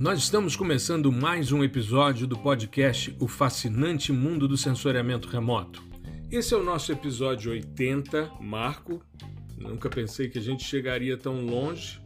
Nós 0.00 0.20
estamos 0.20 0.54
começando 0.54 1.10
mais 1.10 1.50
um 1.50 1.64
episódio 1.64 2.24
do 2.24 2.38
podcast 2.38 3.12
O 3.18 3.26
Fascinante 3.26 4.12
Mundo 4.12 4.46
do 4.46 4.56
Sensoriamento 4.56 5.26
Remoto. 5.28 5.82
Esse 6.30 6.54
é 6.54 6.56
o 6.56 6.62
nosso 6.62 6.92
episódio 6.92 7.50
80, 7.50 8.30
Marco. 8.40 9.02
Nunca 9.56 9.90
pensei 9.90 10.28
que 10.28 10.38
a 10.38 10.40
gente 10.40 10.62
chegaria 10.62 11.16
tão 11.16 11.44
longe, 11.44 12.00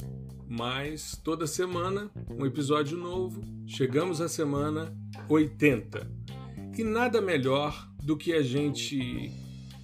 mas 0.48 1.20
toda 1.22 1.46
semana 1.46 2.10
um 2.30 2.46
episódio 2.46 2.96
novo. 2.96 3.42
Chegamos 3.66 4.22
à 4.22 4.28
semana 4.28 4.96
80. 5.28 6.10
E 6.78 6.82
nada 6.82 7.20
melhor 7.20 7.90
do 8.02 8.16
que 8.16 8.32
a 8.32 8.40
gente 8.40 9.30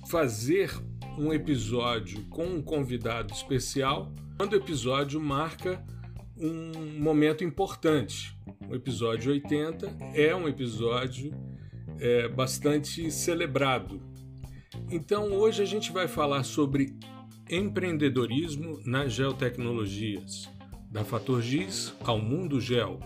fazer 0.08 0.72
um 1.18 1.30
episódio 1.30 2.24
com 2.30 2.46
um 2.46 2.62
convidado 2.62 3.34
especial 3.34 4.10
quando 4.38 4.54
o 4.54 4.56
episódio 4.56 5.20
marca 5.20 5.84
um 6.40 7.00
momento 7.00 7.42
importante. 7.42 8.36
O 8.68 8.74
episódio 8.74 9.32
80 9.32 9.96
é 10.14 10.34
um 10.34 10.48
episódio 10.48 11.32
é, 11.98 12.28
bastante 12.28 13.10
celebrado. 13.10 14.00
Então, 14.90 15.32
hoje 15.32 15.62
a 15.62 15.66
gente 15.66 15.92
vai 15.92 16.06
falar 16.06 16.44
sobre 16.44 16.96
empreendedorismo 17.50 18.80
nas 18.84 19.12
geotecnologias, 19.12 20.48
da 20.90 21.04
Fator 21.04 21.42
Giz 21.42 21.94
ao 22.04 22.18
Mundo 22.18 22.60
Gel. 22.60 23.00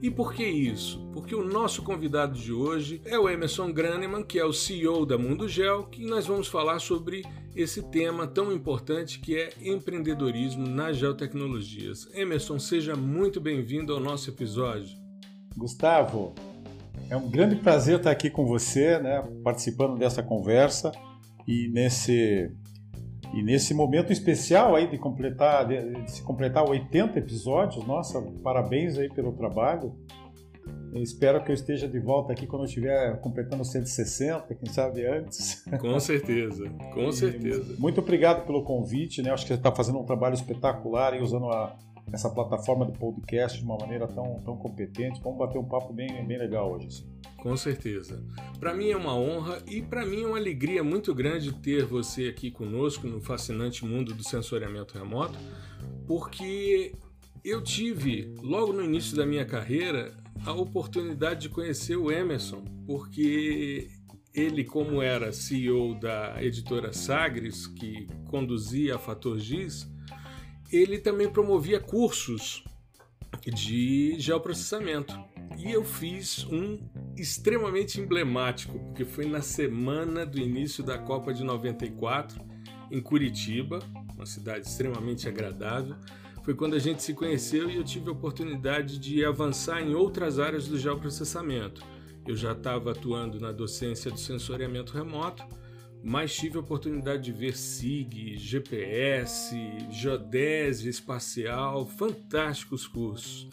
E 0.00 0.10
por 0.10 0.32
que 0.32 0.44
isso? 0.44 1.04
Porque 1.12 1.34
o 1.34 1.44
nosso 1.44 1.82
convidado 1.82 2.38
de 2.38 2.52
hoje 2.52 3.02
é 3.04 3.18
o 3.18 3.28
Emerson 3.28 3.72
Graneman, 3.72 4.22
que 4.22 4.38
é 4.38 4.44
o 4.44 4.52
CEO 4.52 5.04
da 5.04 5.18
Mundo 5.18 5.48
Gel, 5.48 5.84
que 5.86 6.04
nós 6.06 6.26
vamos 6.26 6.46
falar 6.46 6.78
sobre 6.78 7.24
esse 7.58 7.82
tema 7.82 8.24
tão 8.24 8.52
importante 8.52 9.18
que 9.18 9.36
é 9.36 9.50
empreendedorismo 9.60 10.64
nas 10.64 10.96
geotecnologias. 10.96 12.08
Emerson, 12.14 12.56
seja 12.56 12.94
muito 12.94 13.40
bem-vindo 13.40 13.92
ao 13.92 13.98
nosso 13.98 14.30
episódio. 14.30 14.96
Gustavo, 15.56 16.36
é 17.10 17.16
um 17.16 17.28
grande 17.28 17.56
prazer 17.56 17.96
estar 17.96 18.12
aqui 18.12 18.30
com 18.30 18.46
você, 18.46 19.00
né, 19.00 19.24
participando 19.42 19.98
dessa 19.98 20.22
conversa 20.22 20.92
e 21.48 21.68
nesse 21.68 22.48
e 23.34 23.42
nesse 23.42 23.74
momento 23.74 24.12
especial 24.12 24.76
aí 24.76 24.88
de 24.88 24.96
completar 24.96 25.66
de, 25.66 26.04
de 26.04 26.10
se 26.12 26.22
completar 26.22 26.62
80 26.66 27.18
episódios. 27.18 27.84
Nossa, 27.84 28.22
parabéns 28.40 28.96
aí 28.96 29.08
pelo 29.08 29.32
trabalho. 29.32 29.92
Espero 30.94 31.42
que 31.44 31.50
eu 31.50 31.54
esteja 31.54 31.88
de 31.88 31.98
volta 31.98 32.32
aqui 32.32 32.46
quando 32.46 32.62
eu 32.62 32.66
estiver 32.66 33.20
completando 33.20 33.64
160, 33.64 34.54
quem 34.54 34.72
sabe 34.72 35.06
antes. 35.06 35.64
Com 35.80 35.98
certeza, 36.00 36.68
com 36.92 37.12
certeza. 37.12 37.74
Muito 37.78 38.00
obrigado 38.00 38.46
pelo 38.46 38.62
convite, 38.62 39.22
né? 39.22 39.30
Acho 39.30 39.44
que 39.44 39.48
você 39.48 39.54
está 39.54 39.72
fazendo 39.74 39.98
um 39.98 40.04
trabalho 40.04 40.34
espetacular 40.34 41.14
e 41.14 41.22
usando 41.22 41.50
a, 41.50 41.76
essa 42.12 42.30
plataforma 42.30 42.86
de 42.86 42.98
podcast 42.98 43.58
de 43.58 43.64
uma 43.64 43.76
maneira 43.76 44.06
tão, 44.06 44.36
tão 44.44 44.56
competente. 44.56 45.20
Vamos 45.22 45.38
bater 45.38 45.58
um 45.58 45.64
papo 45.64 45.92
bem, 45.92 46.26
bem 46.26 46.38
legal 46.38 46.72
hoje. 46.72 46.86
Assim. 46.86 47.18
Com 47.38 47.56
certeza. 47.56 48.22
Para 48.58 48.74
mim 48.74 48.90
é 48.90 48.96
uma 48.96 49.14
honra 49.14 49.62
e 49.66 49.80
para 49.80 50.04
mim 50.04 50.22
é 50.22 50.26
uma 50.26 50.38
alegria 50.38 50.82
muito 50.82 51.14
grande 51.14 51.52
ter 51.52 51.84
você 51.84 52.26
aqui 52.26 52.50
conosco 52.50 53.06
no 53.06 53.20
fascinante 53.20 53.84
mundo 53.84 54.12
do 54.12 54.24
sensoriamento 54.24 54.98
remoto, 54.98 55.38
porque 56.06 56.92
eu 57.44 57.62
tive, 57.62 58.34
logo 58.42 58.72
no 58.72 58.82
início 58.82 59.16
da 59.16 59.24
minha 59.24 59.44
carreira, 59.44 60.12
a 60.44 60.52
oportunidade 60.52 61.42
de 61.42 61.48
conhecer 61.48 61.96
o 61.96 62.10
Emerson, 62.10 62.64
porque 62.86 63.90
ele, 64.34 64.64
como 64.64 65.02
era 65.02 65.32
CEO 65.32 65.94
da 65.98 66.42
editora 66.42 66.92
Sagres, 66.92 67.66
que 67.66 68.06
conduzia 68.26 68.96
a 68.96 68.98
Fator 68.98 69.38
Giz, 69.38 69.88
ele 70.70 70.98
também 70.98 71.28
promovia 71.28 71.80
cursos 71.80 72.62
de 73.44 74.14
geoprocessamento. 74.18 75.18
E 75.56 75.72
eu 75.72 75.84
fiz 75.84 76.44
um 76.44 76.78
extremamente 77.16 78.00
emblemático, 78.00 78.78
porque 78.78 79.04
foi 79.04 79.26
na 79.26 79.42
semana 79.42 80.24
do 80.24 80.38
início 80.38 80.84
da 80.84 80.98
Copa 80.98 81.34
de 81.34 81.42
94, 81.42 82.40
em 82.90 83.00
Curitiba, 83.00 83.80
uma 84.14 84.24
cidade 84.24 84.66
extremamente 84.66 85.28
agradável 85.28 85.96
foi 86.48 86.54
quando 86.54 86.72
a 86.72 86.78
gente 86.78 87.02
se 87.02 87.12
conheceu 87.12 87.68
e 87.68 87.76
eu 87.76 87.84
tive 87.84 88.08
a 88.08 88.12
oportunidade 88.12 88.98
de 88.98 89.22
avançar 89.22 89.82
em 89.82 89.94
outras 89.94 90.38
áreas 90.38 90.66
do 90.66 90.78
geoprocessamento. 90.78 91.84
Eu 92.26 92.34
já 92.34 92.52
estava 92.52 92.92
atuando 92.92 93.38
na 93.38 93.52
docência 93.52 94.10
do 94.10 94.18
sensoriamento 94.18 94.94
remoto, 94.94 95.44
mas 96.02 96.34
tive 96.34 96.56
a 96.56 96.60
oportunidade 96.60 97.24
de 97.24 97.32
ver 97.32 97.54
SIG, 97.54 98.38
GPS, 98.38 99.54
geodésia 99.90 100.88
espacial, 100.88 101.84
fantásticos 101.86 102.86
cursos. 102.86 103.46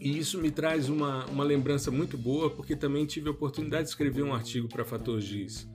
E 0.00 0.16
isso 0.16 0.40
me 0.40 0.50
traz 0.50 0.88
uma, 0.88 1.26
uma 1.26 1.44
lembrança 1.44 1.90
muito 1.90 2.16
boa, 2.16 2.48
porque 2.48 2.74
também 2.74 3.04
tive 3.04 3.28
a 3.28 3.32
oportunidade 3.32 3.82
de 3.82 3.88
escrever 3.90 4.22
um 4.22 4.32
artigo 4.32 4.66
para 4.66 4.82
Fator 4.82 5.20
Giz 5.20 5.68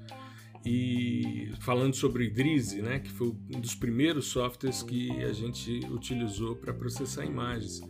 e 0.65 1.51
falando 1.61 1.95
sobre 1.95 2.25
Idrizi, 2.25 2.81
né, 2.81 2.99
que 2.99 3.09
foi 3.11 3.27
um 3.53 3.59
dos 3.59 3.75
primeiros 3.75 4.27
softwares 4.27 4.83
que 4.83 5.09
a 5.23 5.31
gente 5.31 5.79
utilizou 5.91 6.55
para 6.55 6.73
processar 6.73 7.25
imagens. 7.25 7.81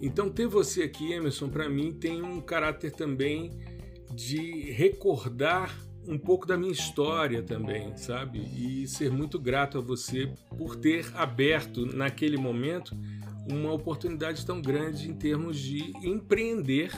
Então 0.00 0.30
ter 0.30 0.46
você 0.46 0.82
aqui, 0.82 1.12
Emerson, 1.12 1.48
para 1.48 1.68
mim 1.68 1.92
tem 1.92 2.22
um 2.22 2.40
caráter 2.40 2.92
também 2.92 3.58
de 4.14 4.70
recordar 4.72 5.74
um 6.06 6.18
pouco 6.18 6.46
da 6.46 6.56
minha 6.56 6.72
história 6.72 7.42
também, 7.42 7.94
sabe? 7.96 8.38
E 8.56 8.86
ser 8.86 9.10
muito 9.10 9.38
grato 9.38 9.76
a 9.76 9.80
você 9.80 10.32
por 10.56 10.76
ter 10.76 11.06
aberto 11.14 11.84
naquele 11.84 12.38
momento 12.38 12.96
uma 13.50 13.72
oportunidade 13.72 14.44
tão 14.44 14.60
grande 14.60 15.08
em 15.08 15.14
termos 15.14 15.58
de 15.58 15.92
empreender 16.06 16.90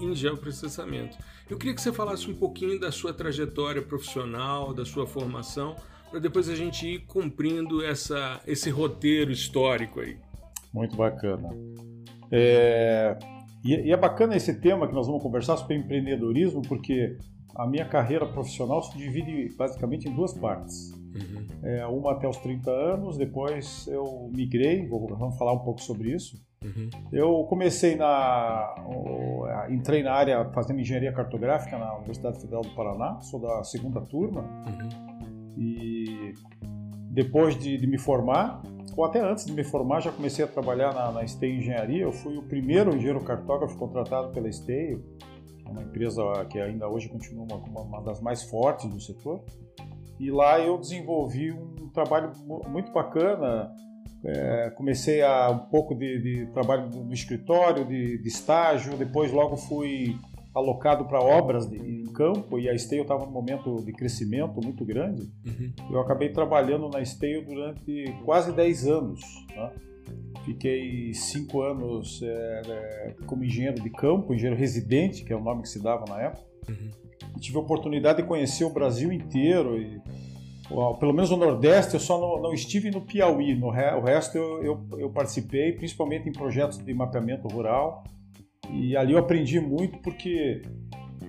em 0.00 0.14
geoprocessamento. 0.14 1.16
Eu 1.48 1.58
queria 1.58 1.74
que 1.74 1.80
você 1.80 1.92
falasse 1.92 2.30
um 2.30 2.34
pouquinho 2.34 2.80
da 2.80 2.90
sua 2.90 3.12
trajetória 3.12 3.82
profissional, 3.82 4.72
da 4.72 4.84
sua 4.84 5.06
formação, 5.06 5.76
para 6.10 6.18
depois 6.18 6.48
a 6.48 6.54
gente 6.54 6.86
ir 6.86 7.00
cumprindo 7.06 7.84
essa, 7.84 8.40
esse 8.46 8.70
roteiro 8.70 9.30
histórico 9.30 10.00
aí. 10.00 10.16
Muito 10.72 10.96
bacana. 10.96 11.50
É, 12.30 13.18
e, 13.62 13.92
é 13.92 13.96
bacana 13.96 14.36
esse 14.36 14.58
tema 14.60 14.88
que 14.88 14.94
nós 14.94 15.06
vamos 15.06 15.22
conversar 15.22 15.56
sobre 15.58 15.76
empreendedorismo, 15.76 16.62
porque 16.62 17.18
a 17.54 17.66
minha 17.66 17.84
carreira 17.84 18.26
profissional 18.26 18.82
se 18.82 18.96
divide 18.96 19.54
basicamente 19.54 20.08
em 20.08 20.14
duas 20.14 20.32
partes. 20.32 20.92
Uhum. 20.92 21.46
É, 21.62 21.86
uma 21.86 22.12
até 22.12 22.26
os 22.26 22.38
30 22.38 22.70
anos, 22.70 23.18
depois 23.18 23.86
eu 23.86 24.30
migrei, 24.34 24.86
vou, 24.86 25.06
vamos 25.08 25.36
falar 25.36 25.52
um 25.52 25.60
pouco 25.60 25.80
sobre 25.80 26.12
isso. 26.12 26.36
Uhum. 26.64 26.88
Eu 27.12 27.44
comecei 27.44 27.94
na. 27.94 28.74
entrei 29.68 30.02
na 30.02 30.12
área 30.14 30.50
fazendo 30.52 30.80
engenharia 30.80 31.12
cartográfica 31.12 31.76
na 31.78 31.96
Universidade 31.96 32.40
Federal 32.40 32.62
do 32.62 32.74
Paraná, 32.74 33.20
sou 33.20 33.38
da 33.38 33.62
segunda 33.62 34.00
turma. 34.00 34.40
Uhum. 34.40 35.54
E 35.58 36.34
depois 37.10 37.56
de, 37.56 37.76
de, 37.76 37.86
me 37.86 37.98
formar, 37.98 38.62
ou 38.96 39.04
até 39.04 39.20
antes 39.20 39.44
de 39.44 39.52
me 39.52 39.62
formar, 39.62 40.00
já 40.00 40.10
comecei 40.10 40.44
a 40.44 40.48
trabalhar 40.48 40.94
na, 40.94 41.12
na 41.12 41.22
Esteio 41.22 41.58
Engenharia. 41.58 42.02
Eu 42.02 42.12
fui 42.12 42.36
o 42.36 42.42
primeiro 42.42 42.94
engenheiro 42.94 43.20
cartógrafo 43.22 43.76
contratado 43.76 44.32
pela 44.32 44.48
Esteio, 44.48 45.04
uma 45.68 45.82
empresa 45.82 46.22
que 46.48 46.58
ainda 46.58 46.88
hoje 46.88 47.08
continua 47.08 47.44
uma, 47.44 47.80
uma 47.82 48.02
das 48.02 48.20
mais 48.20 48.42
fortes 48.44 48.88
do 48.88 49.00
setor. 49.00 49.44
E 50.18 50.30
lá 50.30 50.58
eu 50.60 50.78
desenvolvi 50.78 51.52
um 51.52 51.90
trabalho 51.92 52.32
muito 52.68 52.90
bacana 52.92 53.70
é, 54.24 54.70
comecei 54.70 55.22
a 55.22 55.50
um 55.50 55.58
pouco 55.58 55.94
de, 55.94 56.18
de 56.18 56.46
trabalho 56.52 56.88
no 56.88 57.12
escritório, 57.12 57.84
de, 57.84 58.18
de, 58.18 58.28
estágio, 58.28 58.96
depois 58.96 59.30
logo 59.30 59.56
fui 59.56 60.16
alocado 60.54 61.04
para 61.04 61.20
obras 61.20 61.68
de, 61.68 61.76
em 61.76 62.04
campo 62.12 62.58
e 62.58 62.68
a 62.68 62.74
Esteio 62.74 63.02
estava 63.02 63.26
num 63.26 63.32
momento 63.32 63.84
de 63.84 63.92
crescimento 63.92 64.60
muito 64.62 64.84
grande. 64.84 65.30
Uhum. 65.44 65.72
Eu 65.90 66.00
acabei 66.00 66.30
trabalhando 66.30 66.88
na 66.88 67.00
Esteio 67.00 67.44
durante 67.44 68.14
quase 68.24 68.52
10 68.52 68.86
anos. 68.86 69.20
Né? 69.54 69.70
Fiquei 70.44 71.12
cinco 71.12 71.62
anos 71.62 72.22
é, 72.22 72.62
é, 72.66 73.14
como 73.26 73.44
engenheiro 73.44 73.82
de 73.82 73.90
campo, 73.90 74.32
engenheiro 74.32 74.58
residente, 74.58 75.24
que 75.24 75.32
é 75.32 75.36
o 75.36 75.42
nome 75.42 75.62
que 75.62 75.68
se 75.68 75.82
dava 75.82 76.04
na 76.08 76.20
época. 76.20 76.46
Uhum. 76.68 76.90
Tive 77.40 77.58
a 77.58 77.60
oportunidade 77.60 78.22
de 78.22 78.28
conhecer 78.28 78.64
o 78.64 78.70
Brasil 78.70 79.12
inteiro 79.12 79.76
e 79.76 80.00
pelo 80.98 81.12
menos 81.12 81.30
no 81.30 81.36
Nordeste, 81.36 81.94
eu 81.94 82.00
só 82.00 82.18
não, 82.18 82.42
não 82.42 82.54
estive 82.54 82.90
no 82.90 83.02
Piauí. 83.02 83.54
No 83.54 83.70
re, 83.70 83.94
o 83.94 84.00
resto 84.00 84.36
eu, 84.36 84.64
eu, 84.64 84.98
eu, 84.98 85.10
participei, 85.10 85.72
principalmente 85.72 86.28
em 86.28 86.32
projetos 86.32 86.78
de 86.78 86.94
mapeamento 86.94 87.48
rural. 87.48 88.04
E 88.70 88.96
ali 88.96 89.12
eu 89.12 89.18
aprendi 89.18 89.60
muito 89.60 89.98
porque 89.98 90.62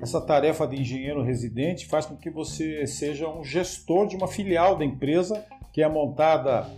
essa 0.02 0.22
tarefa 0.22 0.66
de 0.68 0.80
engenheiro 0.80 1.22
residente 1.22 1.86
faz 1.86 2.06
com 2.06 2.16
que 2.16 2.30
você 2.30 2.86
seja 2.88 3.28
um 3.28 3.44
gestor 3.44 4.08
de 4.08 4.16
uma 4.16 4.28
filial 4.28 4.78
da 4.78 4.86
empresa 4.86 5.46
que 5.74 5.82
é 5.82 5.90
montada 5.90 6.70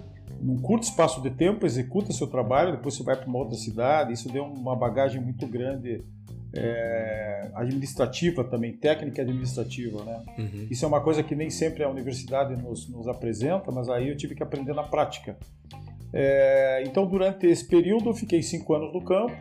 num 0.42 0.57
curto 0.57 0.83
espaço 0.83 1.21
de 1.21 1.30
tempo, 1.30 1.65
executa 1.65 2.12
seu 2.12 2.27
trabalho, 2.27 2.74
depois 2.74 2.95
você 2.95 3.04
vai 3.04 3.15
para 3.15 3.27
uma 3.27 3.39
outra 3.39 3.56
cidade. 3.56 4.13
Isso 4.13 4.31
deu 4.31 4.44
uma 4.44 4.75
bagagem 4.75 5.21
muito 5.21 5.45
grande 5.48 6.04
é, 6.53 7.49
administrativa 7.55 8.44
também, 8.44 8.73
técnica 8.73 9.21
administrativa, 9.21 10.03
né? 10.03 10.23
Uhum. 10.38 10.67
Isso 10.69 10.85
é 10.85 10.88
uma 10.88 11.01
coisa 11.01 11.23
que 11.23 11.35
nem 11.35 11.49
sempre 11.49 11.83
a 11.83 11.89
universidade 11.89 12.55
nos, 12.61 12.89
nos 12.89 13.07
apresenta, 13.07 13.71
mas 13.71 13.89
aí 13.89 14.09
eu 14.09 14.17
tive 14.17 14.35
que 14.35 14.44
aprender 14.44 14.73
na 14.73 14.83
prática. 14.83 15.38
É, 16.13 16.83
então, 16.85 17.05
durante 17.05 17.45
esse 17.45 17.67
período, 17.67 18.09
eu 18.09 18.13
fiquei 18.13 18.41
cinco 18.41 18.73
anos 18.73 18.94
no 18.94 19.03
campo. 19.03 19.35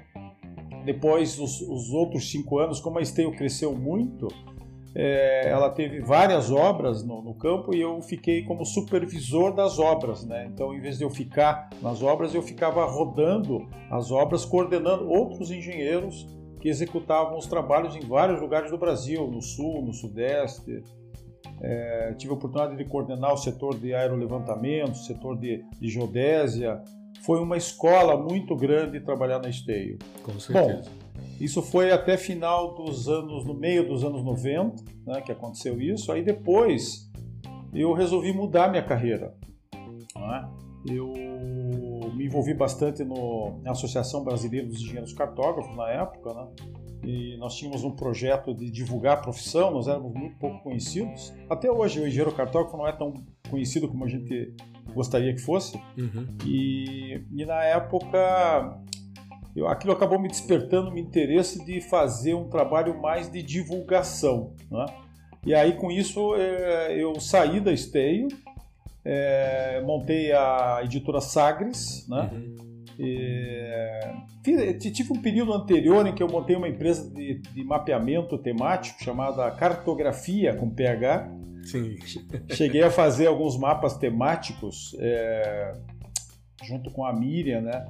depois, 0.85 1.39
os, 1.39 1.61
os 1.61 1.91
outros 1.91 2.31
cinco 2.31 2.59
anos, 2.59 2.81
como 2.81 2.99
a 2.99 3.03
Esteio 3.03 3.33
cresceu 3.33 3.75
muito, 3.75 4.29
é, 4.95 5.49
ela 5.51 5.69
teve 5.69 6.01
várias 6.01 6.51
obras 6.51 7.05
no, 7.05 7.23
no, 7.23 7.35
campo 7.35 7.75
e 7.75 7.81
eu 7.81 8.01
fiquei 8.01 8.43
como 8.45 8.65
supervisor 8.65 9.55
das 9.55 9.79
obras, 9.79 10.25
né? 10.25 10.49
Então, 10.51 10.75
em 10.75 10.81
vez 10.81 10.97
de 10.97 11.05
eu 11.05 11.11
ficar 11.11 11.69
nas 11.83 12.03
obras, 12.03 12.35
eu 12.35 12.41
ficava 12.41 12.83
rodando 12.87 13.69
as 13.91 14.11
obras, 14.11 14.47
coordenando 14.47 15.07
outros 15.07 15.51
engenheiros 15.51 16.27
que 16.61 16.69
executavam 16.69 17.37
os 17.37 17.47
trabalhos 17.47 17.95
em 17.97 18.01
vários 18.01 18.41
lugares 18.41 18.71
do 18.71 18.79
Brasil, 18.79 19.27
no 19.27 19.43
sul, 19.43 19.83
no 19.83 19.93
sudeste. 19.93 20.83
É, 21.61 22.15
tive 22.19 22.33
a 22.33 22.37
oportunidade 22.37 22.77
de 22.77 22.85
coordenar 22.85 23.33
o 23.33 23.37
setor 23.37 23.79
de 23.79 23.95
aerolevantamento, 23.95 24.93
o 24.93 25.05
setor 25.05 25.39
de, 25.39 25.65
de 25.81 25.89
geodésia. 25.89 26.83
Foi 27.23 27.41
uma 27.41 27.57
escola 27.57 28.17
muito 28.17 28.55
grande 28.55 29.01
trabalhar 29.01 29.39
na 29.39 29.49
Esteio. 29.49 29.99
Com 30.23 30.39
certeza. 30.39 30.91
Bom, 30.91 31.07
isso 31.41 31.63
foi 31.63 31.93
até 31.93 32.17
final 32.17 32.75
dos 32.75 33.09
anos, 33.09 33.45
no 33.45 33.55
meio 33.55 33.87
dos 33.87 34.05
anos 34.05 34.25
90, 34.25 34.83
né, 35.07 35.21
que 35.21 35.33
aconteceu 35.33 35.81
isso. 35.81 36.11
Aí 36.11 36.23
depois 36.23 37.11
eu 37.75 37.93
resolvi 37.93 38.33
mudar 38.33 38.71
minha 38.71 38.83
carreira. 38.83 39.35
Né? 40.17 40.49
Eu 40.89 41.13
envolvi 42.27 42.55
bastante 42.55 43.05
no, 43.05 43.59
na 43.63 43.73
Associação 43.73 44.23
Brasileira 44.23 44.67
dos 44.67 44.81
Engenheiros 44.81 45.13
Cartógrafos 45.13 45.75
na 45.77 45.89
época, 45.91 46.35
né? 46.35 46.47
E 47.05 47.37
nós 47.37 47.55
tínhamos 47.55 47.85
um 47.85 47.91
projeto 47.91 48.55
de 48.55 48.71
divulgar 48.71 49.19
a 49.19 49.21
profissão, 49.21 49.71
nós 49.71 49.87
éramos 49.87 50.13
muito 50.13 50.37
pouco 50.39 50.63
conhecidos. 50.63 51.33
Até 51.49 51.71
hoje 51.71 52.01
o 52.01 52.07
engenheiro 52.07 52.33
cartógrafo 52.33 52.77
não 52.77 52.87
é 52.87 52.93
tão 52.93 53.15
conhecido 53.49 53.89
como 53.89 54.05
a 54.05 54.09
gente 54.09 54.53
gostaria 54.93 55.33
que 55.33 55.41
fosse. 55.41 55.77
Uhum. 55.97 56.27
E, 56.45 57.23
e 57.31 57.45
na 57.45 57.63
época 57.63 58.81
eu, 59.55 59.67
aquilo 59.69 59.93
acabou 59.93 60.19
me 60.19 60.29
despertando 60.29 60.91
o 60.91 60.99
interesse 60.99 61.65
de 61.65 61.81
fazer 61.81 62.35
um 62.35 62.49
trabalho 62.49 63.01
mais 63.01 63.31
de 63.31 63.43
divulgação. 63.43 64.55
Né? 64.71 64.85
E 65.47 65.55
aí, 65.55 65.77
com 65.77 65.91
isso, 65.91 66.35
é, 66.35 67.03
eu 67.03 67.19
saí 67.19 67.61
da 67.61 67.73
Esteio, 67.73 68.29
é, 69.09 69.81
montei 69.87 70.33
a 70.33 70.81
editora 70.83 71.21
Sagres, 71.21 72.05
né? 72.09 72.29
Uhum. 72.33 72.57
E, 72.99 74.79
tive 74.91 75.13
um 75.13 75.23
período 75.23 75.53
anterior 75.53 76.07
em 76.07 76.15
que 76.15 76.23
eu 76.23 76.29
montei 76.29 76.57
uma 76.57 76.69
empresa 76.69 77.09
de, 77.11 77.41
de 77.41 77.65
mapeamento 77.65 78.37
temático 78.39 79.03
chamada 79.03 79.49
Cartografia 79.53 80.55
com 80.57 80.69
PH. 80.69 81.31
Sim. 81.65 81.97
Cheguei 82.51 82.83
a 82.83 82.91
fazer 82.91 83.27
alguns 83.27 83.57
mapas 83.57 83.97
temáticos 83.97 84.97
é, 84.99 85.73
junto 86.65 86.91
com 86.91 87.05
a 87.05 87.13
Miriam, 87.13 87.61
né? 87.61 87.87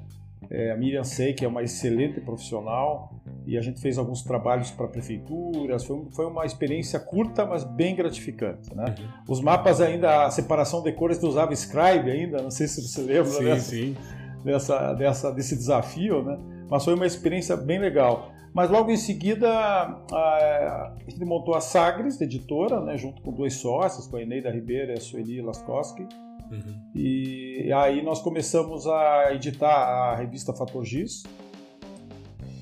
É, 0.50 0.70
a 0.70 0.76
Miriam 0.76 1.04
Sei, 1.04 1.32
que 1.32 1.44
é 1.44 1.48
uma 1.48 1.62
excelente 1.62 2.20
profissional, 2.20 3.12
e 3.46 3.56
a 3.56 3.60
gente 3.60 3.81
fez 3.81 3.98
alguns 3.98 4.22
trabalhos 4.22 4.70
para 4.70 4.88
prefeituras. 4.88 5.84
Foi, 5.84 6.04
foi 6.10 6.26
uma 6.26 6.44
experiência 6.44 6.98
curta, 6.98 7.44
mas 7.44 7.64
bem 7.64 7.94
gratificante. 7.94 8.75
Né? 8.75 8.94
Uhum. 8.98 9.06
Os 9.28 9.40
mapas 9.40 9.81
ainda, 9.81 10.26
a 10.26 10.31
separação 10.31 10.82
de 10.82 10.93
cores, 10.93 11.19
tu 11.19 11.28
usava 11.28 11.52
Scribe 11.52 12.10
ainda, 12.10 12.43
não 12.43 12.50
sei 12.50 12.66
se 12.66 12.82
você 12.82 13.00
lembra 13.00 13.25
sim, 13.25 13.44
dessa, 13.44 13.70
sim. 13.70 13.96
Dessa, 14.44 14.93
dessa, 14.94 15.32
desse 15.32 15.56
desafio, 15.56 16.22
né? 16.22 16.38
mas 16.69 16.84
foi 16.84 16.94
uma 16.94 17.06
experiência 17.06 17.56
bem 17.56 17.78
legal. 17.78 18.32
Mas 18.56 18.70
logo 18.70 18.90
em 18.90 18.96
seguida 18.96 19.50
a, 19.50 20.94
gente 21.06 21.22
montou 21.26 21.54
a 21.54 21.60
Sagres, 21.60 22.19
editora, 22.22 22.81
né, 22.81 22.96
junto 22.96 23.20
com 23.20 23.31
dois 23.31 23.52
sócios, 23.52 24.06
com 24.06 24.16
a 24.16 24.22
Eneida 24.22 24.50
Ribeiro 24.50 24.92
e 24.92 24.94
a 24.94 25.00
Sueli 25.00 25.42
Laskowski. 25.42 26.08
Uhum. 26.50 26.90
E 26.94 27.72
aí 27.72 28.02
nós 28.02 28.20
começamos 28.20 28.87
a 28.87 29.32
editar 29.34 29.69
a 29.69 30.16
revista 30.16 30.52
Fator 30.52 30.84
Giz. 30.84 31.25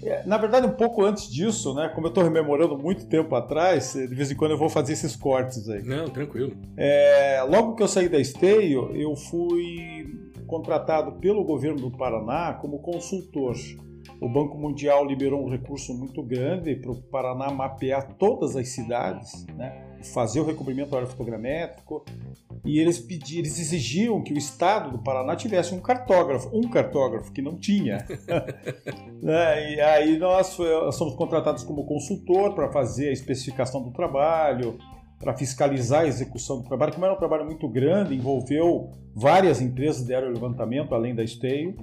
É, 0.03 0.23
na 0.27 0.37
verdade, 0.37 0.67
um 0.67 0.73
pouco 0.73 1.03
antes 1.03 1.31
disso, 1.31 1.75
né? 1.75 1.91
Como 1.95 2.07
eu 2.07 2.09
estou 2.09 2.23
rememorando 2.23 2.77
muito 2.77 3.07
tempo 3.07 3.35
atrás, 3.35 3.95
de 3.95 4.15
vez 4.15 4.31
em 4.31 4.37
quando 4.37 4.51
eu 4.51 4.59
vou 4.59 4.69
fazer 4.69 4.93
esses 4.93 5.17
cortes 5.17 5.69
aí. 5.69 5.83
Não, 5.83 6.09
tranquilo. 6.09 6.55
É, 6.77 7.43
logo 7.49 7.75
que 7.75 7.83
eu 7.83 7.89
saí 7.89 8.09
da 8.09 8.19
Esteio, 8.19 8.95
eu 8.95 9.17
fui 9.17 10.15
contratado 10.47 11.13
pelo 11.13 11.43
governo 11.43 11.81
do 11.81 11.91
Paraná 11.91 12.53
como 12.61 12.81
consultor. 12.81 13.57
O 14.21 14.29
Banco 14.29 14.59
Mundial 14.59 15.07
liberou 15.07 15.43
um 15.45 15.51
recurso 15.51 15.95
muito 15.95 16.23
grande 16.23 16.77
para 16.77 16.93
o 16.93 17.03
Paraná 17.03 17.51
mapear 17.51 18.15
todas 18.19 18.55
as 18.57 18.69
cidades, 18.69 19.47
né? 19.57 19.95
fazer 20.13 20.41
o 20.41 20.45
recobrimento 20.45 20.95
aerofotogramétrico 20.95 22.05
e 22.65 22.79
eles 22.79 22.99
pediram, 22.99 23.41
eles 23.41 23.59
exigiam 23.59 24.23
que 24.23 24.33
o 24.33 24.39
estado 24.39 24.91
do 24.91 24.99
Paraná 24.99 25.37
tivesse 25.37 25.75
um 25.75 25.81
cartógrafo, 25.81 26.49
um 26.53 26.69
cartógrafo 26.69 27.31
que 27.31 27.43
não 27.43 27.57
tinha. 27.57 28.07
né? 29.23 29.75
E 29.75 29.81
aí 29.81 30.19
nós 30.19 30.57
somos 30.93 31.15
contratados 31.15 31.63
como 31.63 31.85
consultor 31.85 32.55
para 32.55 32.73
fazer 32.73 33.09
a 33.09 33.13
especificação 33.13 33.83
do 33.83 33.91
trabalho, 33.91 34.79
para 35.19 35.37
fiscalizar 35.37 36.03
a 36.03 36.07
execução 36.07 36.59
do 36.59 36.65
trabalho, 36.65 36.93
como 36.93 37.05
era 37.05 37.15
um 37.15 37.19
trabalho 37.19 37.45
muito 37.45 37.69
grande, 37.69 38.15
envolveu 38.15 38.91
várias 39.15 39.61
empresas 39.61 40.05
de 40.05 40.15
aerolevantamento, 40.15 40.95
além 40.95 41.15
da 41.15 41.23
Esteio, 41.23 41.77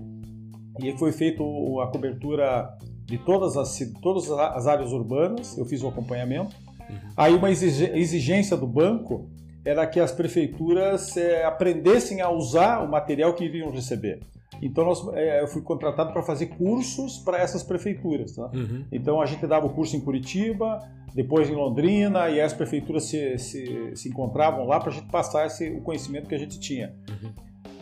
e 0.80 0.98
foi 0.98 1.12
feita 1.12 1.44
a 1.44 1.88
cobertura 1.88 2.70
de 3.06 3.18
todas 3.20 3.58
as, 3.58 3.80
todas 4.02 4.32
as 4.32 4.68
áreas 4.68 4.92
urbanas, 4.92 5.58
eu 5.58 5.66
fiz 5.66 5.84
o 5.84 5.88
acompanhamento. 5.88 6.56
Uhum. 6.90 6.98
Aí 7.18 7.34
uma 7.34 7.52
exigência 7.52 8.56
do 8.56 8.66
banco 8.68 9.30
era 9.64 9.86
que 9.86 10.00
as 10.00 10.12
prefeituras 10.12 11.16
é, 11.18 11.44
aprendessem 11.46 12.22
a 12.22 12.30
usar 12.30 12.84
o 12.84 12.90
material 12.90 13.34
que 13.34 13.44
iriam 13.44 13.72
receber. 13.72 14.20
Então 14.62 14.86
nós, 14.86 15.08
é, 15.14 15.42
eu 15.42 15.48
fui 15.48 15.62
contratado 15.62 16.12
para 16.14 16.22
fazer 16.22 16.48
cursos 16.48 17.18
para 17.20 17.40
essas 17.40 17.64
prefeituras. 17.64 18.36
Tá? 18.36 18.50
Uhum. 18.54 18.86
Então 18.92 19.22
a 19.22 19.26
gente 19.26 19.46
dava 19.48 19.66
o 19.66 19.70
curso 19.70 19.96
em 19.96 20.02
Curitiba, 20.02 20.80
depois 21.14 21.50
em 21.50 21.56
Londrina, 21.56 22.30
e 22.30 22.40
as 22.40 22.54
prefeituras 22.54 23.06
se, 23.06 23.38
se, 23.38 23.92
se 23.96 24.10
encontravam 24.10 24.66
lá 24.66 24.80
para 24.80 24.90
a 24.90 24.94
gente 24.94 25.08
passar 25.08 25.48
esse, 25.48 25.70
o 25.70 25.82
conhecimento 25.82 26.28
que 26.28 26.36
a 26.36 26.40
gente 26.40 26.60
tinha. 26.60 26.94
Uhum. 27.10 27.32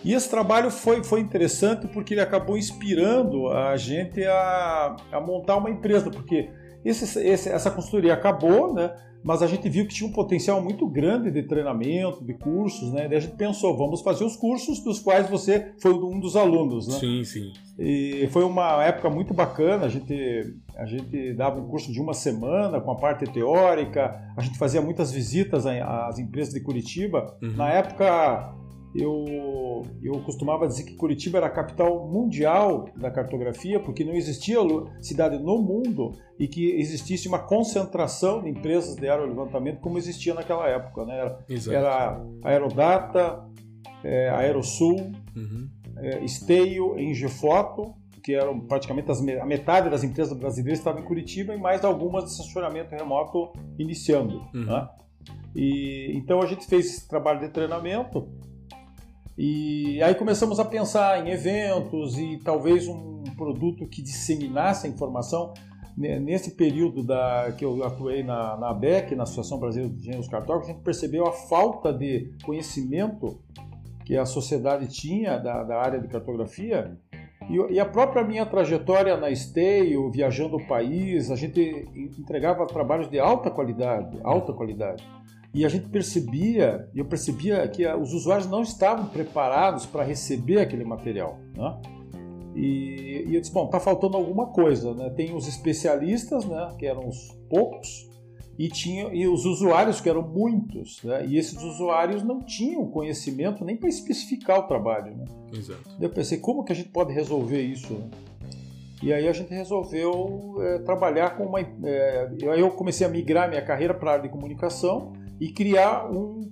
E 0.03 0.13
esse 0.13 0.29
trabalho 0.29 0.71
foi, 0.71 1.03
foi 1.03 1.19
interessante 1.19 1.87
porque 1.87 2.13
ele 2.13 2.21
acabou 2.21 2.57
inspirando 2.57 3.49
a 3.49 3.75
gente 3.75 4.23
a, 4.23 4.95
a 5.11 5.19
montar 5.19 5.57
uma 5.57 5.69
empresa, 5.69 6.09
porque 6.09 6.49
esse, 6.85 7.19
esse, 7.19 7.49
essa 7.49 7.69
consultoria 7.69 8.13
acabou, 8.13 8.73
né? 8.73 8.95
Mas 9.23 9.41
a 9.41 9.47
gente 9.47 9.67
viu 9.67 9.85
que 9.85 9.93
tinha 9.93 10.09
um 10.09 10.13
potencial 10.13 10.61
muito 10.61 10.87
grande 10.87 11.29
de 11.29 11.43
treinamento, 11.43 12.23
de 12.23 12.33
cursos, 12.33 12.91
né? 12.91 13.07
Daí 13.07 13.17
a 13.17 13.21
gente 13.21 13.35
pensou, 13.35 13.75
vamos 13.77 14.01
fazer 14.01 14.23
os 14.23 14.35
cursos 14.35 14.79
dos 14.79 14.99
quais 14.99 15.29
você 15.29 15.73
foi 15.81 15.93
um 15.93 16.19
dos 16.19 16.35
alunos, 16.35 16.87
né? 16.87 16.99
Sim, 16.99 17.23
sim. 17.23 17.51
E 17.77 18.27
foi 18.31 18.43
uma 18.43 18.83
época 18.83 19.09
muito 19.09 19.33
bacana, 19.33 19.85
a 19.85 19.89
gente, 19.89 20.53
a 20.75 20.85
gente 20.85 21.33
dava 21.33 21.59
um 21.59 21.67
curso 21.67 21.91
de 21.91 22.01
uma 22.01 22.13
semana 22.13 22.79
com 22.81 22.91
a 22.91 22.95
parte 22.95 23.25
teórica, 23.25 24.33
a 24.35 24.41
gente 24.41 24.57
fazia 24.57 24.81
muitas 24.81 25.11
visitas 25.11 25.65
às 25.65 26.19
empresas 26.19 26.53
de 26.53 26.61
Curitiba. 26.61 27.37
Uhum. 27.41 27.53
Na 27.55 27.69
época, 27.69 28.53
eu, 28.93 29.83
eu 30.01 30.13
costumava 30.21 30.67
dizer 30.67 30.83
que 30.83 30.95
Curitiba 30.95 31.37
era 31.37 31.47
a 31.47 31.51
capital 31.51 32.07
mundial 32.07 32.89
da 32.95 33.11
cartografia, 33.11 33.79
porque 33.79 34.03
não 34.03 34.13
existia 34.13 34.57
cidade 34.99 35.37
no 35.37 35.61
mundo 35.61 36.13
e 36.39 36.47
que 36.47 36.71
existisse 36.71 37.27
uma 37.27 37.39
concentração 37.39 38.41
de 38.41 38.49
empresas 38.49 38.95
de 38.95 39.07
aerolevantamento 39.07 39.79
como 39.79 39.97
existia 39.97 40.33
naquela 40.33 40.67
época. 40.67 41.05
Né? 41.05 41.19
Era, 41.19 41.39
era 41.71 42.23
a 42.43 42.49
Aerodata, 42.49 43.45
é, 44.03 44.29
Aerosul, 44.29 45.11
uhum. 45.35 45.69
é, 45.97 46.23
Esteio, 46.23 46.97
Engefoto, 46.97 47.93
que 48.23 48.33
eram 48.33 48.59
praticamente 48.59 49.11
as, 49.11 49.21
a 49.21 49.45
metade 49.45 49.89
das 49.89 50.03
empresas 50.03 50.35
brasileiras 50.35 50.79
estavam 50.79 51.01
em 51.01 51.05
Curitiba 51.05 51.53
e 51.53 51.57
mais 51.57 51.85
algumas 51.85 52.25
de 52.25 52.31
estacionamento 52.31 52.95
remoto 52.95 53.53
iniciando. 53.77 54.39
Uhum. 54.53 54.65
Né? 54.65 54.89
E, 55.55 56.11
então 56.15 56.41
a 56.41 56.47
gente 56.47 56.65
fez 56.65 56.87
esse 56.87 57.07
trabalho 57.07 57.39
de 57.39 57.49
treinamento 57.49 58.27
e 59.41 60.03
aí 60.03 60.13
começamos 60.15 60.59
a 60.59 60.65
pensar 60.65 61.25
em 61.25 61.29
eventos 61.29 62.17
e 62.19 62.41
talvez 62.43 62.89
um 62.89 63.23
produto 63.37 63.87
que 63.87 64.01
disseminasse 64.01 64.85
a 64.85 64.89
informação. 64.89 65.53
Nesse 65.95 66.51
período 66.51 67.03
da, 67.03 67.53
que 67.57 67.63
eu 67.63 67.81
atuei 67.85 68.21
na, 68.21 68.57
na 68.57 68.69
ABEC, 68.71 69.15
na 69.15 69.23
Associação 69.23 69.57
Brasileira 69.57 69.93
de 69.93 69.99
Engenheiros 70.01 70.27
Cartógrafos, 70.27 70.69
a 70.69 70.73
gente 70.73 70.83
percebeu 70.83 71.25
a 71.25 71.31
falta 71.31 71.93
de 71.93 72.33
conhecimento 72.43 73.39
que 74.05 74.17
a 74.17 74.25
sociedade 74.25 74.87
tinha 74.87 75.37
da, 75.37 75.63
da 75.63 75.77
área 75.77 76.01
de 76.01 76.09
cartografia 76.09 76.97
e, 77.49 77.73
e, 77.73 77.79
a 77.79 77.85
própria 77.85 78.23
minha 78.23 78.45
trajetória 78.45 79.15
na 79.15 79.31
Esteio, 79.31 80.11
viajando 80.11 80.57
o 80.57 80.67
país, 80.67 81.31
a 81.31 81.35
gente 81.35 81.87
entregava 82.17 82.67
trabalhos 82.67 83.09
de 83.09 83.19
alta 83.19 83.49
qualidade, 83.49 84.19
alta 84.21 84.51
qualidade. 84.51 85.03
E 85.53 85.65
a 85.65 85.69
gente 85.69 85.89
percebia, 85.89 86.87
eu 86.93 87.05
percebia 87.05 87.67
que 87.67 87.85
os 87.87 88.13
usuários 88.13 88.47
não 88.47 88.61
estavam 88.61 89.07
preparados 89.07 89.85
para 89.85 90.03
receber 90.03 90.59
aquele 90.59 90.85
material. 90.85 91.39
Né? 91.55 91.81
E, 92.55 93.25
e, 93.27 93.35
eu 93.35 93.41
disse, 93.41 93.53
bom, 93.53 93.65
está 93.65 93.79
faltando 93.79 94.15
alguma 94.15 94.47
coisa. 94.47 94.93
Né? 94.93 95.09
Tem 95.09 95.35
os 95.35 95.47
especialistas, 95.47 96.45
né, 96.45 96.75
que 96.77 96.85
eram 96.85 97.07
os 97.07 97.31
poucos, 97.49 98.07
e, 98.59 98.67
tinha, 98.67 99.07
e 99.13 99.25
os 99.27 99.45
usuários, 99.45 99.99
que 99.99 100.09
eram 100.09 100.21
muitos. 100.21 101.01
Né? 101.03 101.25
E 101.25 101.37
esses 101.37 101.63
usuários 101.63 102.21
não 102.21 102.41
tinham 102.41 102.85
conhecimento 102.85 103.65
nem 103.65 103.75
para 103.75 103.89
especificar 103.89 104.59
o 104.59 104.67
trabalho. 104.67 105.15
Né? 105.17 105.25
Exato. 105.51 105.81
Eu 105.99 106.11
pensei, 106.11 106.37
como 106.37 106.63
que 106.63 106.73
a 106.73 106.75
gente 106.75 106.89
pode 106.89 107.11
resolver 107.11 107.61
isso? 107.61 108.03
E 109.01 109.13
aí 109.13 109.27
a 109.27 109.31
gente 109.31 109.51
resolveu 109.51 110.57
é, 110.59 110.79
trabalhar 110.79 111.37
com 111.37 111.45
uma. 111.45 111.61
É, 111.61 112.29
eu 112.57 112.69
comecei 112.71 113.07
a 113.07 113.09
migrar 113.09 113.47
minha 113.47 113.61
carreira 113.61 113.93
para 113.93 114.09
a 114.09 114.13
área 114.15 114.23
de 114.23 114.29
comunicação 114.29 115.13
e 115.39 115.51
criar 115.51 116.11
um, 116.11 116.51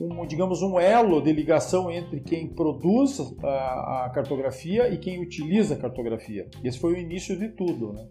um, 0.00 0.26
digamos, 0.26 0.62
um 0.62 0.78
elo 0.78 1.20
de 1.20 1.32
ligação 1.32 1.90
entre 1.90 2.20
quem 2.20 2.48
produz 2.48 3.20
a, 3.42 4.06
a, 4.06 4.10
cartografia 4.10 4.88
e 4.88 4.98
quem 4.98 5.20
utiliza 5.20 5.74
a 5.74 5.78
cartografia. 5.78 6.48
Esse 6.62 6.78
foi 6.78 6.94
o 6.94 6.96
início 6.96 7.36
de 7.36 7.48
tudo. 7.48 7.92
Né? 7.92 8.06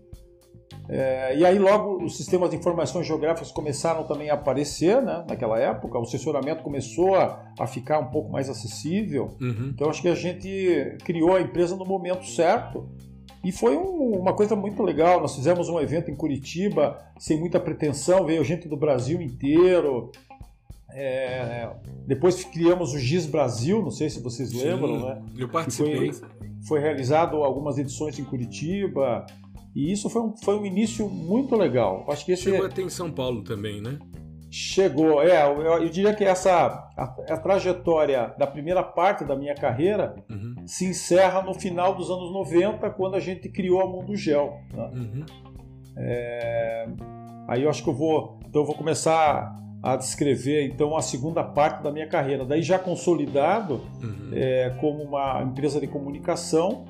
É, 0.90 1.38
e 1.38 1.46
aí 1.46 1.60
logo 1.60 2.04
os 2.04 2.16
sistemas 2.16 2.50
de 2.50 2.56
informações 2.56 3.06
geográficas 3.06 3.52
começaram 3.52 4.06
também 4.06 4.30
a 4.30 4.36
aparecer, 4.36 5.02
né, 5.02 5.26
naquela 5.28 5.60
época, 5.60 5.98
o 5.98 6.02
assessoramento 6.02 6.64
começou 6.64 7.16
a, 7.16 7.54
a 7.60 7.68
ficar 7.68 8.00
um 8.00 8.10
pouco 8.10 8.32
mais 8.32 8.50
acessível. 8.50 9.36
Uhum. 9.42 9.72
Então 9.74 9.90
acho 9.90 10.02
que 10.02 10.08
a 10.08 10.16
gente 10.16 10.98
criou 11.04 11.36
a 11.36 11.42
empresa 11.42 11.76
no 11.76 11.86
momento 11.86 12.26
certo 12.26 12.90
e 13.48 13.52
foi 13.54 13.78
um, 13.78 14.20
uma 14.20 14.34
coisa 14.34 14.58
muito 14.58 14.84
legal. 14.84 15.22
Nós 15.22 15.34
fizemos 15.34 15.70
um 15.70 15.80
evento 15.80 16.12
em 16.12 16.16
Curitiba, 16.16 17.00
sem 17.18 17.40
muita 17.40 17.62
pretensão, 17.62 18.26
veio 18.26 18.44
gente 18.44 18.68
do 18.68 18.76
Brasil 18.76 19.22
inteiro. 19.22 20.12
É, 20.92 21.70
depois 22.06 22.44
criamos 22.44 22.94
o 22.94 23.00
GIS 23.00 23.26
Brasil, 23.26 23.82
não 23.82 23.90
sei 23.90 24.10
se 24.10 24.20
vocês 24.20 24.50
Sim, 24.50 24.66
lembram, 24.66 25.00
né? 25.00 25.22
Eu 25.38 25.48
participei. 25.48 26.12
Foi, 26.12 26.30
foi, 26.68 26.80
realizado 26.82 27.38
algumas 27.38 27.78
edições 27.78 28.20
em 28.20 28.26
Curitiba. 28.26 29.26
E 29.74 29.94
isso 29.94 30.10
foi 30.10 30.24
um, 30.24 30.36
foi 30.36 30.60
um 30.60 30.66
início 30.66 31.08
muito 31.08 31.56
legal. 31.56 32.04
Acho 32.10 32.26
que 32.26 32.34
esse 32.34 32.44
Chegou 32.44 32.66
até 32.66 32.82
em 32.82 32.90
São 32.90 33.10
Paulo 33.10 33.44
também, 33.44 33.80
né? 33.80 33.98
Chegou, 34.50 35.22
é, 35.22 35.44
eu, 35.46 35.62
eu 35.62 35.90
diria 35.90 36.14
que 36.14 36.24
essa 36.24 36.90
a, 36.96 37.04
a, 37.04 37.38
trajetória 37.38 38.34
da 38.38 38.48
primeira 38.48 38.82
parte 38.82 39.26
da 39.26 39.36
minha 39.36 39.54
carreira 39.54 40.16
uhum. 40.30 40.56
se 40.66 40.86
encerra 40.86 41.42
no 41.42 41.54
final 41.54 41.96
dos 41.96 42.10
anos 42.10 42.32
90, 42.32 42.90
quando 42.92 43.16
a 43.16 43.20
gente 43.20 43.50
criou 43.50 43.82
a 43.82 43.88
Mundo 43.88 44.16
Gel. 44.16 44.58
Né? 44.74 44.92
Uhum. 44.94 45.26
É, 45.98 46.88
aí 47.48 47.64
eu 47.64 47.70
acho 47.70 47.84
que 47.84 47.90
eu 47.90 47.94
vou, 47.94 48.40
então 48.48 48.62
eu 48.62 48.66
vou 48.66 48.76
começar 48.76 49.54
a 49.84 49.96
descrever 49.96 50.66
então 50.66 50.96
a 50.96 51.02
segunda 51.02 51.44
parte 51.44 51.84
da 51.84 51.92
minha 51.92 52.08
carreira. 52.08 52.46
Daí 52.46 52.62
já 52.62 52.80
consolidado 52.80 53.82
uhum. 54.02 54.32
é, 54.34 54.70
como 54.80 55.04
uma 55.04 55.44
empresa 55.44 55.80
de 55.80 55.88
comunicação, 55.88 56.86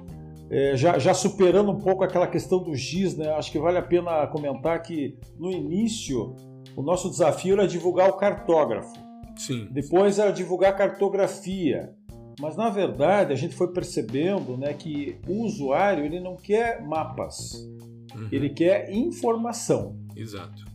é, 0.49 0.77
já, 0.77 0.97
já, 0.97 1.13
superando 1.13 1.71
um 1.71 1.79
pouco 1.79 2.03
aquela 2.03 2.25
questão 2.25 2.63
do 2.63 2.73
GIS, 2.73 3.17
né? 3.17 3.29
Acho 3.31 3.51
que 3.51 3.59
vale 3.59 3.77
a 3.77 3.81
pena 3.81 4.25
comentar 4.27 4.81
que 4.81 5.17
no 5.37 5.51
início 5.51 6.35
o 6.77 6.84
nosso 6.84 7.10
desafio 7.10 7.55
era 7.55 7.67
divulgar 7.67 8.07
o 8.07 8.13
cartógrafo. 8.13 8.93
Sim. 9.36 9.67
Depois 9.72 10.19
era 10.19 10.31
divulgar 10.31 10.69
a 10.69 10.75
cartografia. 10.75 11.91
Mas 12.39 12.55
na 12.55 12.69
verdade 12.69 13.34
a 13.34 13.36
gente 13.36 13.55
foi 13.55 13.74
percebendo 13.74 14.55
né, 14.55 14.74
que 14.74 15.17
o 15.27 15.43
usuário 15.43 16.05
ele 16.05 16.19
não 16.19 16.36
quer 16.36 16.86
mapas, 16.86 17.67
uhum. 18.15 18.29
ele 18.31 18.51
quer 18.51 18.91
informação. 18.91 19.98
Exato. 20.15 20.65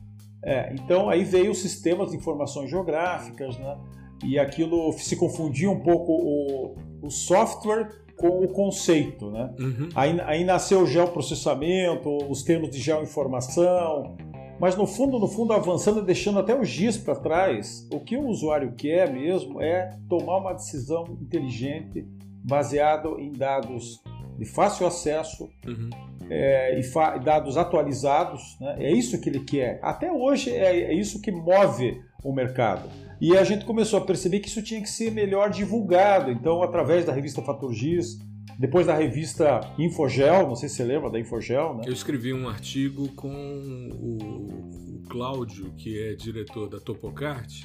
É, 0.44 0.75
então 0.75 1.09
aí 1.09 1.23
veio 1.23 1.52
os 1.52 1.59
sistemas 1.59 2.11
de 2.11 2.16
informações 2.16 2.68
geográficas, 2.68 3.56
né? 3.56 3.78
E 4.25 4.40
aquilo 4.40 4.92
se 4.94 5.14
confundia 5.14 5.71
um 5.71 5.80
pouco 5.80 6.12
o, 6.12 6.75
o 7.06 7.11
software 7.11 8.02
com 8.16 8.40
o 8.40 8.49
conceito, 8.49 9.30
né? 9.30 9.54
Uhum. 9.59 9.88
Aí, 9.94 10.21
aí 10.23 10.44
nasceu 10.44 10.82
o 10.82 10.87
geoprocessamento, 10.87 12.09
os 12.28 12.42
termos 12.42 12.71
de 12.71 12.80
geoinformação, 12.80 14.16
mas 14.62 14.76
no 14.76 14.87
fundo, 14.87 15.19
no 15.19 15.26
fundo, 15.26 15.52
avançando 15.52 15.99
e 15.99 16.04
deixando 16.04 16.38
até 16.38 16.54
o 16.54 16.62
GIS 16.62 16.97
para 16.97 17.16
trás, 17.16 17.85
o 17.92 17.99
que 17.99 18.16
o 18.16 18.28
usuário 18.28 18.73
quer 18.76 19.12
mesmo 19.12 19.61
é 19.61 19.99
tomar 20.09 20.38
uma 20.38 20.52
decisão 20.52 21.19
inteligente, 21.21 22.07
baseado 22.45 23.19
em 23.19 23.33
dados 23.33 24.00
de 24.38 24.45
fácil 24.45 24.87
acesso 24.87 25.50
uhum. 25.66 25.90
é, 26.31 26.78
e 26.78 27.19
dados 27.25 27.57
atualizados. 27.57 28.57
Né? 28.61 28.76
É 28.78 28.92
isso 28.92 29.21
que 29.21 29.28
ele 29.28 29.40
quer. 29.40 29.81
Até 29.83 30.12
hoje 30.12 30.50
é, 30.50 30.83
é 30.83 30.95
isso 30.95 31.21
que 31.21 31.33
move 31.33 32.00
o 32.23 32.33
mercado. 32.33 32.88
E 33.21 33.37
a 33.37 33.42
gente 33.42 33.64
começou 33.64 33.99
a 33.99 34.04
perceber 34.04 34.38
que 34.38 34.47
isso 34.47 34.62
tinha 34.62 34.81
que 34.81 34.88
ser 34.88 35.11
melhor 35.11 35.50
divulgado. 35.50 36.31
Então, 36.31 36.62
através 36.62 37.04
da 37.04 37.12
revista 37.12 37.42
Fator 37.42 37.73
Giz, 37.73 38.21
depois 38.59 38.87
da 38.87 38.94
revista 38.94 39.61
Infogel, 39.78 40.47
não 40.47 40.56
sei 40.56 40.68
se 40.68 40.76
você 40.76 40.85
lembra 40.85 41.11
da 41.11 41.18
Infogel, 41.18 41.75
né? 41.76 41.85
Eu 41.87 41.92
escrevi 41.92 42.32
um 42.32 42.49
artigo 42.49 43.09
com 43.14 43.88
o, 43.92 44.97
o 44.97 45.02
Cláudio, 45.09 45.73
que 45.76 45.99
é 45.99 46.14
diretor 46.14 46.68
da 46.68 46.78
Topocart. 46.78 47.64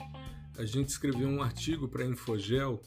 A 0.58 0.66
gente 0.66 0.90
escreveu 0.90 1.28
um 1.28 1.42
artigo 1.42 1.88
para 1.88 2.04
a 2.04 2.08
Infogel 2.08 2.82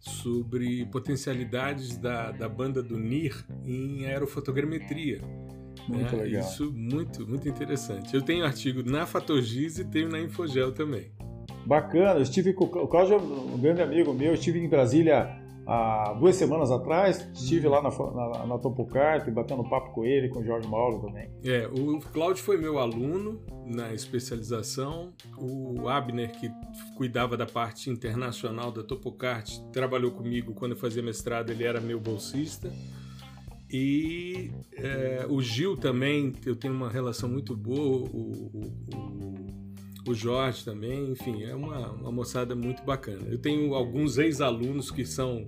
sobre 0.00 0.84
potencialidades 0.86 1.96
da, 1.96 2.32
da 2.32 2.48
banda 2.48 2.82
do 2.82 2.98
NIR 2.98 3.44
em 3.64 4.06
aerofotogrametria. 4.06 5.20
Muito 5.88 6.16
né? 6.16 6.22
legal. 6.22 6.42
Isso 6.42 6.72
muito, 6.72 7.26
muito 7.26 7.48
interessante. 7.48 8.14
Eu 8.14 8.22
tenho 8.22 8.44
artigo 8.44 8.82
na 8.82 9.06
Fatogis 9.06 9.78
e 9.78 9.84
tenho 9.84 10.08
na 10.08 10.20
Infogel 10.20 10.72
também. 10.72 11.12
Bacana, 11.64 12.18
eu 12.18 12.22
estive 12.22 12.52
com 12.52 12.64
o 12.64 12.88
Cláudio, 12.88 13.18
um 13.18 13.58
grande 13.58 13.82
amigo 13.82 14.12
meu, 14.12 14.28
eu 14.28 14.34
estive 14.34 14.58
em 14.58 14.68
Brasília 14.68 15.41
há 15.66 16.14
duas 16.18 16.36
semanas 16.36 16.70
atrás, 16.70 17.28
estive 17.34 17.68
lá 17.68 17.82
na, 17.82 17.90
na, 17.90 18.46
na 18.46 18.58
Topocart, 18.58 19.28
batendo 19.30 19.64
papo 19.68 19.90
com 19.92 20.04
ele, 20.04 20.28
com 20.28 20.40
o 20.40 20.44
Jorge 20.44 20.68
Mauro 20.68 21.00
também. 21.00 21.30
É, 21.44 21.66
o 21.66 22.00
Cláudio 22.12 22.42
foi 22.42 22.56
meu 22.56 22.78
aluno 22.78 23.40
na 23.66 23.92
especialização, 23.92 25.12
o 25.36 25.88
Abner, 25.88 26.32
que 26.32 26.50
cuidava 26.96 27.36
da 27.36 27.46
parte 27.46 27.90
internacional 27.90 28.70
da 28.70 28.82
Topocart, 28.82 29.58
trabalhou 29.72 30.10
comigo 30.10 30.54
quando 30.54 30.72
eu 30.72 30.78
fazia 30.78 31.02
mestrado, 31.02 31.50
ele 31.50 31.64
era 31.64 31.80
meu 31.80 32.00
bolsista. 32.00 32.72
E 33.70 34.50
é, 34.76 35.24
o 35.30 35.40
Gil 35.40 35.78
também, 35.78 36.34
eu 36.44 36.54
tenho 36.54 36.74
uma 36.74 36.90
relação 36.90 37.26
muito 37.26 37.56
boa, 37.56 38.06
o, 38.12 38.50
o, 38.52 38.60
o 38.94 39.61
Jorge 40.10 40.64
também, 40.64 41.10
enfim, 41.10 41.44
é 41.44 41.54
uma, 41.54 41.92
uma 41.92 42.12
moçada 42.12 42.54
muito 42.54 42.82
bacana. 42.84 43.28
Eu 43.28 43.38
tenho 43.38 43.74
alguns 43.74 44.18
ex-alunos 44.18 44.90
que 44.90 45.04
são 45.04 45.46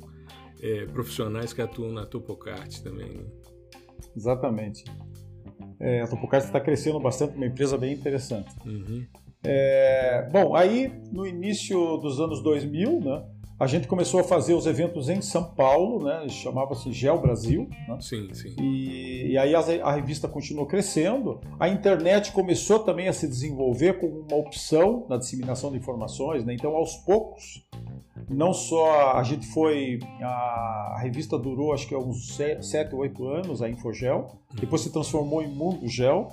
é, 0.61 0.87
profissionais 0.87 1.53
que 1.53 1.61
atuam 1.61 1.93
na 1.93 2.07
Topocart 2.07 2.81
também. 2.81 3.11
Né? 3.11 3.25
Exatamente. 4.17 4.85
É, 5.81 6.03
a 6.03 6.07
Topocart 6.07 6.45
está 6.45 6.61
crescendo 6.61 7.01
bastante, 7.01 7.37
uma 7.37 7.47
empresa 7.47 7.77
bem 7.77 7.93
interessante. 7.93 8.55
Uhum. 8.65 9.05
É, 9.43 10.29
bom, 10.33 10.55
aí 10.55 10.91
no 11.13 11.27
início 11.27 11.99
dos 11.99 12.19
anos 12.21 12.43
2000, 12.43 13.01
né, 13.01 13.25
a 13.59 13.67
gente 13.69 13.87
começou 13.87 14.21
a 14.21 14.25
fazer 14.25 14.53
os 14.53 14.67
eventos 14.67 15.09
em 15.09 15.23
São 15.23 15.45
Paulo, 15.45 16.05
né? 16.05 16.29
Chamava-se 16.29 16.93
Gel 16.93 17.21
Brasil. 17.21 17.69
Né? 17.89 17.99
Sim, 18.01 18.35
sim. 18.35 18.55
E, 18.61 19.33
e 19.33 19.39
aí 19.39 19.55
a, 19.55 19.61
a, 19.61 19.93
revista 19.93 20.27
continuou 20.27 20.67
crescendo. 20.67 21.41
A 21.59 21.69
internet 21.69 22.33
começou 22.33 22.81
também 22.81 23.07
a 23.07 23.13
se 23.13 23.29
desenvolver 23.29 24.01
como 24.01 24.27
uma 24.29 24.37
opção 24.37 25.07
na 25.09 25.17
disseminação 25.17 25.71
de 25.71 25.79
informações, 25.79 26.45
né? 26.45 26.53
Então, 26.53 26.75
aos 26.75 26.97
poucos, 26.97 27.65
não 28.29 28.53
só 28.53 29.13
a 29.13 29.23
gente 29.23 29.47
foi. 29.47 30.01
A, 30.21 30.95
a 30.97 30.99
revista 31.01 31.39
durou 31.39 31.73
acho 31.73 31.87
que 31.87 31.95
uns 31.95 32.37
7, 32.37 32.93
8 32.93 33.29
anos, 33.29 33.63
a 33.63 33.69
Infogel. 33.69 34.19
Uhum. 34.51 34.57
Depois 34.61 34.83
se 34.83 34.93
transformou 34.93 35.41
em 35.41 35.49
Mundo 35.49 35.87
Gel. 35.87 36.29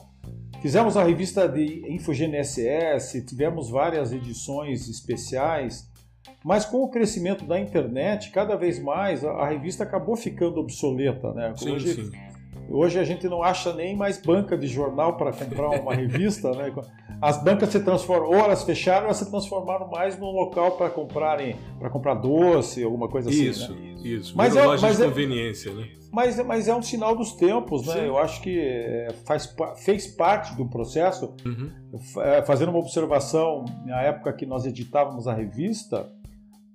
Fizemos 0.60 0.96
a 0.96 1.04
revista 1.04 1.48
de 1.48 1.84
InfoGNSS, 1.90 3.26
tivemos 3.26 3.70
várias 3.70 4.12
edições 4.12 4.88
especiais 4.88 5.91
mas 6.44 6.66
com 6.66 6.84
o 6.84 6.90
crescimento 6.90 7.46
da 7.46 7.60
internet, 7.60 8.32
cada 8.32 8.56
vez 8.56 8.80
mais 8.80 9.24
a, 9.24 9.32
a 9.32 9.50
revista 9.50 9.84
acabou 9.84 10.16
ficando 10.16 10.60
obsoleta, 10.60 11.34
né? 11.34 11.54
Sim, 11.56 11.72
hoje, 11.72 11.94
sim. 11.94 12.12
Hoje 12.72 13.00
a 13.00 13.04
gente 13.04 13.28
não 13.28 13.44
acha 13.44 13.74
nem 13.74 13.96
mais 13.96 14.22
banca 14.22 14.58
de 14.58 14.68
jornal 14.68 15.18
para 15.18 15.32
comprar 15.32 15.70
uma 15.70 15.94
revista, 15.94 16.52
né? 16.52 16.74
As 17.22 17.44
bancas 17.44 17.70
se 17.70 17.80
transformaram, 17.80 18.32
ou 18.32 18.46
elas 18.46 18.64
fecharam, 18.64 19.02
ou 19.02 19.06
elas 19.06 19.18
se 19.18 19.30
transformaram 19.30 19.88
mais 19.88 20.18
num 20.18 20.32
local 20.32 20.72
para 20.72 20.90
comprarem, 20.90 21.56
para 21.80 21.90
comprar 21.90 22.16
doce, 22.16 22.84
alguma 22.84 23.08
coisa 23.08 23.30
isso, 23.30 23.66
assim. 23.66 23.74
Isso, 23.74 24.04
né? 24.04 24.10
isso. 24.10 24.38
Mas 24.38 24.56
é, 24.56 24.66
loja 24.66 24.88
mas 24.88 24.98
de 24.98 25.04
é, 25.04 25.08
conveniência, 25.08 25.74
né? 25.74 25.88
Mas, 26.12 26.44
mas 26.46 26.68
é 26.68 26.76
um 26.76 26.82
sinal 26.82 27.16
dos 27.16 27.34
tempos, 27.34 27.86
né? 27.86 27.94
Sim. 27.94 28.06
Eu 28.08 28.18
acho 28.18 28.42
que 28.42 28.60
é, 28.60 29.14
faz, 29.26 29.56
fez 29.78 30.08
parte 30.08 30.56
do 30.56 30.66
processo. 30.66 31.34
Uhum. 31.46 31.72
É, 32.24 32.42
fazendo 32.42 32.70
uma 32.70 32.80
observação, 32.80 33.66
na 33.86 34.02
época 34.02 34.34
que 34.34 34.46
nós 34.46 34.66
editávamos 34.66 35.28
a 35.28 35.34
revista, 35.34 36.12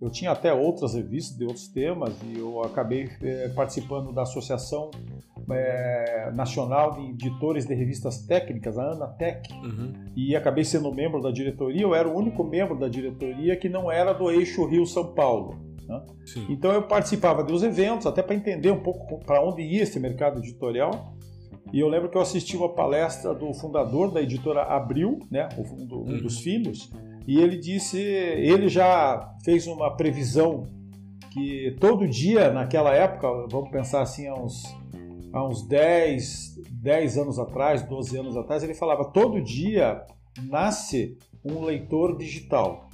eu 0.01 0.11
tinha 0.11 0.31
até 0.31 0.53
outras 0.53 0.95
revistas 0.95 1.37
de 1.37 1.45
outros 1.45 1.69
temas 1.69 2.15
e 2.23 2.39
eu 2.39 2.63
acabei 2.63 3.11
é, 3.23 3.49
participando 3.49 4.13
da 4.13 4.23
Associação 4.23 4.91
é, 5.51 6.31
Nacional 6.35 6.93
de 6.93 7.11
Editores 7.11 7.67
de 7.67 7.75
Revistas 7.75 8.23
Técnicas, 8.27 8.79
a 8.79 8.93
ANATEC, 8.93 9.53
uhum. 9.53 9.93
e 10.17 10.35
acabei 10.35 10.65
sendo 10.65 10.93
membro 10.93 11.21
da 11.21 11.31
diretoria. 11.31 11.83
Eu 11.83 11.95
era 11.95 12.09
o 12.09 12.17
único 12.17 12.43
membro 12.45 12.79
da 12.79 12.89
diretoria 12.89 13.57
que 13.57 13.69
não 13.69 13.91
era 13.91 14.13
do 14.13 14.31
eixo 14.31 14.67
Rio-São 14.67 15.15
Paulo. 15.15 15.59
Né? 15.89 16.03
Então 16.49 16.73
eu 16.73 16.83
participava 16.83 17.45
dos 17.45 17.63
eventos, 17.63 18.07
até 18.07 18.23
para 18.23 18.35
entender 18.35 18.71
um 18.71 18.81
pouco 18.81 19.19
para 19.25 19.43
onde 19.43 19.63
ia 19.63 19.83
esse 19.83 20.01
mercado 20.01 20.41
editorial. 20.41 21.15
E 21.73 21.81
eu 21.81 21.89
lembro 21.89 22.09
que 22.09 22.17
eu 22.17 22.23
assisti 22.23 22.57
uma 22.57 22.69
palestra 22.69 23.35
do 23.35 23.53
fundador 23.53 24.13
da 24.13 24.23
editora 24.23 24.63
Abril, 24.63 25.19
né, 25.31 25.49
um, 25.59 25.83
um 25.83 26.19
dos 26.19 26.37
uhum. 26.37 26.43
filhos, 26.43 26.93
e 27.27 27.41
ele 27.41 27.57
disse, 27.57 27.99
ele 27.99 28.69
já 28.69 29.35
fez 29.45 29.67
uma 29.67 29.97
previsão 29.97 30.65
que 31.33 31.77
todo 31.81 32.07
dia 32.07 32.51
naquela 32.51 32.95
época, 32.95 33.29
vamos 33.51 33.71
pensar 33.71 34.01
assim, 34.01 34.27
há 34.29 34.35
uns, 34.35 34.63
há 35.37 35.47
uns 35.47 35.63
10, 35.63 36.61
10 36.71 37.19
anos 37.19 37.39
atrás, 37.39 37.83
12 37.83 38.19
anos 38.19 38.37
atrás, 38.37 38.63
ele 38.63 38.75
falava: 38.75 39.05
todo 39.05 39.41
dia 39.41 40.03
nasce 40.43 41.17
um 41.45 41.65
leitor 41.65 42.17
digital 42.17 42.89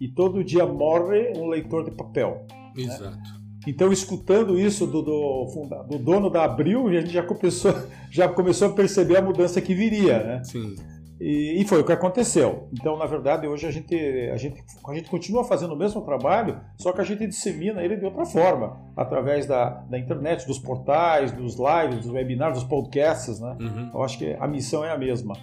e 0.00 0.08
todo 0.08 0.44
dia 0.44 0.66
morre 0.66 1.32
um 1.36 1.48
leitor 1.48 1.84
de 1.84 1.92
papel. 1.92 2.46
Exato. 2.76 3.16
Né? 3.16 3.22
Então, 3.66 3.92
escutando 3.92 4.58
isso 4.58 4.86
do, 4.86 5.02
do, 5.02 5.46
do, 5.88 5.98
dono 5.98 6.30
da 6.30 6.44
Abril, 6.44 6.88
a 6.88 6.92
gente 7.00 7.10
já 7.10 7.22
começou, 7.22 7.74
já 8.10 8.28
começou 8.28 8.68
a 8.68 8.72
perceber 8.72 9.18
a 9.18 9.22
mudança 9.22 9.60
que 9.60 9.74
viria. 9.74 10.22
Né? 10.22 10.44
Sim. 10.44 10.76
E, 11.20 11.60
e, 11.60 11.66
foi 11.66 11.80
o 11.80 11.84
que 11.84 11.92
aconteceu. 11.92 12.68
Então, 12.72 12.96
na 12.96 13.06
verdade, 13.06 13.46
hoje 13.46 13.66
a 13.66 13.70
gente, 13.70 13.94
a, 14.32 14.36
gente, 14.36 14.62
a 14.86 14.94
gente 14.94 15.10
continua 15.10 15.42
fazendo 15.42 15.74
o 15.74 15.76
mesmo 15.76 16.00
trabalho, 16.02 16.60
só 16.76 16.92
que 16.92 17.00
a 17.00 17.04
gente 17.04 17.26
dissemina 17.26 17.82
ele 17.82 17.96
de 17.96 18.04
outra 18.04 18.24
forma, 18.24 18.80
através 18.96 19.44
da, 19.44 19.70
da 19.90 19.98
internet, 19.98 20.46
dos 20.46 20.58
portais, 20.58 21.32
dos 21.32 21.56
lives, 21.56 22.04
dos 22.04 22.10
webinars, 22.10 22.54
dos 22.54 22.64
podcasts. 22.64 23.40
Né? 23.40 23.56
Uhum. 23.60 23.90
Eu 23.94 24.02
acho 24.02 24.18
que 24.18 24.36
a 24.38 24.46
missão 24.46 24.84
é 24.84 24.92
a 24.92 24.98
mesma. 24.98 25.34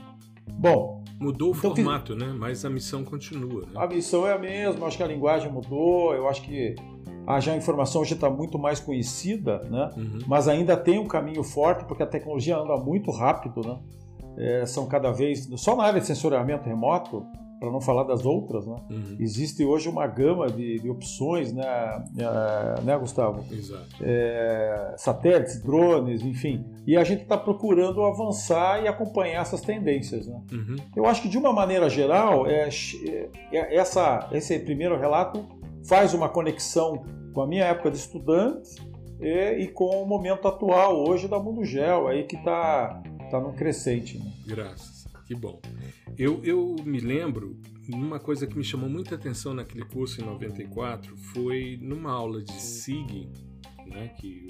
Bom. 0.47 1.03
Mudou 1.17 1.53
o 1.53 1.57
então, 1.57 1.73
formato, 1.73 2.13
né? 2.13 2.33
mas 2.37 2.65
a 2.65 2.69
missão 2.69 3.03
continua. 3.03 3.61
Né? 3.61 3.71
A 3.75 3.87
missão 3.87 4.27
é 4.27 4.33
a 4.33 4.37
mesma, 4.37 4.85
acho 4.85 4.97
que 4.97 5.03
a 5.03 5.07
linguagem 5.07 5.49
mudou, 5.49 6.13
eu 6.13 6.27
acho 6.27 6.41
que 6.41 6.75
a, 7.25 7.39
já 7.39 7.53
a 7.53 7.55
informação 7.55 8.01
hoje 8.01 8.13
está 8.13 8.29
muito 8.29 8.59
mais 8.59 8.81
conhecida, 8.81 9.59
né? 9.69 9.89
Uhum. 9.95 10.19
mas 10.27 10.47
ainda 10.47 10.75
tem 10.75 10.99
um 10.99 11.07
caminho 11.07 11.41
forte, 11.41 11.85
porque 11.85 12.03
a 12.03 12.05
tecnologia 12.05 12.57
anda 12.57 12.75
muito 12.77 13.11
rápido. 13.11 13.61
Né? 13.61 13.79
É, 14.37 14.65
são 14.65 14.85
cada 14.87 15.11
vez. 15.11 15.47
Só 15.57 15.75
na 15.75 15.83
área 15.83 15.99
de 15.99 16.07
sensoriamento 16.07 16.67
remoto, 16.67 17.25
para 17.59 17.71
não 17.71 17.81
falar 17.81 18.03
das 18.03 18.25
outras, 18.25 18.67
né? 18.67 18.75
Uhum. 18.89 19.17
existe 19.19 19.63
hoje 19.63 19.87
uma 19.87 20.05
gama 20.05 20.47
de, 20.47 20.79
de 20.79 20.89
opções, 20.89 21.53
né, 21.53 21.65
é, 22.17 22.81
né 22.81 22.97
Gustavo? 22.97 23.43
Exato. 23.51 23.87
É, 24.01 24.93
satélites, 24.97 25.61
drones, 25.63 26.21
enfim. 26.21 26.65
E 26.85 26.97
a 26.97 27.03
gente 27.03 27.23
está 27.23 27.37
procurando 27.37 28.03
avançar 28.03 28.83
e 28.83 28.87
acompanhar 28.87 29.41
essas 29.41 29.61
tendências. 29.61 30.27
Né? 30.27 30.41
Uhum. 30.51 30.75
Eu 30.95 31.05
acho 31.05 31.21
que, 31.21 31.29
de 31.29 31.37
uma 31.37 31.53
maneira 31.53 31.89
geral, 31.89 32.45
é, 32.45 32.69
é, 33.51 33.75
essa, 33.75 34.29
esse 34.31 34.59
primeiro 34.59 34.97
relato 34.97 35.43
faz 35.87 36.13
uma 36.13 36.29
conexão 36.29 37.03
com 37.33 37.41
a 37.41 37.47
minha 37.47 37.65
época 37.65 37.89
de 37.89 37.97
estudante 37.97 38.75
e, 39.19 39.63
e 39.63 39.67
com 39.69 40.03
o 40.03 40.05
momento 40.05 40.47
atual, 40.47 41.07
hoje, 41.07 41.27
da 41.27 41.39
Mundo 41.39 41.63
Gel, 41.63 42.07
aí 42.07 42.23
que 42.23 42.35
está 42.35 43.01
tá 43.29 43.39
no 43.39 43.53
crescente. 43.53 44.17
Né? 44.17 44.31
Graças, 44.45 45.07
que 45.25 45.35
bom. 45.35 45.61
Eu, 46.17 46.43
eu 46.43 46.75
me 46.85 46.99
lembro, 46.99 47.59
uma 47.89 48.19
coisa 48.19 48.47
que 48.47 48.57
me 48.57 48.63
chamou 48.63 48.89
muita 48.89 49.15
atenção 49.15 49.53
naquele 49.53 49.85
curso 49.85 50.21
em 50.21 50.25
94 50.25 51.15
foi 51.17 51.77
numa 51.81 52.11
aula 52.11 52.41
de 52.41 52.53
SIG, 52.53 53.29
né, 53.85 54.09
que 54.19 54.47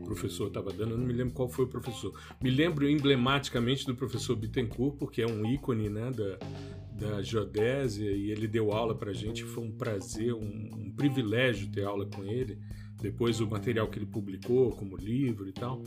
o 0.00 0.04
professor 0.04 0.48
estava 0.48 0.72
dando, 0.72 0.92
eu 0.92 0.98
não 0.98 1.06
me 1.06 1.12
lembro 1.12 1.34
qual 1.34 1.48
foi 1.48 1.64
o 1.64 1.68
professor. 1.68 2.18
Me 2.42 2.50
lembro 2.50 2.88
emblematicamente 2.88 3.86
do 3.86 3.94
professor 3.94 4.36
Bittencourt, 4.36 4.96
porque 4.96 5.20
é 5.22 5.26
um 5.26 5.44
ícone 5.46 5.88
né, 5.88 6.10
da, 6.10 7.08
da 7.08 7.22
geodésia, 7.22 8.10
e 8.10 8.30
ele 8.30 8.46
deu 8.46 8.72
aula 8.72 8.94
para 8.94 9.10
a 9.10 9.14
gente, 9.14 9.44
foi 9.44 9.64
um 9.64 9.72
prazer, 9.72 10.32
um, 10.32 10.70
um 10.76 10.92
privilégio 10.96 11.70
ter 11.70 11.84
aula 11.84 12.06
com 12.06 12.24
ele 12.24 12.58
depois 13.00 13.40
o 13.40 13.46
material 13.46 13.88
que 13.88 13.98
ele 13.98 14.06
publicou 14.06 14.70
como 14.72 14.96
livro 14.96 15.48
e 15.48 15.52
tal. 15.52 15.82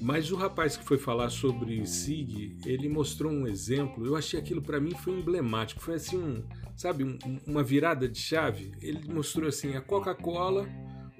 Mas 0.00 0.30
o 0.30 0.36
rapaz 0.36 0.76
que 0.76 0.84
foi 0.84 0.98
falar 0.98 1.30
sobre 1.30 1.84
SIG, 1.86 2.56
ele 2.66 2.88
mostrou 2.88 3.32
um 3.32 3.46
exemplo. 3.46 4.06
Eu 4.06 4.16
achei 4.16 4.38
aquilo 4.38 4.62
para 4.62 4.80
mim 4.80 4.94
foi 4.94 5.14
emblemático. 5.14 5.80
Foi 5.80 5.94
assim, 5.94 6.18
um, 6.18 6.44
sabe, 6.76 7.04
um, 7.04 7.18
uma 7.46 7.62
virada 7.62 8.08
de 8.08 8.18
chave. 8.18 8.72
Ele 8.80 9.12
mostrou 9.12 9.48
assim 9.48 9.74
a 9.76 9.80
Coca-Cola 9.80 10.68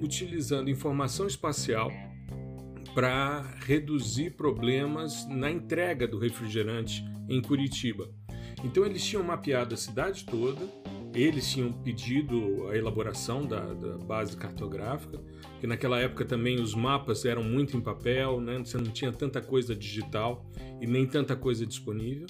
utilizando 0.01 0.71
informação 0.71 1.27
espacial 1.27 1.91
para 2.95 3.43
reduzir 3.61 4.31
problemas 4.31 5.27
na 5.29 5.51
entrega 5.51 6.07
do 6.07 6.19
refrigerante 6.19 7.05
em 7.29 7.41
Curitiba. 7.41 8.11
Então 8.65 8.85
eles 8.85 9.05
tinham 9.05 9.23
mapeado 9.23 9.75
a 9.75 9.79
cidade 9.79 10.25
toda, 10.25 10.61
eles 11.15 11.51
tinham 11.51 11.73
pedido 11.73 12.69
a 12.69 12.77
elaboração 12.77 13.47
da, 13.47 13.61
da, 13.61 13.99
base 13.99 14.37
cartográfica, 14.37 15.21
que 15.61 15.67
naquela 15.67 15.99
época 15.99 16.25
também 16.25 16.61
os 16.61 16.75
mapas 16.75 17.25
eram 17.25 17.43
muito 17.43 17.77
em 17.77 17.81
papel, 17.81 18.41
né? 18.41 18.59
você 18.59 18.77
não 18.77 18.91
tinha 18.91 19.13
tanta 19.13 19.41
coisa 19.41 19.75
digital 19.75 20.45
e 20.81 20.87
nem 20.87 21.07
tanta 21.07 21.35
coisa 21.35 21.67
disponível. 21.67 22.27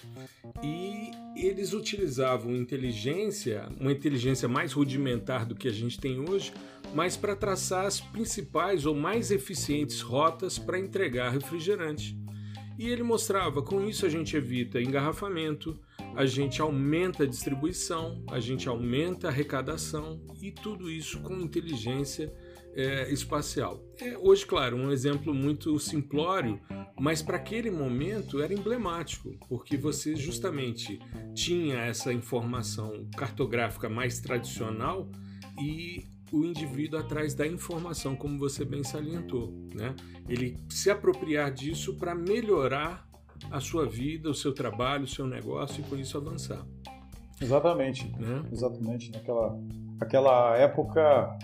E 0.63 1.11
eles 1.37 1.73
utilizavam 1.73 2.55
inteligência, 2.55 3.69
uma 3.81 3.93
inteligência 3.93 4.49
mais 4.49 4.73
rudimentar 4.73 5.45
do 5.45 5.55
que 5.55 5.69
a 5.69 5.73
gente 5.73 5.99
tem 5.99 6.21
hoje, 6.21 6.53
mas 6.95 7.17
para 7.17 7.37
traçar 7.37 7.85
as 7.85 8.01
principais 8.01 8.87
ou 8.87 8.95
mais 8.95 9.31
eficientes 9.31 10.01
rotas 10.01 10.59
para 10.59 10.79
entregar 10.79 11.31
refrigerante. 11.31 12.17
E 12.79 12.89
ele 12.89 13.03
mostrava, 13.03 13.61
com 13.61 13.85
isso 13.85 14.07
a 14.07 14.09
gente 14.09 14.37
evita 14.37 14.81
engarrafamento, 14.81 15.79
a 16.19 16.27
gente 16.27 16.61
aumenta 16.61 17.23
a 17.23 17.27
distribuição, 17.29 18.25
a 18.29 18.41
gente 18.41 18.69
aumenta 18.69 19.29
a 19.29 19.31
arrecadação 19.31 20.21
e 20.43 20.51
tudo 20.51 20.91
isso 20.91 21.21
com 21.21 21.35
inteligência 21.35 22.35
é, 22.75 23.09
espacial. 23.13 23.81
É, 24.01 24.19
hoje, 24.19 24.45
claro, 24.45 24.77
um 24.77 24.91
exemplo 24.91 25.33
muito 25.33 25.79
simplório, 25.79 26.61
mas 26.99 27.23
para 27.23 27.37
aquele 27.37 27.71
momento 27.71 28.43
era 28.43 28.53
emblemático, 28.53 29.31
porque 29.49 29.77
você 29.77 30.17
justamente 30.17 30.99
tinha 31.37 31.77
essa 31.83 32.13
informação 32.13 33.09
cartográfica 33.17 33.89
mais 33.89 34.19
tradicional 34.19 35.09
e 35.57 36.05
o 36.33 36.45
indivíduo 36.45 36.99
atrás 36.99 37.33
da 37.33 37.47
informação, 37.47 38.17
como 38.17 38.37
você 38.41 38.65
bem 38.65 38.83
salientou, 38.83 39.55
né? 39.73 39.95
Ele 40.29 40.59
se 40.69 40.91
apropriar 40.91 41.53
disso 41.53 41.95
para 41.95 42.13
melhorar 42.13 43.08
a 43.51 43.61
sua 43.61 43.87
vida, 43.87 44.29
o 44.29 44.35
seu 44.35 44.53
trabalho, 44.53 45.05
o 45.05 45.09
seu 45.09 45.27
negócio 45.27 45.81
e 45.81 45.89
com 45.89 45.97
isso 45.97 46.17
avançar. 46.17 46.65
Exatamente. 47.41 48.09
Né? 48.19 48.45
Exatamente. 48.53 49.11
Naquela 49.13 49.59
aquela 50.01 50.57
época, 50.57 51.39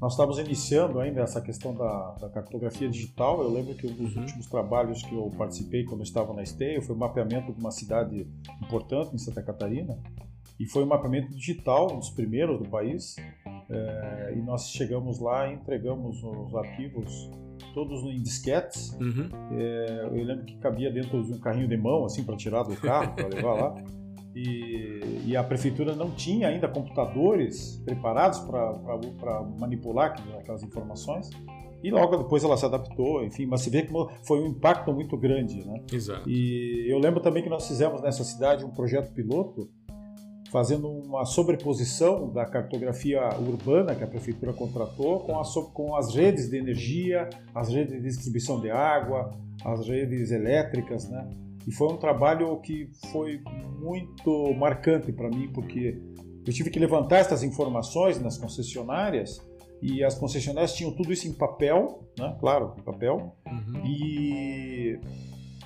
nós 0.00 0.12
estávamos 0.12 0.38
iniciando 0.38 1.00
ainda 1.00 1.22
essa 1.22 1.40
questão 1.40 1.74
da, 1.74 2.10
da 2.20 2.28
cartografia 2.28 2.88
digital. 2.88 3.42
Eu 3.42 3.50
lembro 3.50 3.74
que 3.74 3.86
um 3.86 3.92
dos 3.92 4.14
uhum. 4.14 4.22
últimos 4.22 4.46
trabalhos 4.46 5.02
que 5.02 5.14
eu 5.14 5.30
participei 5.36 5.84
quando 5.84 6.00
eu 6.00 6.04
estava 6.04 6.32
na 6.32 6.42
Esteio 6.42 6.82
foi 6.82 6.94
o 6.94 6.98
mapeamento 6.98 7.52
de 7.52 7.60
uma 7.60 7.70
cidade 7.70 8.26
importante 8.62 9.14
em 9.14 9.18
Santa 9.18 9.42
Catarina. 9.42 9.98
E 10.58 10.66
foi 10.66 10.82
um 10.82 10.86
mapeamento 10.86 11.32
digital, 11.32 11.92
um 11.92 11.98
dos 11.98 12.10
primeiros 12.10 12.58
do 12.58 12.68
país. 12.68 13.16
É, 13.70 14.34
e 14.36 14.40
nós 14.40 14.70
chegamos 14.70 15.18
lá 15.20 15.48
e 15.48 15.54
entregamos 15.54 16.22
os 16.22 16.54
arquivos 16.54 17.30
todos 17.78 18.02
em 18.02 18.20
disquetes. 18.20 18.96
Uhum. 19.00 19.28
É, 19.52 20.08
eu 20.12 20.24
lembro 20.24 20.44
que 20.44 20.56
cabia 20.56 20.90
dentro 20.90 21.22
de 21.22 21.32
um 21.32 21.38
carrinho 21.38 21.68
de 21.68 21.76
mão, 21.76 22.04
assim, 22.04 22.24
para 22.24 22.36
tirar 22.36 22.64
do 22.64 22.74
carro, 22.76 23.14
para 23.14 23.28
levar 23.28 23.54
lá. 23.54 23.84
E, 24.34 25.22
e, 25.26 25.36
a 25.36 25.44
prefeitura 25.44 25.94
não 25.94 26.10
tinha 26.10 26.48
ainda 26.48 26.68
computadores 26.68 27.80
preparados 27.84 28.40
para 28.40 29.42
manipular 29.58 30.14
aquelas 30.38 30.62
informações. 30.64 31.30
E 31.82 31.90
logo 31.90 32.16
depois 32.16 32.42
ela 32.42 32.56
se 32.56 32.66
adaptou, 32.66 33.24
enfim, 33.24 33.46
mas 33.46 33.60
se 33.60 33.70
vê 33.70 33.82
que 33.82 33.92
foi 34.24 34.40
um 34.40 34.48
impacto 34.48 34.92
muito 34.92 35.16
grande, 35.16 35.64
né? 35.64 35.80
Exato. 35.92 36.28
E 36.28 36.84
eu 36.88 36.98
lembro 36.98 37.20
também 37.20 37.42
que 37.42 37.48
nós 37.48 37.66
fizemos 37.68 38.02
nessa 38.02 38.24
cidade 38.24 38.64
um 38.64 38.70
projeto 38.70 39.12
piloto 39.12 39.70
fazendo 40.50 40.88
uma 40.88 41.24
sobreposição 41.24 42.30
da 42.32 42.44
cartografia 42.46 43.28
urbana 43.38 43.94
que 43.94 44.02
a 44.02 44.06
prefeitura 44.06 44.52
contratou 44.52 45.20
com, 45.20 45.38
a, 45.38 45.42
com 45.72 45.96
as 45.96 46.14
redes 46.14 46.48
de 46.48 46.56
energia, 46.56 47.28
as 47.54 47.68
redes 47.68 47.94
de 47.94 48.00
distribuição 48.00 48.60
de 48.60 48.70
água, 48.70 49.30
as 49.64 49.86
redes 49.86 50.30
elétricas, 50.30 51.08
né? 51.08 51.28
E 51.66 51.72
foi 51.72 51.92
um 51.92 51.98
trabalho 51.98 52.58
que 52.60 52.90
foi 53.12 53.42
muito 53.78 54.54
marcante 54.54 55.12
para 55.12 55.28
mim, 55.28 55.50
porque 55.52 56.00
eu 56.46 56.52
tive 56.52 56.70
que 56.70 56.78
levantar 56.78 57.18
essas 57.18 57.42
informações 57.42 58.18
nas 58.18 58.38
concessionárias 58.38 59.46
e 59.82 60.02
as 60.02 60.14
concessionárias 60.14 60.72
tinham 60.72 60.92
tudo 60.92 61.12
isso 61.12 61.28
em 61.28 61.32
papel, 61.32 62.08
né? 62.18 62.34
Claro, 62.40 62.74
em 62.78 62.82
papel. 62.82 63.36
Uhum. 63.46 63.84
E 63.84 64.98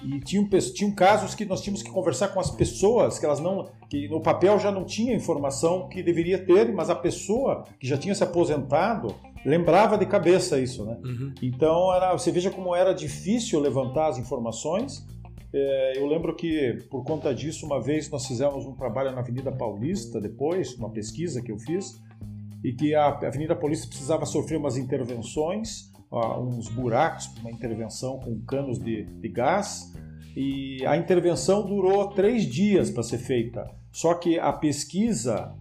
e 0.05 0.21
tinham, 0.21 0.49
tinham 0.75 0.93
casos 0.93 1.35
que 1.35 1.45
nós 1.45 1.61
tínhamos 1.61 1.83
que 1.83 1.91
conversar 1.91 2.29
com 2.29 2.41
as 2.41 2.51
pessoas, 2.51 3.19
que 3.19 3.25
elas 3.25 3.41
não. 3.41 3.71
que 3.89 4.09
no 4.09 4.21
papel 4.21 4.59
já 4.59 4.71
não 4.71 4.85
tinha 4.85 5.15
informação 5.15 5.89
que 5.89 6.03
deveria 6.03 6.45
ter, 6.45 6.73
mas 6.73 6.91
a 6.91 6.95
pessoa 6.95 7.65
que 7.79 7.87
já 7.87 7.97
tinha 7.97 8.15
se 8.15 8.25
aposentado 8.25 9.15
lembrava 9.45 9.97
de 9.97 10.07
cabeça 10.07 10.59
isso, 10.59 10.85
né? 10.85 10.99
Uhum. 11.05 11.35
Então 11.43 11.95
era, 11.95 12.13
você 12.13 12.31
veja 12.31 12.51
como 12.51 12.75
era 12.75 12.93
difícil 12.93 13.61
levantar 13.61 14.09
as 14.09 14.19
informações. 14.19 15.07
É, 15.55 15.99
eu 15.99 16.07
lembro 16.07 16.35
que 16.35 16.79
por 16.91 17.05
conta 17.05 17.35
disso, 17.35 17.67
uma 17.67 17.81
vez 17.81 18.09
nós 18.11 18.27
fizemos 18.27 18.65
um 18.65 18.75
trabalho 18.75 19.13
na 19.13 19.21
Avenida 19.21 19.53
Paulista, 19.53 20.21
depois, 20.21 20.75
uma 20.77 20.91
pesquisa 20.91 21.43
que 21.43 21.53
eu 21.53 21.59
fiz, 21.59 22.01
e 22.65 22.73
que 22.73 22.95
a 22.95 23.09
Avenida 23.09 23.55
Paulista 23.55 23.87
precisava 23.89 24.25
sofrer 24.25 24.57
umas 24.57 24.77
intervenções 24.77 25.92
uns 26.13 26.69
buracos 26.69 27.27
para 27.29 27.41
uma 27.41 27.51
intervenção 27.51 28.19
com 28.19 28.39
canos 28.41 28.79
de, 28.79 29.05
de 29.05 29.29
gás. 29.29 29.93
E 30.37 30.85
a 30.87 30.97
intervenção 30.97 31.67
durou 31.67 32.09
três 32.09 32.45
dias 32.45 32.91
para 32.91 33.03
ser 33.03 33.19
feita. 33.19 33.71
Só 33.91 34.15
que 34.15 34.39
a 34.39 34.53
pesquisa 34.53 35.55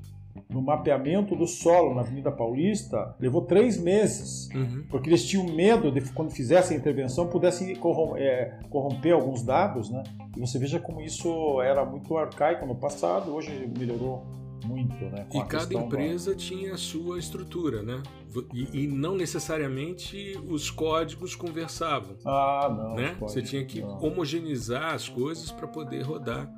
no 0.52 0.62
mapeamento 0.62 1.36
do 1.36 1.48
solo 1.48 1.96
na 1.96 2.02
Avenida 2.02 2.32
Paulista, 2.32 3.16
levou 3.20 3.42
três 3.44 3.80
meses, 3.80 4.50
uhum. 4.54 4.84
porque 4.90 5.10
eles 5.10 5.26
tinham 5.26 5.46
medo 5.46 5.92
de 5.92 6.02
quando 6.12 6.30
fizessem 6.32 6.76
a 6.76 6.80
intervenção 6.80 7.28
pudessem 7.28 7.74
corromper, 7.76 8.22
é, 8.22 8.60
corromper 8.70 9.14
alguns 9.14 9.42
dados, 9.44 9.90
né? 9.90 10.04
E 10.36 10.40
você 10.40 10.60
veja 10.60 10.80
como 10.80 11.02
isso 11.02 11.62
era 11.62 11.86
muito 11.86 12.18
arcaico 12.18 12.66
no 12.66 12.76
passado, 12.76 13.34
hoje 13.34 13.70
melhorou 13.78 14.26
muito, 14.66 15.04
né? 15.06 15.26
e 15.34 15.44
cada 15.44 15.74
empresa 15.74 16.32
da... 16.32 16.38
tinha 16.38 16.74
a 16.74 16.78
sua 16.78 17.20
estrutura, 17.20 17.82
né? 17.82 18.02
E, 18.54 18.84
e, 18.84 18.88
não 18.88 19.16
necessariamente 19.16 20.40
os 20.48 20.70
códigos 20.70 21.36
conversavam. 21.36 22.16
Ah, 22.26 22.74
não. 22.76 22.96
Né? 22.96 23.16
Você 23.20 23.42
tinha 23.42 23.66
que 23.66 23.82
não. 23.82 24.02
homogeneizar 24.02 24.94
as 24.94 25.10
coisas 25.10 25.52
para 25.52 25.68
poder 25.68 26.02
rodar, 26.04 26.50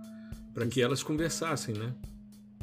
para 0.53 0.67
que 0.67 0.81
elas 0.81 1.01
conversassem, 1.01 1.75
né? 1.75 1.93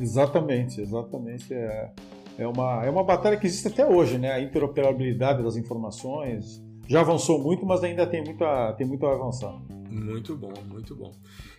Exatamente, 0.00 0.81
exatamente. 0.81 1.53
É, 1.53 1.92
é, 2.38 2.46
uma, 2.46 2.85
é 2.85 2.90
uma 2.90 3.05
batalha 3.05 3.37
que 3.37 3.46
existe 3.46 3.68
até 3.68 3.87
hoje, 3.87 4.16
né? 4.16 4.33
A 4.33 4.40
interoperabilidade 4.40 5.42
das 5.42 5.57
informações 5.57 6.62
já 6.88 7.00
avançou 7.00 7.40
muito, 7.40 7.66
mas 7.66 7.85
ainda 7.85 8.07
tem 8.07 8.24
muito 8.24 8.44
a, 8.44 8.72
tem 8.72 8.87
muito 8.87 9.07
a 9.07 9.12
avançar. 9.12 9.55
Muito 9.90 10.37
bom, 10.37 10.55
muito 10.66 10.94
bom. 10.94 11.12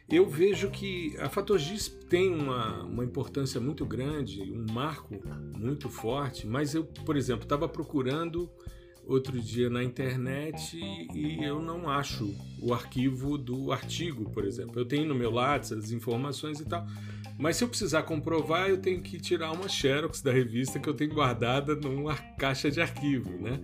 Eu 0.09 0.27
vejo 0.29 0.69
que 0.69 1.15
a 1.19 1.29
Fator 1.29 1.57
Giz 1.57 1.87
tem 2.09 2.33
uma, 2.33 2.83
uma 2.83 3.03
importância 3.03 3.59
muito 3.59 3.85
grande, 3.85 4.41
um 4.41 4.65
marco 4.71 5.19
muito 5.57 5.89
forte, 5.89 6.47
mas 6.47 6.73
eu, 6.73 6.83
por 6.83 7.17
exemplo, 7.17 7.43
estava 7.43 7.67
procurando 7.67 8.49
outro 9.05 9.39
dia 9.39 9.69
na 9.69 9.83
internet 9.83 10.77
e 11.13 11.43
eu 11.43 11.61
não 11.61 11.89
acho 11.89 12.33
o 12.61 12.73
arquivo 12.73 13.37
do 13.37 13.71
artigo, 13.71 14.29
por 14.31 14.45
exemplo. 14.45 14.79
Eu 14.79 14.85
tenho 14.85 15.07
no 15.07 15.15
meu 15.15 15.31
Lattes 15.31 15.71
as 15.71 15.91
informações 15.91 16.59
e 16.59 16.65
tal, 16.65 16.85
mas 17.37 17.57
se 17.57 17.63
eu 17.63 17.67
precisar 17.67 18.03
comprovar, 18.03 18.69
eu 18.69 18.77
tenho 18.77 19.01
que 19.01 19.19
tirar 19.19 19.51
uma 19.51 19.67
xerox 19.67 20.21
da 20.21 20.31
revista 20.31 20.79
que 20.79 20.87
eu 20.87 20.93
tenho 20.93 21.13
guardada 21.13 21.75
numa 21.75 22.15
caixa 22.15 22.69
de 22.69 22.79
arquivo, 22.79 23.31
né? 23.41 23.59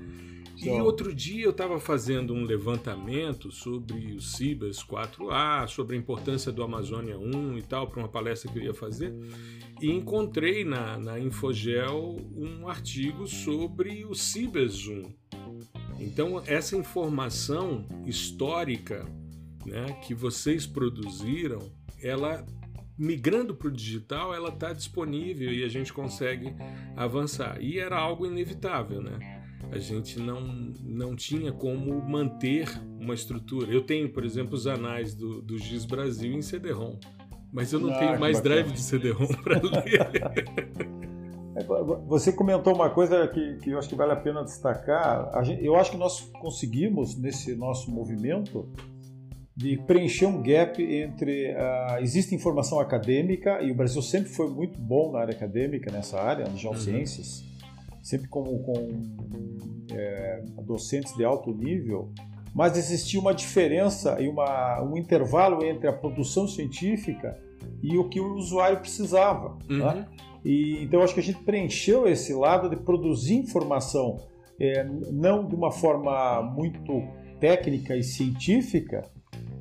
E 0.59 0.69
outro 0.81 1.13
dia 1.13 1.45
eu 1.45 1.51
estava 1.51 1.79
fazendo 1.79 2.33
um 2.33 2.43
levantamento 2.43 3.51
sobre 3.51 4.13
o 4.13 4.21
Cibas 4.21 4.83
4A, 4.83 5.67
sobre 5.67 5.95
a 5.95 5.99
importância 5.99 6.51
do 6.51 6.63
Amazônia 6.63 7.17
1 7.17 7.59
e 7.59 7.61
tal, 7.61 7.87
para 7.87 7.99
uma 7.99 8.09
palestra 8.09 8.51
que 8.51 8.57
eu 8.57 8.63
ia 8.63 8.73
fazer, 8.73 9.13
e 9.79 9.91
encontrei 9.91 10.65
na, 10.65 10.97
na 10.97 11.19
Infogel 11.19 12.15
um 12.35 12.67
artigo 12.67 13.27
sobre 13.27 14.03
o 14.03 14.15
Cibas 14.15 14.87
1. 14.87 15.03
Então, 15.99 16.41
essa 16.45 16.75
informação 16.75 17.85
histórica 18.05 19.05
né, 19.65 19.93
que 20.05 20.15
vocês 20.15 20.65
produziram, 20.65 21.59
ela 22.01 22.43
migrando 22.97 23.53
para 23.53 23.67
o 23.67 23.71
digital, 23.71 24.33
ela 24.33 24.49
está 24.49 24.73
disponível 24.73 25.53
e 25.53 25.63
a 25.63 25.67
gente 25.67 25.93
consegue 25.93 26.55
avançar. 26.95 27.61
E 27.61 27.77
era 27.77 27.97
algo 27.97 28.25
inevitável, 28.25 29.01
né? 29.01 29.36
A 29.71 29.77
gente 29.79 30.19
não, 30.19 30.41
não 30.83 31.15
tinha 31.15 31.51
como 31.51 32.01
manter 32.01 32.69
uma 32.99 33.13
estrutura. 33.13 33.71
Eu 33.71 33.85
tenho, 33.85 34.11
por 34.11 34.23
exemplo, 34.23 34.55
os 34.55 34.65
anais 34.65 35.13
do, 35.13 35.41
do 35.41 35.57
GIS 35.57 35.85
Brasil 35.85 36.33
em 36.33 36.41
CD-ROM, 36.41 36.97
mas 37.51 37.73
eu 37.73 37.79
não 37.79 37.93
ah, 37.93 37.97
tenho 37.97 38.19
mais 38.19 38.37
bacana. 38.37 38.55
drive 38.55 38.73
de 38.73 38.81
CD-ROM 38.81 39.27
para 39.27 39.59
ler. 39.61 41.07
É, 41.57 41.63
você 42.05 42.31
comentou 42.31 42.75
uma 42.75 42.89
coisa 42.89 43.27
que, 43.27 43.55
que 43.57 43.71
eu 43.71 43.79
acho 43.79 43.89
que 43.89 43.95
vale 43.95 44.11
a 44.11 44.15
pena 44.15 44.43
destacar. 44.43 45.43
Gente, 45.43 45.65
eu 45.65 45.75
acho 45.75 45.91
que 45.91 45.97
nós 45.97 46.21
conseguimos, 46.39 47.17
nesse 47.17 47.55
nosso 47.55 47.89
movimento, 47.91 48.69
de 49.55 49.75
preencher 49.75 50.27
um 50.27 50.41
gap 50.43 50.81
entre. 50.81 51.51
Uh, 51.51 52.01
existe 52.01 52.35
informação 52.35 52.79
acadêmica, 52.79 53.59
e 53.63 53.71
o 53.71 53.75
Brasil 53.75 54.03
sempre 54.03 54.29
foi 54.29 54.47
muito 54.49 54.77
bom 54.79 55.11
na 55.11 55.19
área 55.19 55.33
acadêmica, 55.33 55.91
nessa 55.91 56.21
área, 56.21 56.45
de 56.45 56.57
geociências, 56.57 57.39
uhum. 57.39 57.56
Sempre 58.07 58.29
com, 58.29 58.43
com 58.59 58.73
é, 59.91 60.41
docentes 60.63 61.13
de 61.17 61.25
alto 61.25 61.53
nível, 61.53 62.09
mas 62.55 62.77
existia 62.77 63.19
uma 63.19 63.33
diferença 63.33 64.15
e 64.21 64.29
uma, 64.29 64.81
um 64.81 64.97
intervalo 64.97 65.63
entre 65.65 65.89
a 65.89 65.93
produção 65.93 66.47
científica 66.47 67.37
e 67.83 67.97
o 67.97 68.07
que 68.07 68.21
o 68.21 68.35
usuário 68.35 68.79
precisava. 68.79 69.57
Uhum. 69.69 69.79
Né? 69.79 70.07
E, 70.45 70.81
então, 70.83 71.01
acho 71.01 71.13
que 71.13 71.19
a 71.19 71.23
gente 71.23 71.43
preencheu 71.43 72.07
esse 72.07 72.33
lado 72.33 72.69
de 72.69 72.77
produzir 72.77 73.35
informação, 73.35 74.15
é, 74.57 74.85
não 75.11 75.45
de 75.45 75.53
uma 75.53 75.69
forma 75.69 76.41
muito 76.41 77.03
técnica 77.41 77.93
e 77.93 78.03
científica, 78.03 79.03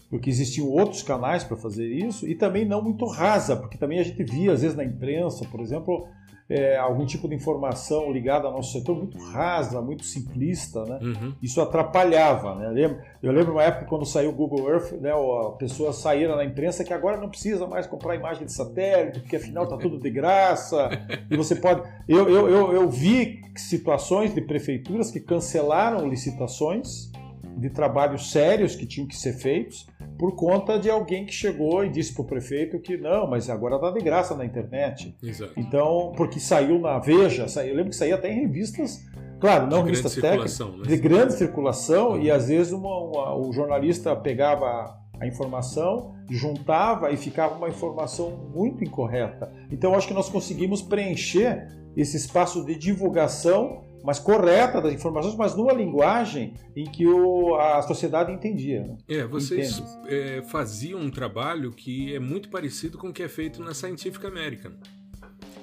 porque 0.08 0.30
existiam 0.30 0.68
outros 0.68 1.02
canais 1.02 1.42
para 1.42 1.56
fazer 1.56 1.88
isso, 1.88 2.28
e 2.28 2.36
também 2.36 2.64
não 2.64 2.80
muito 2.80 3.06
rasa, 3.06 3.56
porque 3.56 3.76
também 3.76 3.98
a 3.98 4.04
gente 4.04 4.22
via, 4.22 4.52
às 4.52 4.62
vezes, 4.62 4.76
na 4.76 4.84
imprensa, 4.84 5.44
por 5.50 5.58
exemplo, 5.58 6.06
é, 6.48 6.76
algum 6.76 7.04
tipo 7.04 7.28
de 7.28 7.34
informação 7.34 8.12
ligada 8.12 8.46
ao 8.46 8.52
nosso 8.52 8.72
setor 8.72 8.96
muito 8.96 9.18
rasa, 9.18 9.80
muito 9.82 10.04
simplista, 10.04 10.84
né? 10.84 10.98
Uhum. 11.02 11.34
Isso 11.42 11.60
atrapalhava, 11.60 12.54
né? 12.54 12.66
Eu 12.66 12.72
lembro, 12.72 12.98
eu 13.22 13.32
lembro 13.32 13.52
uma 13.52 13.64
época 13.64 13.86
quando 13.86 14.06
saiu 14.06 14.30
o 14.30 14.32
Google 14.32 14.70
Earth, 14.70 14.92
né? 14.92 15.10
A 15.10 15.50
pessoa 15.52 15.92
saíra 15.92 16.36
na 16.36 16.44
imprensa 16.44 16.84
que 16.84 16.92
agora 16.92 17.16
não 17.16 17.28
precisa 17.28 17.66
mais 17.66 17.86
comprar 17.86 18.14
imagem 18.14 18.46
de 18.46 18.52
satélite, 18.52 19.20
porque 19.20 19.36
afinal 19.36 19.64
está 19.64 19.76
tudo 19.76 19.98
de 19.98 20.10
graça, 20.10 20.88
e 21.28 21.36
você 21.36 21.56
pode... 21.56 21.82
Eu, 22.06 22.28
eu, 22.28 22.48
eu, 22.48 22.72
eu 22.72 22.88
vi 22.88 23.42
situações 23.56 24.32
de 24.32 24.40
prefeituras 24.40 25.10
que 25.10 25.18
cancelaram 25.18 26.08
licitações 26.08 27.10
de 27.56 27.70
trabalhos 27.70 28.30
sérios 28.30 28.76
que 28.76 28.86
tinham 28.86 29.08
que 29.08 29.16
ser 29.16 29.32
feitos, 29.32 29.86
por 30.18 30.34
conta 30.34 30.78
de 30.78 30.90
alguém 30.90 31.24
que 31.24 31.32
chegou 31.32 31.84
e 31.84 31.88
disse 31.88 32.12
para 32.12 32.22
o 32.22 32.26
prefeito 32.26 32.78
que 32.78 32.96
não, 32.96 33.26
mas 33.26 33.48
agora 33.48 33.76
está 33.76 33.90
de 33.90 34.00
graça 34.00 34.34
na 34.34 34.44
internet. 34.44 35.16
Exato. 35.22 35.52
Então, 35.56 36.12
porque 36.16 36.38
saiu 36.38 36.78
na 36.78 36.98
Veja, 36.98 37.46
eu 37.62 37.74
lembro 37.74 37.90
que 37.90 37.96
saía 37.96 38.14
até 38.14 38.30
em 38.30 38.40
revistas, 38.40 39.04
claro, 39.40 39.66
não 39.66 39.78
de 39.78 39.90
revistas 39.90 40.14
técnicas, 40.14 40.58
né? 40.58 40.86
de 40.86 40.96
grande 40.98 41.32
circulação, 41.34 42.10
uhum. 42.10 42.20
e 42.20 42.30
às 42.30 42.48
vezes 42.48 42.72
uma, 42.72 42.98
uma, 42.98 43.36
o 43.36 43.52
jornalista 43.52 44.14
pegava 44.14 44.98
a 45.18 45.26
informação, 45.26 46.14
juntava 46.30 47.10
e 47.10 47.16
ficava 47.16 47.54
uma 47.54 47.68
informação 47.68 48.50
muito 48.54 48.84
incorreta. 48.84 49.50
Então, 49.70 49.94
acho 49.94 50.08
que 50.08 50.14
nós 50.14 50.28
conseguimos 50.28 50.82
preencher 50.82 51.68
esse 51.96 52.16
espaço 52.16 52.64
de 52.64 52.76
divulgação 52.76 53.85
mas 54.06 54.20
correta 54.20 54.80
das 54.80 54.92
informações, 54.92 55.34
mas 55.34 55.56
numa 55.56 55.72
linguagem 55.72 56.54
em 56.76 56.84
que 56.84 57.04
o, 57.04 57.56
a 57.56 57.82
sociedade 57.82 58.30
entendia. 58.30 58.84
Né? 58.84 58.98
É, 59.08 59.24
vocês 59.24 59.82
é, 60.06 60.42
faziam 60.42 61.00
um 61.00 61.10
trabalho 61.10 61.72
que 61.72 62.14
é 62.14 62.20
muito 62.20 62.48
parecido 62.48 62.96
com 62.96 63.08
o 63.08 63.12
que 63.12 63.24
é 63.24 63.28
feito 63.28 63.60
na 63.60 63.74
Scientific 63.74 64.24
American, 64.24 64.74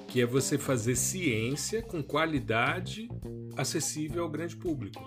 que 0.06 0.20
é 0.20 0.26
você 0.26 0.58
fazer 0.58 0.94
ciência 0.94 1.80
com 1.80 2.02
qualidade 2.02 3.08
acessível 3.56 4.24
ao 4.24 4.28
grande 4.28 4.56
público. 4.56 5.02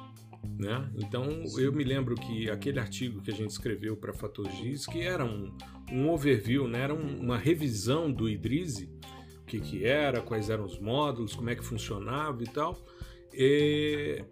Né? 0.57 0.89
Então 0.95 1.43
eu 1.59 1.71
me 1.71 1.83
lembro 1.83 2.15
que 2.15 2.49
aquele 2.49 2.79
artigo 2.79 3.21
que 3.21 3.29
a 3.29 3.35
gente 3.35 3.51
escreveu 3.51 3.95
para 3.95 4.13
Fatogis, 4.13 4.87
que 4.87 5.01
era 5.01 5.23
um, 5.23 5.55
um 5.91 6.09
overview, 6.09 6.67
né? 6.67 6.81
era 6.81 6.93
um, 6.95 7.19
uma 7.19 7.37
revisão 7.37 8.11
do 8.11 8.27
Idrise, 8.27 8.89
o 9.43 9.45
que, 9.45 9.59
que 9.59 9.85
era, 9.85 10.21
quais 10.21 10.49
eram 10.49 10.65
os 10.65 10.79
módulos, 10.79 11.35
como 11.35 11.51
é 11.51 11.55
que 11.55 11.63
funcionava 11.63 12.41
e 12.41 12.47
tal 12.47 12.75
é, 13.39 14.25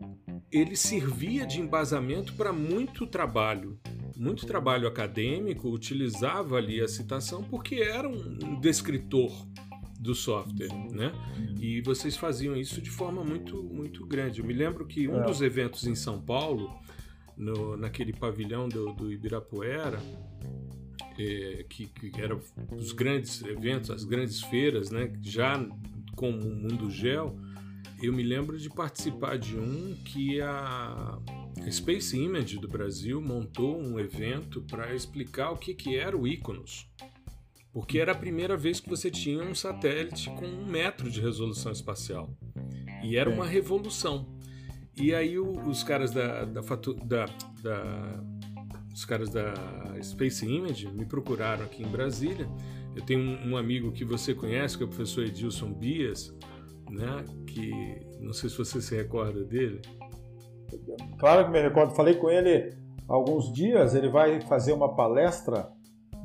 ele 0.52 0.76
servia 0.76 1.46
de 1.46 1.62
embasamento 1.62 2.34
para 2.34 2.52
muito 2.52 3.06
trabalho. 3.06 3.80
Muito 4.18 4.48
trabalho 4.48 4.88
acadêmico 4.88 5.70
utilizava 5.70 6.56
ali 6.56 6.82
a 6.82 6.88
citação 6.88 7.44
porque 7.44 7.76
era 7.76 8.08
um 8.08 8.60
descritor 8.60 9.32
do 10.00 10.16
software, 10.16 10.74
né? 10.92 11.12
E 11.60 11.82
vocês 11.82 12.16
faziam 12.16 12.56
isso 12.56 12.82
de 12.82 12.90
forma 12.90 13.24
muito 13.24 13.62
muito 13.64 14.06
grande. 14.06 14.40
Eu 14.40 14.46
me 14.46 14.54
lembro 14.54 14.86
que 14.86 15.08
um 15.08 15.22
é. 15.22 15.26
dos 15.26 15.42
eventos 15.42 15.86
em 15.86 15.96
São 15.96 16.22
Paulo, 16.22 16.74
no, 17.36 17.76
naquele 17.76 18.14
pavilhão 18.14 18.70
do, 18.70 18.94
do 18.94 19.12
Ibirapuera, 19.12 20.00
é, 21.20 21.66
que, 21.70 21.88
que 21.88 22.22
eram 22.22 22.40
os 22.76 22.92
grandes 22.92 23.44
eventos, 23.44 23.90
as 23.92 24.04
grandes 24.04 24.42
feiras, 24.42 24.90
né? 24.90 25.12
Já 25.22 25.64
com 26.16 26.30
o 26.30 26.56
Mundo 26.56 26.90
Gel, 26.90 27.38
eu 28.02 28.12
me 28.12 28.24
lembro 28.24 28.58
de 28.58 28.70
participar 28.70 29.38
de 29.38 29.58
um 29.58 29.96
que 30.04 30.42
a 30.42 31.18
Space 31.72 32.18
Image 32.18 32.58
do 32.60 32.68
Brasil 32.68 33.22
montou 33.22 33.80
um 33.80 34.00
evento 34.00 34.62
para 34.64 34.94
explicar 34.94 35.52
o 35.52 35.58
que, 35.58 35.74
que 35.74 35.98
era 35.98 36.18
o 36.18 36.28
Iconos. 36.28 36.90
Porque 37.72 38.00
era 38.00 38.14
a 38.14 38.16
primeira 38.16 38.56
vez 38.56 38.80
que 38.80 38.90
você 38.90 39.12
tinha 39.12 39.44
um 39.44 39.54
satélite 39.54 40.30
com 40.32 40.46
um 40.46 40.66
metro 40.66 41.10
de 41.10 41.20
resolução 41.20 41.72
espacial. 41.72 42.34
E 43.04 43.18
era 43.18 43.30
uma 43.30 43.46
revolução. 43.46 44.34
E 44.98 45.14
aí 45.14 45.38
os 45.38 45.84
caras 45.84 46.12
da, 46.12 46.46
da, 46.46 46.62
da, 46.62 47.26
da 47.62 48.24
os 48.94 49.04
caras 49.04 49.30
da 49.30 49.54
Space 50.02 50.46
Image 50.46 50.88
me 50.88 51.06
procuraram 51.06 51.66
aqui 51.66 51.84
em 51.84 51.88
Brasília. 51.88 52.50
Eu 52.96 53.02
tenho 53.02 53.20
um, 53.20 53.58
amigo 53.58 53.92
que 53.92 54.06
você 54.06 54.34
conhece, 54.34 54.78
que 54.78 54.84
é 54.84 54.86
o 54.86 54.90
professor 54.90 55.26
Edilson 55.26 55.74
Bias, 55.74 56.34
né? 56.90 57.24
Que 57.48 58.00
não 58.20 58.34
sei 58.34 58.50
se 58.50 58.58
você 58.58 58.82
se 58.82 58.96
recorda 58.96 59.44
dele. 59.44 59.82
Claro 61.20 61.46
que 61.46 61.52
me 61.52 61.62
recordo. 61.62 61.94
Falei 61.96 62.16
com 62.16 62.30
ele 62.30 62.74
há 63.08 63.14
alguns 63.14 63.52
dias. 63.52 63.96
Ele 63.96 64.10
vai 64.10 64.42
fazer 64.42 64.74
uma 64.74 64.96
palestra 64.96 65.70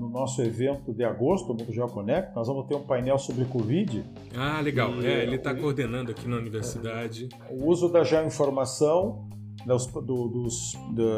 no 0.01 0.09
nosso 0.09 0.41
evento 0.41 0.95
de 0.95 1.05
agosto, 1.05 1.53
o 1.53 1.73
GeoConnect, 1.73 2.35
nós 2.35 2.49
vamos 2.49 2.67
ter 2.67 2.75
um 2.75 2.83
painel 2.83 3.19
sobre 3.19 3.45
Covid. 3.45 4.03
Ah, 4.35 4.59
legal. 4.63 4.95
E, 4.95 5.07
é, 5.07 5.23
ele 5.25 5.37
está 5.37 5.55
coordenando 5.55 6.11
aqui 6.11 6.27
na 6.27 6.37
universidade. 6.37 7.29
O 7.51 7.67
uso 7.69 7.91
da 7.91 8.03
geoinformação, 8.03 9.29
das, 9.67 9.85
do, 9.87 10.01
dos, 10.29 10.73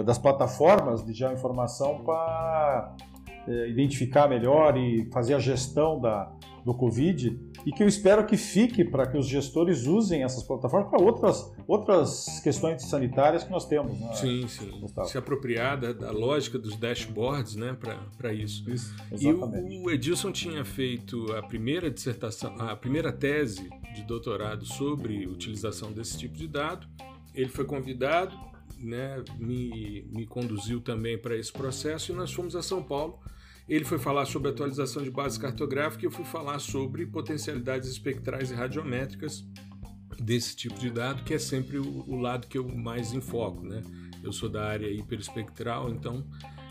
das 0.05 0.19
plataformas 0.19 1.05
de 1.05 1.13
geoinformação 1.13 2.03
para 2.03 2.97
é, 3.47 3.69
identificar 3.69 4.29
melhor 4.29 4.77
e 4.77 5.09
fazer 5.13 5.35
a 5.35 5.39
gestão 5.39 6.01
da, 6.01 6.33
do 6.65 6.75
Covid 6.75 7.39
e 7.67 7.73
que 7.73 7.83
eu 7.83 7.89
espero 7.89 8.25
que 8.27 8.37
fique 8.37 8.85
para 8.85 9.07
que 9.07 9.19
os 9.19 9.27
gestores 9.27 9.87
usem 9.87 10.23
essas 10.23 10.43
plataformas 10.43 10.91
para 10.91 11.03
outras, 11.03 11.53
outras 11.67 12.41
questões 12.41 12.83
sanitárias 12.83 13.45
que 13.45 13.51
nós 13.51 13.67
temos. 13.67 13.99
Né? 13.99 14.13
Sim, 14.15 14.49
sim. 14.49 14.71
Gustavo? 14.81 15.09
Se 15.09 15.19
apropriar 15.19 15.79
da, 15.79 15.93
da, 15.93 16.11
lógica 16.11 16.59
dos 16.59 16.77
dashboards 16.77 17.57
né, 17.57 17.77
para 18.17 18.33
isso. 18.33 18.69
isso 18.71 18.95
e 19.19 19.27
o, 19.29 19.85
o 19.85 19.91
Edilson 19.91 20.31
tinha 20.31 20.65
feito 20.65 21.33
a 21.33 21.43
primeira 21.43 21.91
dissertação, 21.91 22.55
a 22.61 22.77
primeira 22.77 23.13
tese 23.13 23.69
de 23.95 24.03
doutorado 24.03 24.65
sobre 24.65 25.27
utilização 25.27 25.93
desse 25.93 26.17
tipo 26.19 26.37
de 26.37 26.47
dado. 26.47 26.87
Ele 27.35 27.49
foi 27.49 27.65
convidado, 27.65 28.37
né, 28.79 29.23
me, 29.39 30.03
me 30.13 30.27
conduziu 30.27 30.81
também 30.81 31.19
para 31.19 31.37
esse 31.37 31.53
processo 31.53 32.13
e 32.13 32.15
nós 32.15 32.33
fomos 32.33 32.55
a 32.55 32.63
São 32.63 32.83
Paulo 32.83 33.19
ele 33.69 33.85
foi 33.85 33.99
falar 33.99 34.27
sobre 34.27 34.51
atualização 34.51 35.03
de 35.03 35.11
base 35.11 35.39
cartográfica 35.39 36.05
e 36.05 36.07
eu 36.07 36.11
fui 36.11 36.25
falar 36.25 36.59
sobre 36.59 37.07
potencialidades 37.07 37.89
espectrais 37.89 38.51
e 38.51 38.55
radiométricas 38.55 39.45
desse 40.19 40.55
tipo 40.57 40.79
de 40.79 40.91
dado, 40.91 41.25
que 41.25 41.35
é 41.35 41.39
sempre 41.39 41.79
o, 41.79 42.05
o 42.09 42.17
lado 42.17 42.47
que 42.47 42.59
eu 42.59 42.69
mais 42.69 43.13
enfoco. 43.13 43.65
Né? 43.65 43.83
Eu 44.23 44.33
sou 44.33 44.49
da 44.49 44.65
área 44.65 44.91
hiperespectral, 44.91 45.91
então 45.91 46.27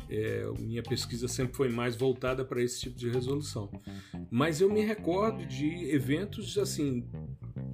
é, 0.10 0.46
minha 0.60 0.84
pesquisa 0.84 1.28
sempre 1.28 1.56
foi 1.56 1.70
mais 1.70 1.96
voltada 1.96 2.44
para 2.44 2.62
esse 2.62 2.80
tipo 2.82 2.98
de 2.98 3.10
resolução. 3.10 3.70
Mas 4.30 4.62
eu 4.62 4.70
me 4.70 4.82
recordo 4.82 5.46
de 5.46 5.90
eventos 5.90 6.58
assim, 6.58 7.08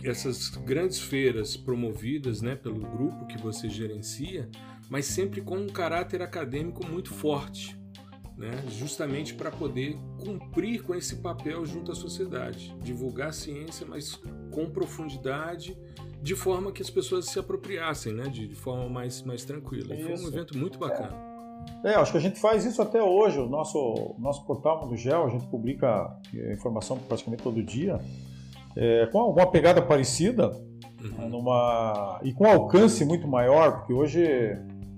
essas 0.03 0.49
grandes 0.49 0.99
feiras 0.99 1.58
promovidas 1.58 2.41
né, 2.41 2.56
pelo 2.56 2.80
grupo 2.80 3.27
que 3.27 3.38
você 3.38 3.67
gerencia, 3.67 4.49
mas 4.89 5.06
sempre 5.06 5.41
com 5.41 5.58
um 5.58 5.67
caráter 5.67 6.21
acadêmico 6.21 6.86
muito 6.86 7.13
forte 7.13 7.76
né, 8.38 8.63
justamente 8.69 9.34
para 9.34 9.50
poder 9.50 9.97
cumprir 10.23 10.84
com 10.84 10.93
esse 10.93 11.17
papel 11.17 11.65
junto 11.65 11.91
à 11.91 11.95
sociedade, 11.95 12.76
divulgar 12.82 13.30
a 13.30 13.34
ciência, 13.34 13.86
mas 13.89 14.15
com 14.52 14.69
profundidade, 14.69 15.78
de 16.21 16.36
forma 16.36 16.71
que 16.71 16.82
as 16.82 16.89
pessoas 16.89 17.26
se 17.26 17.39
apropriassem, 17.39 18.13
né, 18.13 18.26
de, 18.26 18.47
de 18.47 18.56
forma 18.56 18.88
mais, 18.88 19.23
mais 19.23 19.43
tranquila. 19.43 19.95
Isso. 19.95 20.04
Foi 20.04 20.26
um 20.26 20.28
evento 20.28 20.58
muito 20.58 20.78
bacana. 20.78 21.26
É, 21.84 21.95
acho 21.95 22.12
que 22.12 22.17
a 22.17 22.21
gente 22.21 22.39
faz 22.39 22.63
isso 22.63 22.82
até 22.82 23.02
hoje. 23.02 23.39
O 23.39 23.47
nosso, 23.47 24.15
nosso 24.19 24.45
portal 24.45 24.82
Mundo 24.82 24.95
Gel, 24.95 25.26
a 25.26 25.30
gente 25.30 25.47
publica 25.47 26.15
é, 26.34 26.54
informação 26.54 26.97
praticamente 26.97 27.43
todo 27.43 27.62
dia, 27.63 28.00
é, 28.76 29.08
com 29.08 29.19
uma 29.32 29.50
pegada 29.50 29.82
parecida, 29.82 30.52
uhum. 31.04 31.30
numa, 31.30 32.19
e 32.23 32.34
com 32.34 32.45
alcance 32.45 33.04
muito 33.04 33.28
maior, 33.28 33.80
porque 33.80 33.93
hoje 33.93 34.23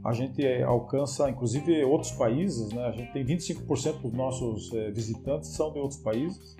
a 0.03 0.13
gente 0.13 0.45
alcança, 0.63 1.29
inclusive, 1.29 1.83
outros 1.83 2.11
países. 2.11 2.71
Né? 2.71 2.83
A 2.85 2.91
gente 2.91 3.11
tem 3.11 3.25
25% 3.25 4.01
dos 4.01 4.13
nossos 4.13 4.73
é, 4.73 4.91
visitantes 4.91 5.49
são 5.49 5.71
de 5.71 5.79
outros 5.79 5.99
países. 5.99 6.55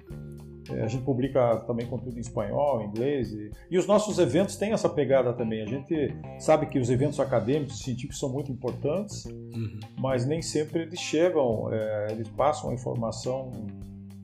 É, 0.70 0.84
a 0.84 0.88
gente 0.88 1.04
publica 1.04 1.58
também 1.66 1.88
conteúdo 1.88 2.18
em 2.18 2.22
espanhol, 2.22 2.82
em 2.82 2.88
inglês. 2.88 3.32
E, 3.32 3.50
e, 3.72 3.78
os 3.78 3.88
nossos 3.88 4.20
eventos 4.20 4.56
têm 4.56 4.72
essa 4.72 4.90
pegada 4.90 5.34
também. 5.34 5.62
A 5.62 5.66
gente 5.66 6.14
sabe 6.40 6.68
que 6.68 6.78
os 6.78 6.90
eventos 6.90 7.20
acadêmicos 7.20 7.80
e 7.80 7.84
científicos 7.84 8.20
são 8.20 8.30
muito 8.30 8.52
importantes, 8.52 9.26
uhum. 9.26 9.80
mas 9.98 10.26
nem 10.26 10.42
sempre 10.42 10.84
eles 10.84 11.00
chegam, 11.00 11.72
é, 11.72 12.08
eles 12.12 12.28
passam 12.30 12.70
a 12.70 12.74
informação 12.74 13.52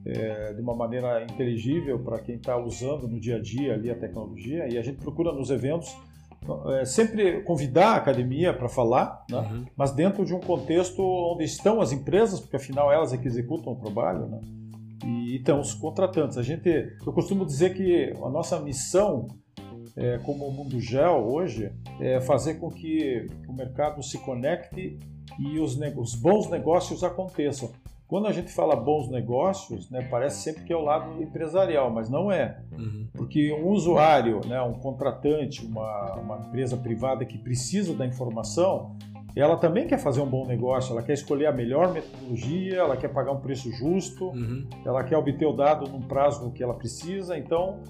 é, 0.05 0.53
de 0.53 0.61
uma 0.61 0.75
maneira 0.75 1.23
inteligível 1.23 1.97
para 1.99 2.19
quem 2.19 2.35
está 2.35 2.57
usando 2.57 3.07
no 3.07 3.19
dia 3.19 3.37
a 3.37 3.41
dia 3.41 3.73
ali 3.73 3.89
a 3.89 3.95
tecnologia. 3.95 4.67
E 4.67 4.77
a 4.77 4.81
gente 4.81 4.97
procura 4.97 5.31
nos 5.31 5.49
eventos 5.49 5.95
é, 6.67 6.85
sempre 6.85 7.41
convidar 7.41 7.93
a 7.93 7.95
academia 7.95 8.53
para 8.53 8.69
falar, 8.69 9.25
né? 9.29 9.37
uhum. 9.37 9.65
mas 9.75 9.91
dentro 9.91 10.25
de 10.25 10.33
um 10.33 10.39
contexto 10.39 11.01
onde 11.01 11.43
estão 11.43 11.81
as 11.81 11.91
empresas, 11.91 12.39
porque 12.39 12.55
afinal 12.55 12.91
elas 12.91 13.13
é 13.13 13.17
que 13.17 13.27
executam 13.27 13.73
o 13.73 13.75
trabalho, 13.75 14.27
né? 14.27 14.39
e 15.05 15.35
estão 15.35 15.59
os 15.59 15.73
contratantes. 15.73 16.37
A 16.37 16.43
gente, 16.43 16.69
eu 17.05 17.13
costumo 17.13 17.45
dizer 17.45 17.73
que 17.73 18.13
a 18.23 18.29
nossa 18.29 18.59
missão 18.59 19.27
é, 19.95 20.17
como 20.19 20.47
o 20.47 20.51
Mundo 20.51 20.79
Gel 20.79 21.25
hoje 21.25 21.71
é 21.99 22.19
fazer 22.19 22.55
com 22.55 22.69
que 22.69 23.27
o 23.47 23.53
mercado 23.53 24.03
se 24.03 24.17
conecte 24.19 24.99
e 25.39 25.59
os, 25.59 25.77
os 25.97 26.15
bons 26.15 26.49
negócios 26.49 27.03
aconteçam. 27.03 27.71
Quando 28.07 28.27
a 28.27 28.31
gente 28.31 28.51
fala 28.51 28.75
bons 28.75 29.09
negócios, 29.09 29.89
né, 29.89 30.07
parece 30.11 30.43
sempre 30.43 30.63
que 30.63 30.71
é 30.71 30.75
o 30.75 30.81
lado 30.81 31.21
empresarial, 31.21 31.89
mas 31.89 32.07
não 32.09 32.31
é. 32.31 32.61
Uhum. 32.71 33.07
Porque 33.13 33.51
um 33.51 33.69
usuário, 33.69 34.41
né, 34.45 34.61
um 34.61 34.73
contratante, 34.73 35.65
uma, 35.65 36.13
uma 36.13 36.37
empresa 36.37 36.77
privada 36.77 37.25
que 37.25 37.37
precisa 37.37 37.95
da 37.95 38.05
informação, 38.05 38.95
ela 39.35 39.57
também 39.57 39.87
quer 39.87 39.97
fazer 39.97 40.21
um 40.21 40.29
bom 40.29 40.45
negócio, 40.45 40.93
ela 40.93 41.01
quer 41.01 41.13
escolher 41.13 41.47
a 41.47 41.51
melhor 41.51 41.91
metodologia, 41.91 42.77
ela 42.77 42.95
quer 42.95 43.09
pagar 43.09 43.33
um 43.33 43.41
preço 43.41 43.71
justo, 43.71 44.27
uhum. 44.29 44.67
ela 44.85 45.03
quer 45.03 45.17
obter 45.17 45.45
o 45.45 45.51
dado 45.51 45.89
num 45.89 46.01
prazo 46.01 46.51
que 46.51 46.63
ela 46.63 46.75
precisa. 46.75 47.37
Então, 47.37 47.83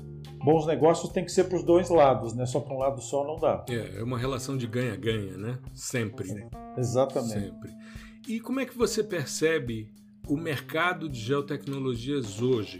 bons 0.44 0.66
negócios 0.66 1.12
tem 1.12 1.24
que 1.24 1.32
ser 1.32 1.44
para 1.44 1.58
os 1.58 1.64
dois 1.64 1.90
lados, 1.90 2.34
né? 2.34 2.48
Só 2.48 2.60
para 2.60 2.74
um 2.74 2.80
lado 2.80 3.00
só 3.00 3.24
não 3.28 3.36
dá. 3.36 3.64
É, 3.70 4.00
é 4.00 4.04
uma 4.04 4.18
relação 4.18 4.58
de 4.58 4.66
ganha-ganha, 4.66 5.38
né? 5.38 5.60
Sempre. 5.74 6.50
Exatamente. 6.78 7.52
Sempre. 7.52 7.72
E 8.28 8.40
como 8.40 8.60
é 8.60 8.66
que 8.66 8.76
você 8.76 9.04
percebe 9.04 9.92
o 10.28 10.38
mercado 10.38 11.08
de 11.10 11.20
geotecnologias 11.20 12.42
hoje? 12.42 12.80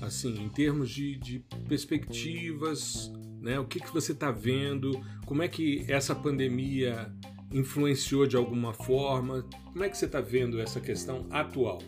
Assim, 0.00 0.42
em 0.42 0.48
termos 0.48 0.90
de, 0.90 1.16
de 1.16 1.38
perspectivas, 1.68 3.10
né? 3.40 3.58
o 3.58 3.64
que, 3.64 3.80
que 3.80 3.92
você 3.92 4.12
está 4.12 4.30
vendo? 4.30 5.00
Como 5.24 5.42
é 5.42 5.48
que 5.48 5.84
essa 5.88 6.14
pandemia 6.14 7.12
influenciou 7.52 8.26
de 8.26 8.36
alguma 8.36 8.72
forma? 8.72 9.46
Como 9.72 9.84
é 9.84 9.88
que 9.88 9.96
você 9.96 10.06
está 10.06 10.20
vendo 10.20 10.60
essa 10.60 10.80
questão 10.80 11.26
atual? 11.30 11.78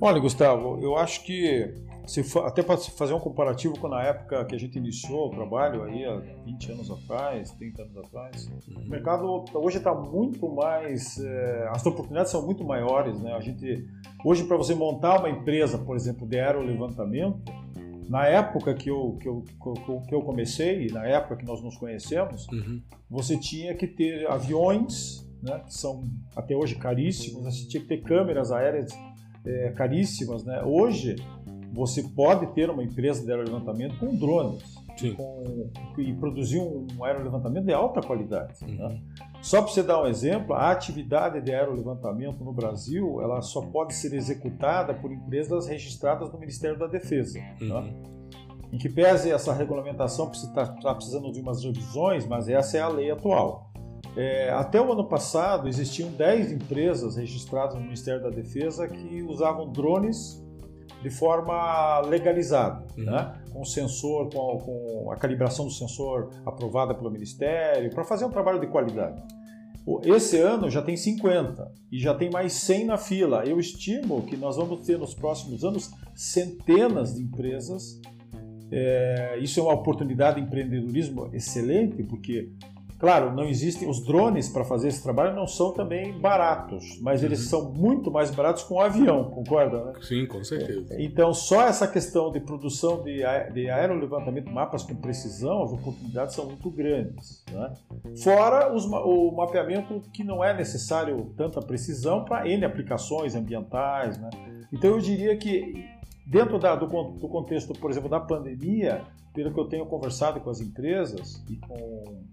Olha, 0.00 0.18
Gustavo, 0.18 0.80
eu 0.82 0.96
acho 0.96 1.24
que 1.24 1.74
se 2.10 2.24
for, 2.24 2.44
até 2.44 2.60
para 2.60 2.76
fazer 2.76 3.14
um 3.14 3.20
comparativo 3.20 3.78
com 3.78 3.86
na 3.86 4.02
época 4.02 4.44
que 4.44 4.52
a 4.52 4.58
gente 4.58 4.76
iniciou 4.76 5.28
o 5.28 5.30
trabalho 5.30 5.84
aí 5.84 6.04
há 6.04 6.16
20 6.44 6.72
anos 6.72 6.90
atrás, 6.90 7.52
30 7.52 7.82
anos 7.82 7.96
atrás, 7.98 8.50
uhum. 8.66 8.82
o 8.82 8.88
mercado 8.88 9.44
hoje 9.54 9.78
está 9.78 9.94
muito 9.94 10.48
mais, 10.48 11.20
é, 11.20 11.68
as 11.70 11.86
oportunidades 11.86 12.32
são 12.32 12.44
muito 12.44 12.64
maiores, 12.64 13.20
né? 13.20 13.32
A 13.32 13.40
gente 13.40 13.86
hoje 14.24 14.42
para 14.42 14.56
você 14.56 14.74
montar 14.74 15.20
uma 15.20 15.30
empresa, 15.30 15.78
por 15.78 15.94
exemplo, 15.94 16.26
de 16.26 16.40
aerolevantamento, 16.40 17.52
na 18.08 18.26
época 18.26 18.74
que 18.74 18.90
eu, 18.90 19.16
que 19.20 19.28
eu, 19.28 19.44
que 20.08 20.12
eu 20.12 20.22
comecei, 20.22 20.88
na 20.88 21.06
época 21.06 21.36
que 21.36 21.44
nós 21.44 21.62
nos 21.62 21.76
conhecemos, 21.76 22.48
uhum. 22.48 22.82
você 23.08 23.38
tinha 23.38 23.72
que 23.76 23.86
ter 23.86 24.28
aviões, 24.28 25.24
né, 25.40 25.60
que 25.64 25.72
são 25.72 26.02
até 26.34 26.56
hoje 26.56 26.74
caríssimos, 26.74 27.44
você 27.44 27.68
tinha 27.68 27.80
que 27.80 27.86
ter 27.86 28.02
câmeras 28.02 28.50
aéreas 28.50 28.92
é, 29.44 29.70
caríssimas. 29.70 30.44
Né? 30.44 30.62
Hoje, 30.64 31.16
você 31.72 32.02
pode 32.02 32.46
ter 32.48 32.68
uma 32.70 32.82
empresa 32.82 33.24
de 33.24 33.30
aerolevantamento 33.30 33.96
com 33.98 34.14
drones 34.14 34.80
com, 35.16 35.70
e 35.98 36.12
produzir 36.14 36.58
um 36.58 37.04
aerolevantamento 37.04 37.66
de 37.66 37.72
alta 37.72 38.00
qualidade. 38.00 38.62
Uhum. 38.62 38.76
Né? 38.76 39.00
Só 39.40 39.62
para 39.62 39.72
você 39.72 39.82
dar 39.82 40.02
um 40.02 40.06
exemplo, 40.06 40.54
a 40.54 40.70
atividade 40.70 41.40
de 41.40 41.52
aerolevantamento 41.52 42.44
no 42.44 42.52
Brasil 42.52 43.20
ela 43.22 43.40
só 43.40 43.62
pode 43.62 43.94
ser 43.94 44.12
executada 44.12 44.92
por 44.94 45.10
empresas 45.10 45.66
registradas 45.66 46.30
no 46.30 46.38
Ministério 46.38 46.78
da 46.78 46.86
Defesa. 46.86 47.38
Né? 47.38 47.56
Uhum. 47.60 47.82
Né? 47.82 47.94
Em 48.72 48.78
que 48.78 48.88
pese 48.88 49.32
essa 49.32 49.52
regulamentação 49.52 50.30
está 50.30 50.66
tá 50.66 50.94
precisando 50.94 51.32
de 51.32 51.40
umas 51.40 51.64
revisões, 51.64 52.26
mas 52.26 52.48
essa 52.48 52.76
é 52.76 52.80
a 52.80 52.88
lei 52.88 53.10
atual. 53.10 53.70
É, 54.16 54.50
até 54.50 54.80
o 54.80 54.92
ano 54.92 55.04
passado 55.04 55.68
existiam 55.68 56.10
10 56.10 56.52
empresas 56.52 57.16
registradas 57.16 57.74
no 57.74 57.80
Ministério 57.80 58.22
da 58.22 58.30
Defesa 58.30 58.88
que 58.88 59.22
usavam 59.22 59.70
drones 59.70 60.44
de 61.02 61.10
forma 61.10 62.00
legalizada, 62.00 62.84
uhum. 62.96 63.04
né? 63.04 63.34
com 63.52 63.64
sensor, 63.64 64.30
com, 64.30 64.58
com, 64.58 65.10
a 65.10 65.16
calibração 65.16 65.64
do 65.64 65.70
sensor 65.70 66.30
aprovada 66.44 66.94
pelo 66.94 67.10
Ministério, 67.10 67.90
para 67.90 68.04
fazer 68.04 68.24
um 68.24 68.30
trabalho 68.30 68.60
de 68.60 68.66
qualidade. 68.66 69.22
Esse 70.04 70.38
ano 70.38 70.70
já 70.70 70.82
tem 70.82 70.96
50 70.96 71.72
e 71.90 71.98
já 71.98 72.14
tem 72.14 72.30
mais 72.30 72.52
100 72.52 72.84
na 72.84 72.96
fila. 72.96 73.44
Eu 73.44 73.58
estimo 73.58 74.22
que 74.22 74.36
nós 74.36 74.56
vamos 74.56 74.86
ter 74.86 74.98
nos 74.98 75.14
próximos 75.14 75.64
anos 75.64 75.90
centenas 76.14 77.14
de 77.14 77.22
empresas. 77.22 78.00
É, 78.70 79.38
isso 79.40 79.58
é 79.58 79.62
uma 79.62 79.72
oportunidade 79.72 80.40
de 80.40 80.46
empreendedorismo 80.46 81.30
excelente, 81.32 82.04
porque 82.04 82.52
Claro, 83.00 83.34
não 83.34 83.44
existem 83.44 83.88
os 83.88 84.04
drones 84.04 84.46
para 84.50 84.62
fazer 84.62 84.88
esse 84.88 85.02
trabalho 85.02 85.34
não 85.34 85.46
são 85.46 85.72
também 85.72 86.12
baratos, 86.20 87.00
mas 87.00 87.22
eles 87.22 87.44
uhum. 87.44 87.48
são 87.48 87.72
muito 87.72 88.10
mais 88.10 88.30
baratos 88.30 88.62
com 88.62 88.74
o 88.74 88.80
avião, 88.80 89.24
concorda? 89.30 89.86
Né? 89.86 89.92
Sim, 90.02 90.26
com 90.26 90.44
certeza. 90.44 91.00
Então, 91.00 91.32
só 91.32 91.62
essa 91.62 91.88
questão 91.88 92.30
de 92.30 92.40
produção 92.40 93.02
de, 93.02 93.22
de 93.54 93.70
aerolevantamento, 93.70 94.52
mapas 94.52 94.82
com 94.82 94.94
precisão, 94.94 95.62
as 95.62 95.72
oportunidades 95.72 96.34
são 96.34 96.44
muito 96.44 96.70
grandes. 96.70 97.42
Né? 97.50 97.74
Fora 98.22 98.70
os, 98.70 98.84
o 98.84 99.32
mapeamento 99.32 100.02
que 100.12 100.22
não 100.22 100.44
é 100.44 100.52
necessário 100.52 101.32
tanta 101.38 101.62
precisão 101.62 102.22
para 102.22 102.46
N 102.46 102.66
aplicações 102.66 103.34
ambientais. 103.34 104.18
Né? 104.18 104.28
Então, 104.70 104.90
eu 104.90 104.98
diria 104.98 105.34
que 105.38 105.86
dentro 106.26 106.58
da, 106.58 106.76
do, 106.76 106.86
do 106.86 107.28
contexto, 107.28 107.72
por 107.72 107.90
exemplo, 107.90 108.10
da 108.10 108.20
pandemia, 108.20 109.02
pelo 109.32 109.52
que 109.52 109.60
eu 109.60 109.64
tenho 109.66 109.86
conversado 109.86 110.40
com 110.40 110.50
as 110.50 110.60
empresas 110.60 111.42
e 111.48 111.56
com 111.56 112.24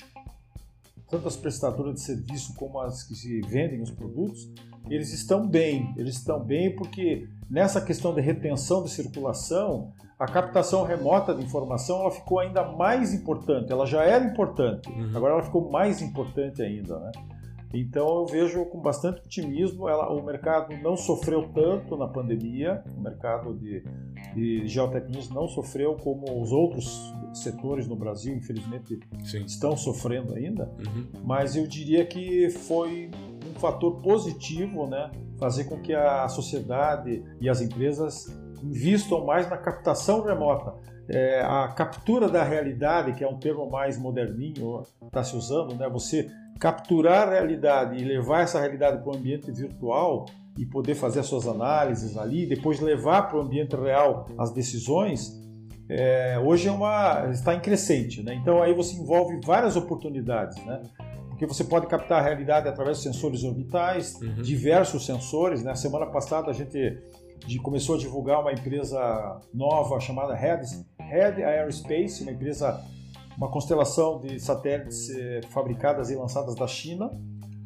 tanto 1.09 1.27
as 1.27 1.35
prestadoras 1.35 1.95
de 1.95 2.01
serviço 2.01 2.53
como 2.55 2.79
as 2.79 3.03
que 3.03 3.15
se 3.15 3.41
vendem 3.41 3.81
os 3.81 3.91
produtos, 3.91 4.51
eles 4.89 5.13
estão 5.13 5.47
bem. 5.47 5.93
Eles 5.97 6.15
estão 6.15 6.39
bem 6.39 6.75
porque 6.75 7.27
nessa 7.49 7.81
questão 7.81 8.13
de 8.13 8.21
retenção 8.21 8.83
de 8.83 8.89
circulação, 8.89 9.91
a 10.19 10.25
captação 10.25 10.83
remota 10.83 11.33
de 11.33 11.43
informação 11.43 12.01
ela 12.01 12.11
ficou 12.11 12.39
ainda 12.39 12.63
mais 12.63 13.13
importante. 13.13 13.71
Ela 13.71 13.85
já 13.85 14.03
era 14.03 14.25
importante, 14.25 14.89
uhum. 14.89 15.11
agora 15.15 15.33
ela 15.33 15.43
ficou 15.43 15.69
mais 15.69 16.01
importante 16.01 16.61
ainda, 16.61 16.99
né? 16.99 17.11
Então 17.73 18.19
eu 18.19 18.25
vejo 18.25 18.65
com 18.65 18.79
bastante 18.79 19.21
otimismo, 19.21 19.89
ela, 19.89 20.09
o 20.11 20.23
mercado 20.23 20.75
não 20.77 20.95
sofreu 20.95 21.49
tanto 21.53 21.97
na 21.97 22.07
pandemia, 22.07 22.83
o 22.97 23.01
mercado 23.01 23.53
de, 23.53 23.83
de 24.33 24.67
geotecnologia 24.67 25.33
não 25.33 25.47
sofreu 25.47 25.95
como 25.95 26.41
os 26.41 26.51
outros 26.51 27.13
setores 27.33 27.87
no 27.87 27.95
Brasil, 27.95 28.35
infelizmente, 28.35 28.99
Sim. 29.23 29.43
estão 29.43 29.75
sofrendo 29.75 30.33
ainda, 30.33 30.71
uhum. 30.79 31.07
mas 31.23 31.55
eu 31.55 31.67
diria 31.67 32.05
que 32.05 32.49
foi 32.49 33.11
um 33.45 33.59
fator 33.59 34.01
positivo, 34.01 34.87
né, 34.87 35.11
fazer 35.37 35.65
com 35.65 35.79
que 35.79 35.93
a 35.93 36.27
sociedade 36.29 37.23
e 37.41 37.49
as 37.49 37.61
empresas 37.61 38.27
investam 38.63 39.25
mais 39.25 39.49
na 39.49 39.57
captação 39.57 40.23
remota. 40.23 40.73
É, 41.09 41.41
a 41.41 41.69
captura 41.69 42.27
da 42.27 42.43
realidade, 42.43 43.13
que 43.13 43.23
é 43.23 43.27
um 43.27 43.37
termo 43.37 43.69
mais 43.69 43.97
moderninho, 43.97 44.83
está 45.05 45.23
se 45.23 45.35
usando, 45.35 45.75
né? 45.75 45.87
Você 45.89 46.29
capturar 46.59 47.27
a 47.27 47.31
realidade 47.31 48.01
e 48.01 48.03
levar 48.03 48.41
essa 48.41 48.59
realidade 48.59 49.01
para 49.01 49.11
o 49.11 49.15
ambiente 49.15 49.51
virtual 49.51 50.25
e 50.57 50.65
poder 50.65 50.95
fazer 50.95 51.19
as 51.19 51.27
suas 51.27 51.47
análises 51.47 52.17
ali, 52.17 52.45
depois 52.45 52.79
levar 52.79 53.23
para 53.23 53.37
o 53.37 53.41
ambiente 53.41 53.75
real 53.75 54.27
as 54.37 54.51
decisões, 54.51 55.39
é, 55.89 56.37
hoje 56.39 56.67
é 56.67 56.71
uma 56.71 57.29
está 57.31 57.53
em 57.53 57.59
crescente, 57.59 58.21
né? 58.21 58.35
Então 58.35 58.61
aí 58.61 58.73
você 58.73 58.97
envolve 58.97 59.39
várias 59.45 59.75
oportunidades, 59.75 60.63
né? 60.65 60.81
Porque 61.29 61.45
você 61.45 61.63
pode 61.63 61.87
captar 61.87 62.19
a 62.19 62.21
realidade 62.23 62.67
através 62.67 62.97
de 62.97 63.03
sensores 63.03 63.43
orbitais, 63.43 64.19
uhum. 64.19 64.41
diversos 64.41 65.05
sensores. 65.05 65.63
Na 65.63 65.69
né? 65.69 65.75
semana 65.75 66.07
passada 66.07 66.49
a 66.49 66.53
gente 66.53 66.97
começou 67.61 67.95
a 67.95 67.97
divulgar 67.97 68.41
uma 68.41 68.51
empresa 68.51 69.41
nova 69.53 69.99
chamada 69.99 70.35
Red, 70.35 70.61
Red 70.99 71.43
Aerospace, 71.43 72.23
uma 72.23 72.31
empresa 72.31 72.83
uma 73.37 73.49
constelação 73.49 74.19
de 74.19 74.39
satélites 74.39 75.11
eh, 75.11 75.41
fabricadas 75.51 76.09
e 76.09 76.15
lançadas 76.15 76.55
da 76.55 76.65
China. 76.65 77.05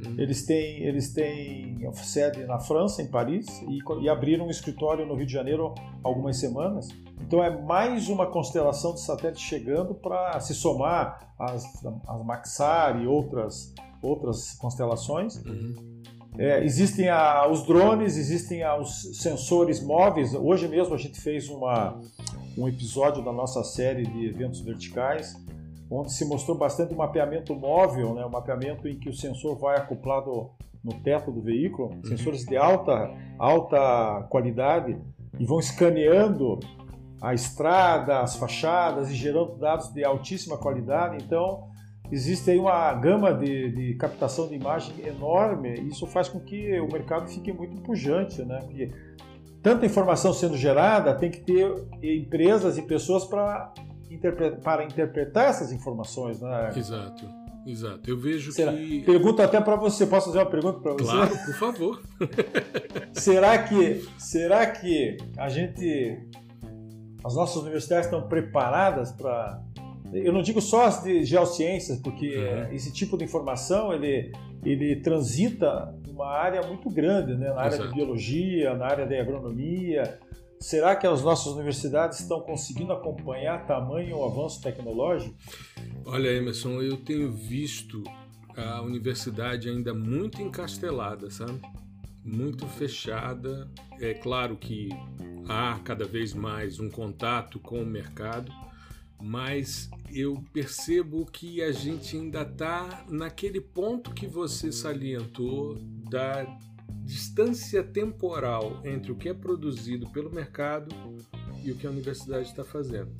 Uhum. 0.06 0.16
Eles 0.18 0.46
têm, 0.46 0.84
eles 0.84 1.14
têm 1.14 1.90
sede 1.94 2.44
na 2.46 2.60
França, 2.60 3.02
em 3.02 3.08
Paris, 3.08 3.48
e, 3.62 3.80
e, 4.02 4.10
abriram 4.10 4.48
um 4.48 4.50
escritório 4.50 5.06
no 5.06 5.16
Rio 5.16 5.26
de 5.26 5.32
Janeiro 5.32 5.74
algumas 6.04 6.38
semanas. 6.38 6.90
Então 7.22 7.42
é 7.42 7.50
mais 7.50 8.10
uma 8.10 8.28
constelação 8.28 8.94
de 8.94 9.02
satélites 9.02 9.42
chegando 9.42 9.96
para 9.96 10.40
se 10.42 10.54
somar 10.54 11.34
às, 11.40 11.64
às 12.08 12.26
Maxar 12.26 13.02
e 13.02 13.08
outras, 13.08 13.74
outras 14.02 14.54
constelações. 14.54 15.38
Uhum. 15.46 15.91
É, 16.38 16.64
existem 16.64 17.10
a, 17.10 17.48
os 17.48 17.66
drones, 17.66 18.18
existem 18.18 18.64
a, 18.64 18.78
os 18.78 19.22
sensores 19.22 19.84
móveis. 19.84 20.34
Hoje 20.34 20.68
mesmo 20.68 20.94
a 20.94 20.98
gente 20.98 21.20
fez 21.20 21.50
uma, 21.50 22.00
um 22.58 22.68
episódio 22.68 23.24
da 23.24 23.32
nossa 23.32 23.64
série 23.64 24.04
de 24.04 24.28
eventos 24.28 24.62
verticais 24.62 25.36
onde 25.92 26.14
se 26.14 26.24
mostrou 26.24 26.58
bastante 26.58 26.94
o 26.94 26.98
mapeamento 26.98 27.54
móvel, 27.54 28.14
né? 28.14 28.26
o 28.26 28.32
mapeamento 28.32 28.88
em 28.88 28.98
que 28.98 29.10
o 29.10 29.14
sensor 29.14 29.58
vai 29.58 29.76
acoplado 29.76 30.50
no 30.82 30.94
teto 31.02 31.32
do 31.32 31.42
veículo, 31.42 31.90
uhum. 31.90 32.06
sensores 32.06 32.46
de 32.46 32.56
alta, 32.56 33.12
alta 33.38 34.26
qualidade, 34.30 34.98
e 35.38 35.46
vão 35.46 35.60
escaneando 35.60 36.60
a 37.22 37.34
estrada, 37.34 38.22
as 38.22 38.36
fachadas 38.38 39.12
e 39.12 39.14
gerando 39.14 39.58
dados 39.58 39.90
de 39.90 40.04
altíssima 40.04 40.58
qualidade. 40.58 41.24
Então, 41.24 41.70
existe 42.12 42.52
aí 42.52 42.58
uma 42.58 42.94
gama 42.94 43.34
de, 43.34 43.72
de 43.72 43.94
captação 43.96 44.48
de 44.48 44.56
imagem 44.56 44.94
enorme, 45.06 45.80
e 45.80 45.88
isso 45.88 46.06
faz 46.08 46.28
com 46.28 46.40
que 46.40 46.80
o 46.80 46.92
mercado 46.92 47.28
fique 47.28 47.52
muito 47.52 47.82
pujante, 47.82 48.44
né? 48.44 48.60
Porque 48.62 48.92
tanta 49.62 49.86
informação 49.86 50.34
sendo 50.34 50.58
gerada, 50.58 51.14
tem 51.14 51.32
que 51.32 51.40
ter 51.40 51.74
empresas 52.02 52.78
e 52.78 52.82
pessoas 52.82 53.26
para 53.26 53.74
para 54.62 54.84
interpretar 54.84 55.46
essas 55.46 55.72
informações, 55.72 56.42
né? 56.42 56.70
Exato. 56.76 57.26
Exato. 57.66 58.10
Eu 58.10 58.20
vejo 58.20 58.52
Será? 58.52 58.74
que. 58.74 59.02
Pergunta 59.02 59.44
até 59.44 59.62
para 59.62 59.76
você. 59.76 60.06
Posso 60.06 60.28
fazer 60.28 60.40
uma 60.40 60.50
pergunta 60.50 60.80
para 60.80 60.94
você? 60.94 61.04
Claro, 61.04 61.38
por 61.46 61.54
favor. 61.54 62.02
será 63.14 63.58
que, 63.64 64.06
será 64.18 64.66
que 64.66 65.18
a 65.38 65.48
gente, 65.48 66.20
as 67.24 67.36
nossas 67.36 67.62
universidades 67.62 68.08
estão 68.08 68.28
preparadas 68.28 69.12
para 69.12 69.62
eu 70.14 70.34
não 70.34 70.42
digo 70.42 70.62
só 70.62 70.86
as 70.86 71.04
de 71.04 71.24
geociências, 71.24 72.00
porque 72.00 72.38
uhum. 72.38 72.74
esse 72.74 72.92
tipo 72.92 73.18
de 73.18 73.24
informação 73.24 73.94
ele, 73.94 74.32
ele 74.64 74.98
transita 74.98 75.94
uma 76.08 76.28
área 76.28 76.62
muito 76.68 76.90
grande, 76.90 77.36
né? 77.36 77.50
na 77.50 77.62
área 77.62 77.76
Exato. 77.76 77.90
de 77.90 77.96
biologia, 77.96 78.74
na 78.76 78.86
área 78.86 79.06
de 79.06 79.18
agronomia, 79.18 80.20
Será 80.62 80.96
que 80.96 81.08
as 81.08 81.24
nossas 81.24 81.54
universidades 81.54 82.20
estão 82.20 82.40
conseguindo 82.40 82.94
acompanhar 82.94 83.66
tamanho 83.66 84.24
avanço 84.24 84.62
tecnológico? 84.62 85.36
Olha, 86.06 86.30
Emerson, 86.30 86.80
eu 86.84 86.98
tenho 86.98 87.32
visto 87.32 88.04
a 88.56 88.80
universidade 88.84 89.68
ainda 89.68 89.92
muito 89.92 90.40
encastelada, 90.40 91.32
sabe? 91.32 91.60
Muito 92.24 92.68
fechada. 92.68 93.68
É 94.00 94.14
claro 94.14 94.56
que 94.56 94.90
há 95.50 95.80
cada 95.84 96.06
vez 96.06 96.32
mais 96.32 96.80
um 96.80 96.92
contato 96.92 97.60
com 97.60 97.82
o 97.82 97.86
mercado, 97.86 98.52
mas 99.20 99.90
eu 100.14 100.44
percebo 100.54 101.26
que 101.26 101.62
a 101.62 101.72
gente 101.72 102.16
ainda 102.16 102.42
está 102.42 103.06
naquele 103.10 103.62
ponto 103.62 104.14
que 104.14 104.28
você 104.28 104.72
salientou 104.72 105.76
da 106.10 106.46
distância 107.04 107.84
temporal 107.84 108.82
entre 108.86 109.12
o 109.12 109.16
que 109.16 109.30
é 109.30 109.34
produzido 109.34 110.10
pelo 110.12 110.32
mercado 110.32 110.96
e 111.64 111.72
o 111.72 111.76
que 111.76 111.86
a 111.86 111.90
universidade 111.90 112.48
está 112.48 112.64
fazendo. 112.64 113.12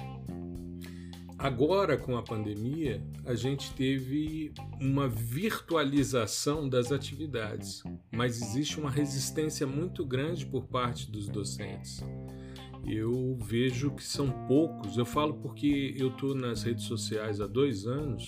Agora, 1.38 1.98
com 1.98 2.16
a 2.16 2.22
pandemia, 2.22 3.04
a 3.26 3.34
gente 3.34 3.74
teve 3.74 4.54
uma 4.80 5.08
virtualização 5.08 6.70
das 6.70 6.92
atividades, 6.92 7.82
mas 8.12 8.40
existe 8.40 8.80
uma 8.80 8.92
resistência 8.92 9.66
muito 9.66 10.06
grande 10.06 10.46
por 10.46 10.68
parte 10.68 11.10
dos 11.10 11.28
docentes. 11.28 12.00
Eu 12.86 13.38
vejo 13.40 13.92
que 13.92 14.04
são 14.04 14.30
poucos, 14.48 14.98
eu 14.98 15.06
falo 15.06 15.36
porque 15.36 15.94
eu 15.98 16.10
estou 16.10 16.34
nas 16.34 16.64
redes 16.64 16.86
sociais 16.86 17.40
há 17.40 17.48
dois 17.48 17.86
anos, 17.86 18.26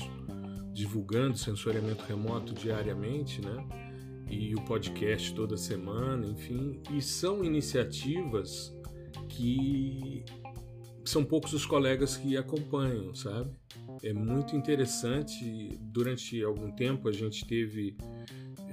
divulgando 0.71 1.37
sensoriamento 1.37 2.03
remoto 2.03 2.53
diariamente, 2.53 3.41
né? 3.41 3.65
e 4.33 4.55
o 4.55 4.61
podcast 4.61 5.33
toda 5.35 5.55
semana, 5.55 6.25
enfim, 6.25 6.81
e 6.91 7.01
são 7.01 7.43
iniciativas 7.43 8.75
que 9.29 10.25
são 11.05 11.23
poucos 11.23 11.53
os 11.53 11.65
colegas 11.65 12.17
que 12.17 12.35
acompanham, 12.35 13.13
sabe? 13.13 13.51
É 14.01 14.13
muito 14.13 14.55
interessante. 14.55 15.77
Durante 15.81 16.41
algum 16.43 16.71
tempo 16.71 17.07
a 17.07 17.11
gente 17.11 17.45
teve 17.45 17.95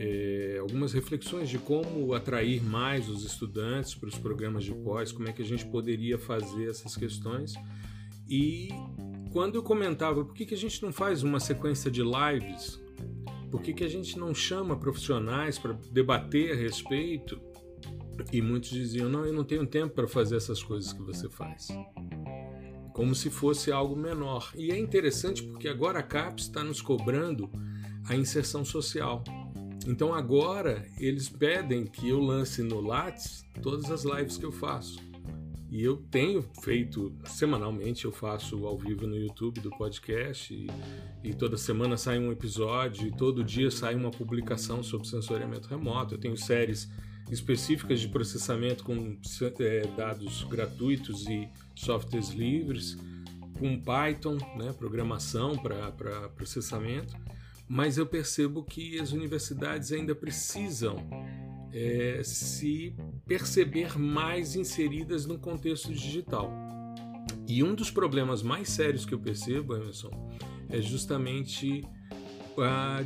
é, 0.01 0.57
algumas 0.59 0.93
reflexões 0.93 1.49
de 1.49 1.59
como 1.59 2.13
atrair 2.15 2.63
mais 2.63 3.09
os 3.09 3.23
estudantes 3.23 3.95
para 3.95 4.09
os 4.09 4.19
programas 4.19 4.65
de 4.65 4.73
pós, 4.73 5.13
como 5.13 5.29
é 5.29 5.33
que 5.33 5.43
a 5.43 5.45
gente 5.45 5.67
poderia 5.67 6.19
fazer 6.19 6.71
essas 6.71 6.97
questões. 6.97 7.55
E 8.29 8.71
quando 9.31 9.57
eu 9.57 9.63
comentava 9.63 10.25
por 10.25 10.35
que, 10.35 10.47
que 10.47 10.55
a 10.55 10.59
gente 10.59 10.83
não 10.83 10.93
faz 10.93 11.23
uma 11.23 11.39
sequência 11.39 11.91
de 11.91 12.03
lives 12.03 12.81
por 13.51 13.61
que, 13.61 13.75
que 13.75 13.85
a 13.85 13.89
gente 13.89 14.17
não 14.19 14.33
chama 14.33 14.79
profissionais 14.79 15.59
para 15.59 15.73
debater 15.91 16.53
a 16.53 16.55
respeito? 16.55 17.41
E 18.33 18.41
muitos 18.41 18.71
diziam: 18.71 19.09
não, 19.09 19.27
eu 19.27 19.33
não 19.33 19.45
tenho 19.45 19.67
tempo 19.67 19.95
para 19.95 20.07
fazer 20.07 20.37
essas 20.37 20.63
coisas 20.63 20.93
que 20.93 21.03
você 21.03 21.29
faz. 21.29 21.69
Como 22.93 23.15
se 23.15 23.29
fosse 23.29 23.73
algo 23.73 23.97
menor. 23.97 24.53
E 24.55 24.71
é 24.71 24.79
interessante 24.79 25.43
porque 25.43 25.69
agora 25.69 25.99
a 25.99 26.03
CAPES 26.03 26.45
está 26.45 26.63
nos 26.63 26.81
cobrando 26.81 27.51
a 28.09 28.15
inserção 28.15 28.65
social. 28.65 29.25
Então 29.91 30.15
agora 30.15 30.87
eles 31.01 31.29
pedem 31.29 31.85
que 31.85 32.09
eu 32.09 32.21
lance 32.21 32.63
no 32.63 32.81
Lattes 32.81 33.45
todas 33.61 33.91
as 33.91 34.05
lives 34.05 34.39
que 34.39 34.45
eu 34.47 34.53
faço. 34.53 35.01
E 35.69 35.83
eu 35.83 35.97
tenho 35.97 36.45
feito 36.63 37.13
semanalmente, 37.25 38.05
eu 38.05 38.13
faço 38.13 38.67
ao 38.67 38.79
vivo 38.79 39.05
no 39.05 39.17
YouTube 39.17 39.61
do 39.61 39.71
podcast, 39.71 40.55
e, 40.55 40.69
e, 41.25 41.35
toda 41.35 41.57
semana 41.57 41.97
sai 41.97 42.21
um 42.21 42.31
episódio, 42.31 43.09
e 43.09 43.11
todo 43.11 43.43
dia 43.43 43.69
sai 43.69 43.97
uma 43.97 44.13
publicação 44.13 44.81
sobre 44.81 45.09
sensoriamento 45.09 45.69
remoto. 45.69 46.15
Eu 46.15 46.19
tenho 46.19 46.37
séries 46.37 46.89
específicas 47.29 48.01
de 48.01 48.09
processamento 48.09 48.85
com 48.85 49.17
é, 49.59 49.83
dados 49.97 50.45
gratuitos 50.45 51.27
e 51.27 51.49
softwares 51.75 52.31
livres, 52.31 52.97
com 53.59 53.81
Python, 53.81 54.39
né, 54.57 54.73
programação 54.73 55.57
para 55.59 56.29
processamento, 56.31 57.17
mas 57.71 57.97
eu 57.97 58.05
percebo 58.05 58.65
que 58.65 58.99
as 58.99 59.13
universidades 59.13 59.93
ainda 59.93 60.13
precisam 60.13 60.97
é, 61.73 62.21
se 62.25 62.97
perceber 63.25 63.97
mais 63.97 64.57
inseridas 64.57 65.25
no 65.25 65.39
contexto 65.39 65.93
digital. 65.93 66.51
E 67.47 67.63
um 67.63 67.73
dos 67.73 67.89
problemas 67.89 68.43
mais 68.43 68.71
sérios 68.71 69.07
que 69.07 69.15
eu 69.15 69.21
percebo, 69.21 69.77
Emerson, 69.77 70.11
é 70.69 70.81
justamente 70.81 71.85
a 72.59 73.05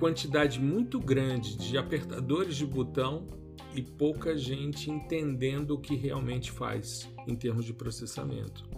quantidade 0.00 0.60
muito 0.60 0.98
grande 0.98 1.56
de 1.56 1.78
apertadores 1.78 2.56
de 2.56 2.66
botão 2.66 3.28
e 3.72 3.80
pouca 3.82 4.36
gente 4.36 4.90
entendendo 4.90 5.74
o 5.74 5.80
que 5.80 5.94
realmente 5.94 6.50
faz 6.50 7.08
em 7.28 7.36
termos 7.36 7.64
de 7.64 7.72
processamento, 7.72 8.68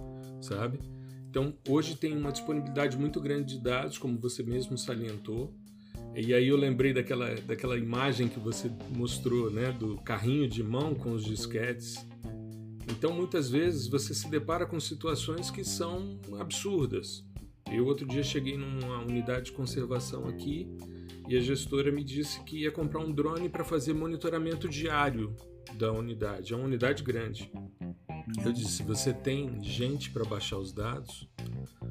sabe? 0.42 0.78
Então, 1.34 1.52
hoje 1.68 1.96
tem 1.96 2.16
uma 2.16 2.30
disponibilidade 2.30 2.96
muito 2.96 3.20
grande 3.20 3.56
de 3.56 3.60
dados, 3.60 3.98
como 3.98 4.16
você 4.20 4.40
mesmo 4.40 4.78
salientou, 4.78 5.52
e 6.14 6.32
aí 6.32 6.46
eu 6.46 6.56
lembrei 6.56 6.92
daquela, 6.92 7.34
daquela 7.34 7.76
imagem 7.76 8.28
que 8.28 8.38
você 8.38 8.70
mostrou, 8.96 9.50
né, 9.50 9.72
do 9.72 9.96
carrinho 9.96 10.48
de 10.48 10.62
mão 10.62 10.94
com 10.94 11.10
os 11.10 11.24
disquetes. 11.24 12.06
Então, 12.88 13.12
muitas 13.12 13.50
vezes 13.50 13.88
você 13.88 14.14
se 14.14 14.30
depara 14.30 14.64
com 14.64 14.78
situações 14.78 15.50
que 15.50 15.64
são 15.64 16.20
absurdas. 16.38 17.24
Eu 17.68 17.84
outro 17.86 18.06
dia 18.06 18.22
cheguei 18.22 18.56
numa 18.56 19.00
unidade 19.00 19.46
de 19.46 19.52
conservação 19.54 20.28
aqui 20.28 20.68
e 21.28 21.36
a 21.36 21.40
gestora 21.40 21.90
me 21.90 22.04
disse 22.04 22.44
que 22.44 22.58
ia 22.58 22.70
comprar 22.70 23.00
um 23.00 23.10
drone 23.10 23.48
para 23.48 23.64
fazer 23.64 23.92
monitoramento 23.92 24.68
diário 24.68 25.34
da 25.76 25.90
unidade. 25.90 26.52
É 26.52 26.56
uma 26.56 26.66
unidade 26.66 27.02
grande. 27.02 27.50
Eu 28.44 28.52
disse: 28.52 28.82
você 28.82 29.12
tem 29.12 29.62
gente 29.62 30.10
para 30.10 30.24
baixar 30.24 30.58
os 30.58 30.72
dados? 30.72 31.28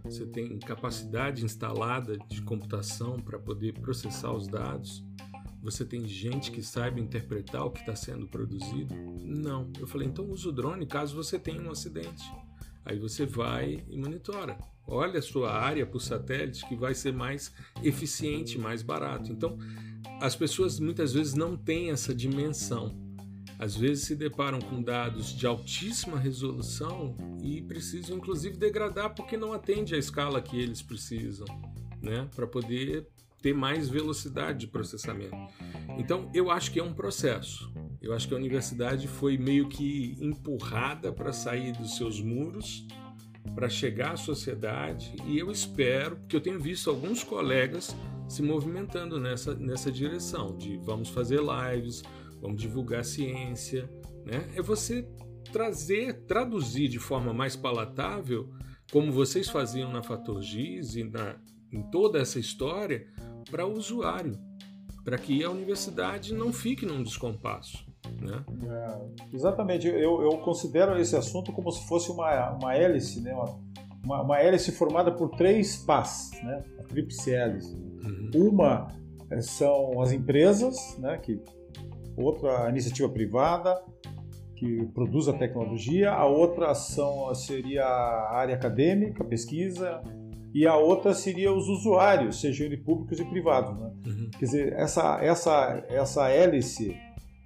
Você 0.04 0.26
tem 0.26 0.58
capacidade 0.60 1.46
instalada 1.46 2.18
de 2.28 2.42
computação 2.42 3.20
para 3.20 3.38
poder 3.38 3.74
processar 3.74 4.32
os 4.34 4.48
dados? 4.48 5.04
Você 5.62 5.86
tem 5.86 6.06
gente 6.08 6.52
que 6.52 6.62
saiba 6.62 7.00
interpretar 7.00 7.66
o 7.66 7.72
que 7.72 7.80
está 7.80 7.96
sendo 7.96 8.28
produzido? 8.28 8.96
Não. 9.22 9.72
Eu 9.80 9.88
falei: 9.88 10.08
então 10.08 10.30
use 10.30 10.48
o 10.48 10.52
drone 10.52 10.86
caso 10.86 11.16
você 11.16 11.38
tenha 11.38 11.62
um 11.62 11.72
acidente. 11.72 12.24
Aí 12.86 12.98
você 12.98 13.26
vai 13.26 13.84
e 13.88 13.98
monitora. 13.98 14.58
Olha 14.86 15.20
a 15.20 15.22
sua 15.22 15.54
área 15.54 15.86
por 15.86 16.02
satélite 16.02 16.68
que 16.68 16.76
vai 16.76 16.94
ser 16.94 17.14
mais 17.14 17.54
eficiente, 17.82 18.58
mais 18.58 18.82
barato. 18.82 19.32
Então, 19.32 19.58
as 20.20 20.36
pessoas 20.36 20.80
muitas 20.80 21.14
vezes 21.14 21.34
não 21.34 21.56
têm 21.56 21.92
essa 21.92 22.14
dimensão 22.14 23.03
às 23.60 23.76
vezes 23.76 24.06
se 24.06 24.16
deparam 24.16 24.60
com 24.60 24.82
dados 24.82 25.36
de 25.36 25.46
altíssima 25.46 26.18
resolução 26.18 27.16
e 27.42 27.62
precisam 27.62 28.18
inclusive 28.18 28.58
degradar 28.58 29.14
porque 29.14 29.38
não 29.38 29.54
atende 29.54 29.96
à 29.96 29.98
escala 29.98 30.42
que 30.42 30.60
eles 30.60 30.82
precisam, 30.82 31.48
né, 32.02 32.28
para 32.36 32.48
poder 32.48 33.08
ter 33.42 33.54
mais 33.54 33.90
velocidade 33.90 34.60
de 34.60 34.68
processamento. 34.68 35.36
Então, 35.98 36.32
eu 36.34 36.50
acho 36.50 36.72
que 36.72 36.80
é 36.80 36.84
um 36.84 36.94
processo. 36.94 37.72
Eu 38.02 38.14
acho 38.14 38.28
que 38.28 38.34
a 38.34 38.38
universidade 38.38 39.06
foi 39.08 39.38
meio 39.38 39.68
que 39.68 40.18
empurrada 40.20 41.12
para 41.12 41.34
sair 41.34 41.74
dos 41.74 41.98
seus 41.98 42.22
muros, 42.22 42.88
para 43.54 43.68
chegar 43.68 44.14
à 44.14 44.18
sociedade, 44.18 45.14
e 45.28 45.38
eu 45.38 45.52
espero, 45.52 46.16
porque 46.16 46.36
eu 46.36 46.42
tenho 46.42 46.60
visto 46.60 46.90
alguns 46.90 47.24
colegas 47.24 47.96
se 48.28 48.42
movimentando 48.42 49.20
nessa, 49.20 49.54
nessa 49.54 49.92
direção, 49.92 50.56
de 50.58 50.78
vamos 50.78 51.10
fazer 51.10 51.40
lives, 51.42 52.02
vamos 52.44 52.62
divulgar 52.62 53.00
a 53.00 53.04
ciência, 53.06 53.90
né? 54.26 54.50
É 54.54 54.62
você 54.62 55.08
trazer, 55.52 56.26
traduzir 56.26 56.90
de 56.90 57.00
forma 57.00 57.34
mais 57.34 57.56
palatável, 57.56 58.50
como 58.92 59.12
vocês 59.12 59.50
faziam 59.50 59.92
na 59.92 60.04
Fator 60.04 60.42
Giz 60.42 60.96
e 60.96 61.06
na, 61.06 61.38
em 61.72 61.82
toda 61.84 62.20
essa 62.20 62.38
história, 62.38 63.08
para 63.50 63.66
o 63.66 63.74
usuário, 63.74 64.38
para 65.06 65.18
que 65.18 65.44
a 65.44 65.50
universidade 65.50 66.34
não 66.34 66.52
fique 66.52 66.86
num 66.86 67.02
descompasso. 67.02 67.86
Né? 68.22 68.44
É, 68.68 69.36
exatamente, 69.36 69.88
eu, 69.88 70.22
eu, 70.22 70.38
considero 70.40 71.00
esse 71.00 71.16
assunto 71.16 71.54
como 71.54 71.72
se 71.72 71.88
fosse 71.88 72.12
uma, 72.12 72.52
uma 72.52 72.76
hélice, 72.76 73.22
né? 73.22 73.34
uma, 74.04 74.22
uma 74.22 74.40
hélice 74.40 74.74
formada 74.74 75.12
por 75.12 75.30
três 75.30 75.78
pás, 75.78 76.32
né? 76.44 76.64
a 76.80 76.84
tríplice 76.84 77.34
hélice. 77.34 77.74
Uhum. 77.74 78.50
Uma 78.50 78.88
é, 79.30 79.40
são 79.40 80.02
as 80.02 80.12
empresas, 80.12 80.98
né? 81.00 81.18
que 81.18 81.40
outra 82.16 82.70
iniciativa 82.70 83.10
privada 83.10 83.82
que 84.56 84.86
produz 84.94 85.28
a 85.28 85.34
tecnologia, 85.34 86.12
a 86.12 86.26
outra 86.26 86.72
ação 86.72 87.34
seria 87.36 87.84
a 87.84 88.36
área 88.38 88.56
acadêmica, 88.56 89.24
pesquisa, 89.24 90.02
e 90.54 90.68
a 90.68 90.78
outra 90.78 91.14
seria 91.14 91.52
os 91.52 91.68
usuários, 91.68 92.40
sejam 92.40 92.68
eles 92.68 92.80
públicos 92.80 93.20
e 93.20 93.26
privados. 93.26 93.78
Né? 93.78 93.92
Uhum. 94.06 94.30
Quer 94.38 94.46
dizer, 94.46 94.74
essa, 94.74 95.20
essa, 95.20 95.84
essa 95.90 96.30
hélice, 96.30 96.96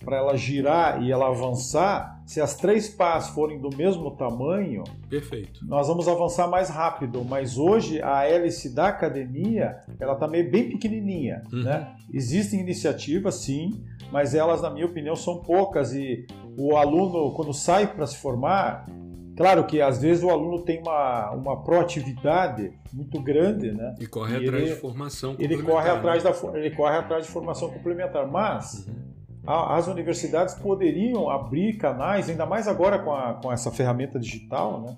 para 0.03 0.17
ela 0.17 0.37
girar 0.37 1.01
e 1.01 1.11
ela 1.11 1.27
avançar, 1.27 2.21
se 2.25 2.39
as 2.39 2.55
três 2.55 2.87
pás 2.89 3.29
forem 3.29 3.59
do 3.59 3.69
mesmo 3.75 4.11
tamanho, 4.11 4.83
perfeito. 5.09 5.65
Nós 5.65 5.87
vamos 5.87 6.07
avançar 6.07 6.47
mais 6.47 6.69
rápido. 6.69 7.23
Mas 7.23 7.57
hoje 7.57 8.01
a 8.01 8.25
hélice 8.25 8.73
da 8.73 8.89
academia, 8.89 9.79
ela 9.99 10.13
está 10.13 10.27
meio 10.27 10.51
bem 10.51 10.69
pequenininha. 10.69 11.41
Uhum. 11.51 11.63
Né? 11.63 11.95
Existem 12.13 12.59
iniciativas, 12.59 13.35
sim, 13.35 13.83
mas 14.11 14.33
elas, 14.33 14.61
na 14.61 14.69
minha 14.69 14.85
opinião, 14.85 15.15
são 15.15 15.41
poucas 15.41 15.93
e 15.93 16.25
o 16.57 16.75
aluno, 16.75 17.31
quando 17.33 17.53
sai 17.53 17.87
para 17.87 18.07
se 18.07 18.17
formar, 18.17 18.87
claro 19.35 19.65
que 19.65 19.81
às 19.81 20.01
vezes 20.01 20.23
o 20.23 20.29
aluno 20.29 20.63
tem 20.63 20.81
uma, 20.81 21.31
uma 21.31 21.63
proatividade 21.63 22.71
muito 22.91 23.21
grande, 23.21 23.71
né? 23.71 23.95
E 23.99 24.07
corre 24.07 24.33
e 24.39 24.45
atrás 24.47 24.63
ele, 24.63 24.73
de 24.73 24.79
formação 24.79 25.35
ele 25.37 25.61
corre 25.61 25.89
atrás 25.89 26.23
da 26.23 26.33
ele 26.55 26.71
corre 26.71 26.97
atrás 26.97 27.25
de 27.25 27.31
formação 27.31 27.69
complementar, 27.69 28.27
mas 28.27 28.87
uhum. 28.87 29.63
as 29.69 29.87
universidades 29.87 30.55
poderiam 30.55 31.29
abrir 31.29 31.77
canais, 31.77 32.29
ainda 32.29 32.45
mais 32.45 32.67
agora 32.67 32.97
com, 32.99 33.13
a, 33.13 33.35
com 33.35 33.51
essa 33.51 33.71
ferramenta 33.71 34.19
digital, 34.19 34.81
né? 34.81 34.97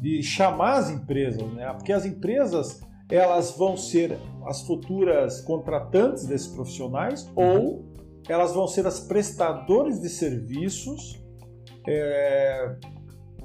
De 0.00 0.22
chamar 0.22 0.74
as 0.74 0.90
empresas, 0.90 1.50
né? 1.52 1.72
Porque 1.72 1.92
as 1.92 2.06
empresas 2.06 2.80
elas 3.10 3.56
vão 3.56 3.76
ser 3.76 4.16
as 4.46 4.62
futuras 4.62 5.40
contratantes 5.40 6.26
desses 6.26 6.46
profissionais 6.46 7.28
uhum. 7.36 7.64
ou 7.64 7.89
elas 8.28 8.54
vão 8.54 8.66
ser 8.66 8.86
as 8.86 9.00
prestadoras 9.00 10.00
de 10.00 10.08
serviços 10.08 11.20
é, 11.86 12.76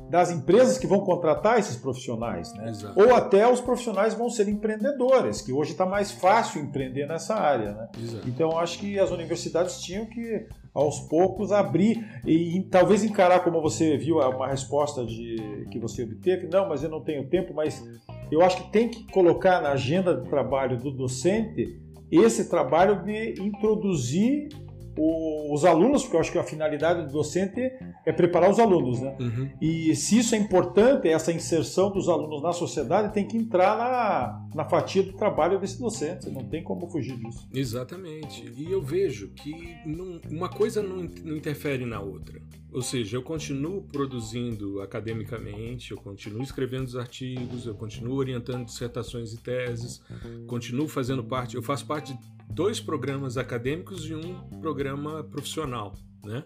das 0.10 0.32
empresas 0.32 0.78
que 0.78 0.86
vão 0.86 1.00
contratar 1.00 1.58
esses 1.58 1.76
profissionais, 1.76 2.54
né? 2.54 2.72
Ou 2.96 3.16
até 3.16 3.52
os 3.52 3.60
profissionais 3.60 4.14
vão 4.14 4.30
ser 4.30 4.48
empreendedores, 4.48 5.42
que 5.42 5.52
hoje 5.52 5.72
está 5.72 5.86
mais 5.86 6.12
fácil 6.12 6.62
empreender 6.62 7.08
nessa 7.08 7.36
área, 7.36 7.74
né? 7.74 7.90
Então 8.26 8.58
acho 8.58 8.78
que 8.80 9.00
as 9.00 9.10
universidades 9.12 9.82
tinham 9.82 10.06
que 10.06 10.48
aos 10.74 11.00
poucos 11.00 11.52
abrir 11.52 12.06
e, 12.26 12.58
e, 12.58 12.64
talvez 12.64 13.04
encarar 13.04 13.40
como 13.40 13.62
você 13.62 13.98
viu 13.98 14.20
uma 14.20 14.48
resposta 14.48 15.06
de 15.06 15.66
que 15.72 15.80
você 15.80 16.04
obteve, 16.04 16.48
não, 16.48 16.68
mas 16.68 16.84
eu 16.84 16.90
não 16.90 17.02
tenho 17.02 17.28
tempo, 17.30 17.54
mas 17.54 17.82
eu 18.30 18.42
acho 18.42 18.58
que 18.58 18.72
tem 18.72 18.90
que 18.90 19.10
colocar 19.12 19.62
na 19.62 19.70
agenda 19.70 20.16
de 20.16 20.30
trabalho 20.30 20.78
do 20.78 20.92
docente 20.92 21.80
esse 22.12 22.50
trabalho 22.50 23.04
de 23.04 23.42
introduzir 23.42 24.50
o, 24.98 25.54
os 25.54 25.66
alunos, 25.66 26.04
porque 26.04 26.16
eu 26.16 26.20
acho 26.20 26.32
que 26.32 26.38
a 26.38 26.44
finalidade 26.44 27.06
do 27.06 27.12
docente 27.12 27.60
é 28.06 28.12
preparar 28.12 28.50
os 28.50 28.60
alunos, 28.60 29.00
né? 29.02 29.16
Uhum. 29.20 29.50
E 29.62 29.96
se 29.96 30.20
isso 30.20 30.36
é 30.36 30.38
importante, 30.38 31.08
essa 31.08 31.32
inserção 31.32 31.92
dos 31.92 32.08
alunos 32.08 32.42
na 32.42 32.52
sociedade 32.52 33.14
tem 33.14 33.28
que 33.28 33.38
entrar 33.38 33.78
na, 33.78 34.48
na 34.56 34.66
fatia 34.66 35.04
do 35.04 35.14
trabalho 35.14 35.60
desse 35.60 35.80
docente, 35.80 36.30
não 36.30 36.44
tem 36.44 36.64
como 36.64 36.88
fugir 36.90 37.18
disso. 37.18 37.48
Exatamente. 37.54 38.52
E 38.58 38.72
eu 38.72 38.82
vejo 38.82 39.30
que 39.30 39.76
não, 39.86 40.20
uma 40.30 40.50
coisa 40.50 40.82
não, 40.82 40.98
não 41.24 41.36
interfere 41.36 41.86
na 41.86 42.00
outra. 42.00 42.42
Ou 42.76 42.82
seja, 42.82 43.16
eu 43.16 43.24
continuo 43.24 43.84
produzindo 43.84 44.82
academicamente, 44.82 45.92
eu 45.92 45.98
continuo 45.98 46.42
escrevendo 46.42 46.86
os 46.86 46.98
artigos, 46.98 47.66
eu 47.66 47.74
continuo 47.74 48.18
orientando 48.18 48.66
dissertações 48.66 49.32
e 49.32 49.38
teses, 49.38 50.02
continuo 50.46 50.86
fazendo 50.86 51.24
parte, 51.24 51.56
eu 51.56 51.64
faço 51.64 51.86
parte 51.86 52.14
de 52.14 52.35
dois 52.50 52.80
programas 52.80 53.38
acadêmicos 53.38 54.06
e 54.10 54.16
um 54.16 54.36
programa 54.60 55.24
profissional, 55.24 55.96
né? 56.24 56.44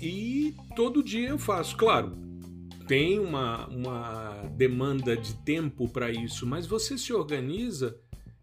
E 0.00 0.54
todo 0.74 1.02
dia 1.02 1.28
eu 1.28 1.38
faço, 1.38 1.76
claro, 1.76 2.16
tem 2.88 3.18
uma, 3.18 3.66
uma 3.68 4.48
demanda 4.56 5.16
de 5.16 5.34
tempo 5.34 5.88
para 5.88 6.10
isso, 6.10 6.46
mas 6.46 6.66
você 6.66 6.98
se 6.98 7.12
organiza 7.12 7.96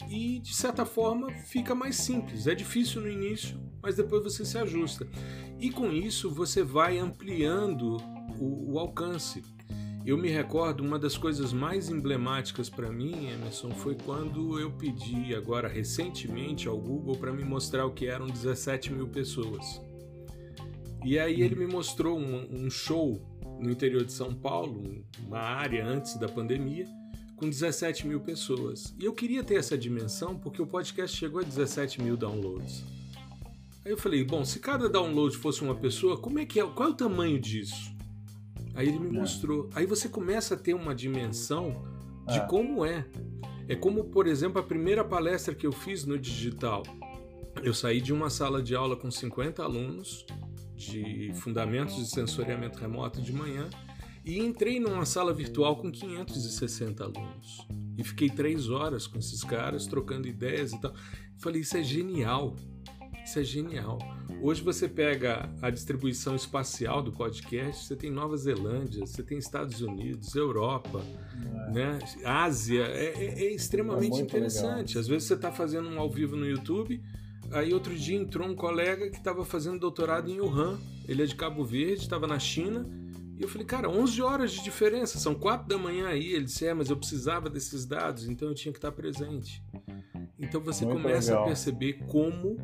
e 0.10 0.40
de 0.40 0.56
certa 0.56 0.86
forma 0.86 1.30
fica 1.32 1.76
mais 1.76 1.98
simples. 1.98 2.48
É 2.48 2.56
difícil 2.56 3.02
no 3.02 3.10
início, 3.10 3.60
mas 3.82 3.96
depois 3.96 4.24
você 4.24 4.46
se 4.46 4.58
ajusta. 4.58 5.08
E 5.60 5.70
com 5.70 5.92
isso 5.92 6.32
você 6.32 6.64
vai 6.64 6.98
ampliando 6.98 7.98
o, 8.40 8.74
o 8.74 8.80
alcance. 8.80 9.44
Eu 10.06 10.18
me 10.18 10.30
recordo, 10.30 10.82
uma 10.82 10.98
das 10.98 11.18
coisas 11.18 11.52
mais 11.52 11.90
emblemáticas 11.90 12.70
para 12.70 12.92
mim, 12.92 13.30
Emerson, 13.30 13.72
foi 13.72 13.96
quando 13.96 14.60
eu 14.60 14.72
pedi 14.72 15.36
agora 15.36 15.68
recentemente 15.68 16.68
ao 16.68 16.78
Google 16.78 17.18
para 17.18 17.34
me 17.34 17.44
mostrar 17.44 17.86
o 17.86 17.92
que 17.92 18.08
eram 18.08 18.28
17 18.28 18.94
mil 18.94 19.08
pessoas. 19.08 19.82
E 21.04 21.20
aí 21.20 21.42
ele 21.42 21.56
me 21.56 21.68
mostrou 21.68 22.18
um, 22.18 22.48
um 22.66 22.70
show 22.70 23.22
no 23.60 23.70
interior 23.70 24.04
de 24.06 24.14
São 24.14 24.34
Paulo, 24.34 25.04
uma 25.28 25.40
área 25.40 25.86
antes 25.86 26.18
da 26.18 26.28
pandemia, 26.28 26.88
com 27.36 27.50
17 27.50 28.08
mil 28.08 28.22
pessoas. 28.22 28.96
E 29.00 29.06
eu 29.06 29.14
queria 29.14 29.44
ter 29.44 29.56
essa 29.56 29.78
dimensão 29.78 30.38
porque 30.38 30.62
o 30.62 30.68
podcast 30.68 31.16
chegou 31.16 31.42
a 31.42 31.44
17 31.44 32.02
mil 32.02 32.18
downloads. 32.18 32.84
Aí 33.86 33.92
eu 33.92 33.98
falei, 33.98 34.24
bom, 34.24 34.44
se 34.44 34.60
cada 34.60 34.90
download 34.90 35.36
fosse 35.38 35.62
uma 35.62 35.76
pessoa, 35.76 36.18
como 36.18 36.40
é 36.40 36.46
que 36.46 36.60
é? 36.60 36.66
Qual 36.66 36.90
é 36.90 36.92
o 36.92 36.96
tamanho 36.96 37.40
disso? 37.40 37.89
Aí 38.74 38.88
ele 38.88 39.00
me 39.00 39.10
é. 39.10 39.20
mostrou. 39.20 39.70
Aí 39.74 39.86
você 39.86 40.08
começa 40.08 40.56
a 40.56 40.58
ter 40.58 40.74
uma 40.74 40.94
dimensão 40.96 41.84
de 42.28 42.38
é. 42.38 42.46
como 42.46 42.86
é. 42.86 43.06
É 43.68 43.76
como, 43.76 44.06
por 44.06 44.26
exemplo, 44.26 44.60
a 44.60 44.64
primeira 44.64 45.04
palestra 45.04 45.54
que 45.54 45.66
eu 45.66 45.72
fiz 45.72 46.06
no 46.06 46.18
digital. 46.18 46.84
Eu 47.64 47.74
saí 47.74 48.02
de 48.02 48.14
uma 48.14 48.30
sala 48.30 48.62
de 48.64 48.76
aula 48.76 48.96
com 48.96 49.12
50 49.12 49.62
alunos 49.62 50.26
de 50.76 51.32
fundamentos 51.36 51.96
de 51.96 52.08
sensoriamento 52.08 52.80
remoto 52.80 53.22
de 53.22 53.34
manhã 53.34 53.70
e 54.24 54.40
entrei 54.40 54.80
numa 54.80 55.06
sala 55.06 55.34
virtual 55.34 55.76
com 55.76 55.92
560 55.92 57.04
alunos. 57.04 57.68
E 57.98 58.04
fiquei 58.04 58.30
três 58.30 58.70
horas 58.70 59.06
com 59.06 59.20
esses 59.20 59.44
caras, 59.44 59.86
trocando 59.86 60.28
ideias 60.28 60.72
e 60.72 60.80
tal. 60.80 60.94
Falei, 61.38 61.62
isso 61.62 61.76
é 61.76 61.84
genial. 61.84 62.56
Isso 63.30 63.38
é 63.38 63.44
genial. 63.44 64.00
Hoje 64.42 64.60
você 64.64 64.88
pega 64.88 65.48
a 65.62 65.70
distribuição 65.70 66.36
espacial 66.36 67.04
do 67.04 67.12
podcast, 67.12 67.86
você 67.86 67.96
tem 67.96 68.10
Nova 68.10 68.36
Zelândia, 68.36 69.06
você 69.06 69.22
tem 69.22 69.38
Estados 69.38 69.82
Unidos, 69.82 70.34
Europa, 70.34 71.00
é. 71.68 71.72
né? 71.72 72.00
Ásia. 72.26 72.86
É, 72.86 73.14
é, 73.16 73.44
é 73.44 73.54
extremamente 73.54 74.20
é 74.20 74.24
interessante. 74.24 74.96
Legal. 74.96 75.02
Às 75.02 75.08
vezes 75.08 75.28
você 75.28 75.36
está 75.36 75.52
fazendo 75.52 75.88
um 75.90 76.00
ao 76.00 76.10
vivo 76.10 76.36
no 76.36 76.48
YouTube, 76.48 77.00
aí 77.52 77.72
outro 77.72 77.96
dia 77.96 78.18
entrou 78.18 78.48
um 78.48 78.56
colega 78.56 79.12
que 79.12 79.18
estava 79.18 79.46
fazendo 79.46 79.78
doutorado 79.78 80.28
em 80.28 80.42
Wuhan. 80.42 80.80
Ele 81.08 81.22
é 81.22 81.26
de 81.28 81.36
Cabo 81.36 81.64
Verde, 81.64 82.02
estava 82.02 82.26
na 82.26 82.40
China 82.40 82.90
e 83.38 83.44
eu 83.44 83.48
falei, 83.48 83.68
cara, 83.68 83.88
11 83.88 84.22
horas 84.24 84.52
de 84.54 84.64
diferença, 84.64 85.20
são 85.20 85.36
4 85.36 85.68
da 85.68 85.78
manhã 85.78 86.08
aí. 86.08 86.34
Ele 86.34 86.46
disse, 86.46 86.66
é, 86.66 86.74
mas 86.74 86.90
eu 86.90 86.98
precisava 86.98 87.48
desses 87.48 87.86
dados, 87.86 88.28
então 88.28 88.50
eu 88.50 88.56
tinha 88.56 88.72
que 88.74 88.80
estar 88.80 88.92
presente. 88.92 89.64
Então 90.40 90.60
você 90.60 90.84
Muito 90.84 91.02
começa 91.02 91.32
legal. 91.32 91.44
a 91.44 91.48
perceber 91.48 91.94
como 92.08 92.58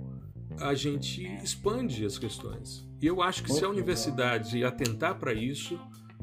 a 0.61 0.73
gente 0.73 1.25
expande 1.43 2.05
as 2.05 2.17
questões. 2.17 2.87
E 3.01 3.07
eu 3.07 3.21
acho 3.21 3.43
que 3.43 3.51
se 3.51 3.63
a 3.63 3.69
universidade 3.69 4.63
atentar 4.63 5.19
para 5.19 5.33
isso, 5.33 5.79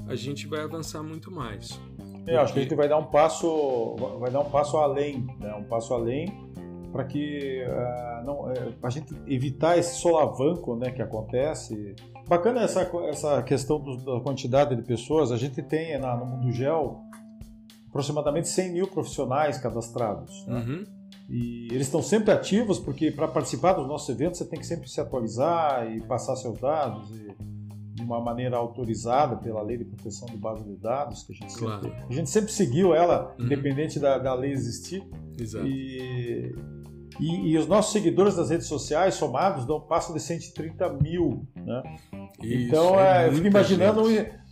a 0.07 0.15
gente 0.15 0.47
vai 0.47 0.61
avançar 0.61 1.03
muito 1.03 1.31
mais. 1.31 1.81
É, 2.27 2.37
acho 2.37 2.53
que 2.53 2.61
a 2.61 2.63
gente 2.63 2.75
vai 2.75 2.89
dar 2.89 2.99
um 2.99 3.07
passo, 3.07 3.97
vai 4.19 4.31
dar 4.31 4.41
um 4.41 4.51
passo 4.51 4.77
além, 4.77 5.27
né? 5.39 5.55
um 5.55 5.65
passo 5.65 5.93
além 5.93 6.51
para 6.93 7.05
que 7.05 7.65
uh, 7.65 8.27
não, 8.27 8.43
uh, 8.43 8.75
a 8.83 8.91
gente 8.91 9.15
evitar 9.27 9.79
esse 9.79 9.97
solavanco 9.97 10.77
né, 10.77 10.91
que 10.91 11.01
acontece 11.01 11.97
Bacana 12.29 12.63
essa, 12.63 12.89
essa 13.09 13.43
questão 13.43 13.79
do, 13.81 13.97
da 13.97 14.21
quantidade 14.21 14.75
de 14.77 14.83
pessoas. 14.83 15.33
A 15.33 15.37
gente 15.37 15.61
tem 15.63 15.99
na, 15.99 16.17
no 16.17 16.25
Mundo 16.25 16.53
Gel 16.53 17.03
aproximadamente 17.89 18.49
100 18.49 18.73
mil 18.73 18.87
profissionais 18.87 19.59
cadastrados. 19.59 20.47
Né? 20.47 20.55
Uhum. 20.55 20.85
E 21.33 21.69
eles 21.71 21.87
estão 21.87 22.03
sempre 22.03 22.31
ativos, 22.31 22.79
porque 22.79 23.11
para 23.11 23.27
participar 23.27 23.73
dos 23.73 23.89
nossos 23.89 24.07
eventos 24.11 24.37
você 24.37 24.45
tem 24.45 24.61
que 24.61 24.67
sempre 24.67 24.87
se 24.87 25.01
atualizar 25.01 25.91
e 25.91 26.03
passar 26.03 26.37
seus 26.37 26.61
dados 26.61 27.09
de 27.95 28.03
uma 28.03 28.21
maneira 28.21 28.59
autorizada 28.59 29.37
pela 29.37 29.63
lei 29.63 29.79
de 29.79 29.85
proteção 29.85 30.29
de 30.29 30.37
base 30.37 30.63
de 30.63 30.77
dados, 30.77 31.23
que 31.23 31.33
a 31.33 31.37
gente, 31.37 31.57
claro. 31.57 31.83
sempre, 31.83 32.03
a 32.07 32.13
gente 32.13 32.31
sempre 32.31 32.53
seguiu 32.53 32.95
ela, 32.95 33.35
uhum. 33.39 33.47
independente 33.47 33.99
da, 33.99 34.19
da 34.19 34.35
lei 34.35 34.53
existir. 34.53 35.03
Exato. 35.39 35.67
E, 35.67 36.55
e, 37.21 37.53
e, 37.53 37.59
os 37.59 37.67
nossos 37.67 37.93
seguidores 37.93 38.37
das 38.37 38.51
redes 38.51 38.67
sociais 38.67 39.15
somados 39.15 39.67
dão 39.67 39.81
passo 39.81 40.13
de 40.13 40.21
130 40.21 40.89
mil. 40.95 41.47
Né? 41.55 41.83
Isso, 42.43 42.69
então, 42.69 42.99
é, 42.99 43.25
é 43.25 43.29
eu 43.29 43.33
fico 43.33 43.47
imaginando, 43.47 44.03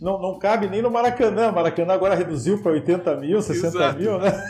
não, 0.01 0.21
não 0.21 0.39
cabe 0.39 0.67
nem 0.67 0.81
no 0.81 0.89
Maracanã. 0.89 1.51
Maracanã 1.51 1.93
agora 1.93 2.15
reduziu 2.15 2.61
para 2.61 2.71
80 2.71 3.15
mil, 3.17 3.41
60 3.41 3.67
Exato. 3.67 3.99
mil, 3.99 4.17
né? 4.19 4.43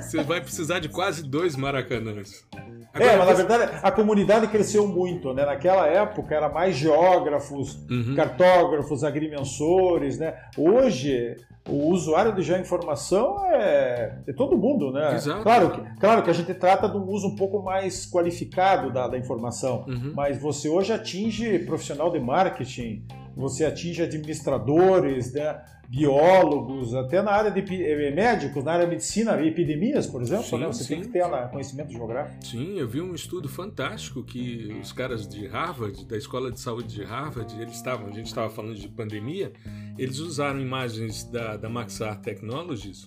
Você 0.00 0.22
vai 0.22 0.40
precisar 0.40 0.78
de 0.78 0.88
quase 0.88 1.22
dois 1.22 1.56
Maracanãs. 1.56 2.44
É, 2.94 3.10
agora, 3.10 3.12
é, 3.12 3.16
mas 3.16 3.28
na 3.28 3.34
verdade 3.34 3.78
a 3.82 3.90
comunidade 3.90 4.48
cresceu 4.48 4.86
muito, 4.86 5.32
né? 5.34 5.44
Naquela 5.44 5.86
época 5.86 6.34
era 6.34 6.48
mais 6.48 6.76
geógrafos, 6.76 7.78
uhum. 7.90 8.14
cartógrafos, 8.14 9.04
agrimensores, 9.04 10.18
né? 10.18 10.34
Hoje 10.56 11.36
o 11.68 11.90
usuário 11.90 12.34
de 12.34 12.42
geoinformação 12.42 13.44
é, 13.46 14.18
é 14.26 14.32
todo 14.32 14.56
mundo, 14.56 14.92
né? 14.92 15.14
Exato. 15.14 15.42
Claro 15.42 15.70
que, 15.70 16.00
claro 16.00 16.22
que 16.22 16.30
a 16.30 16.32
gente 16.32 16.54
trata 16.54 16.88
de 16.88 16.96
um 16.96 17.08
uso 17.08 17.28
um 17.28 17.36
pouco 17.36 17.62
mais 17.62 18.06
qualificado 18.06 18.92
da, 18.92 19.08
da 19.08 19.18
informação, 19.18 19.84
uhum. 19.88 20.12
mas 20.14 20.40
você 20.40 20.68
hoje 20.68 20.92
atinge 20.92 21.58
profissional 21.60 22.10
de 22.10 22.20
marketing, 22.20 23.04
você 23.36 23.64
atinge 23.64 24.02
administradores, 24.02 25.32
né? 25.32 25.60
biólogos, 25.88 26.94
até 26.94 27.22
na 27.22 27.30
área 27.30 27.50
de 27.50 27.60
eh, 27.60 28.10
médicos, 28.10 28.64
na 28.64 28.72
área 28.72 28.84
de 28.84 28.90
medicina, 28.90 29.40
epidemias, 29.44 30.06
por 30.06 30.20
exemplo, 30.20 30.44
sim, 30.44 30.58
né? 30.58 30.66
você 30.66 30.84
sim. 30.84 30.94
tem 30.94 31.02
que 31.02 31.08
ter 31.08 31.24
conhecimento 31.50 31.92
geográfico. 31.92 32.44
Sim, 32.44 32.78
eu 32.78 32.88
vi 32.88 33.00
um 33.00 33.14
estudo 33.14 33.48
fantástico 33.48 34.22
que 34.22 34.76
os 34.80 34.92
caras 34.92 35.28
de 35.28 35.46
Harvard, 35.46 36.04
da 36.04 36.16
Escola 36.16 36.50
de 36.50 36.60
Saúde 36.60 36.92
de 36.92 37.04
Harvard, 37.04 37.54
eles 37.60 37.76
estavam, 37.76 38.08
a 38.08 38.10
gente 38.10 38.26
estava 38.26 38.50
falando 38.50 38.74
de 38.74 38.88
pandemia, 38.88 39.52
eles 39.96 40.18
usaram 40.18 40.60
imagens 40.60 41.24
da, 41.24 41.55
da 41.56 41.68
Maxar 41.68 42.20
Technologies, 42.20 43.06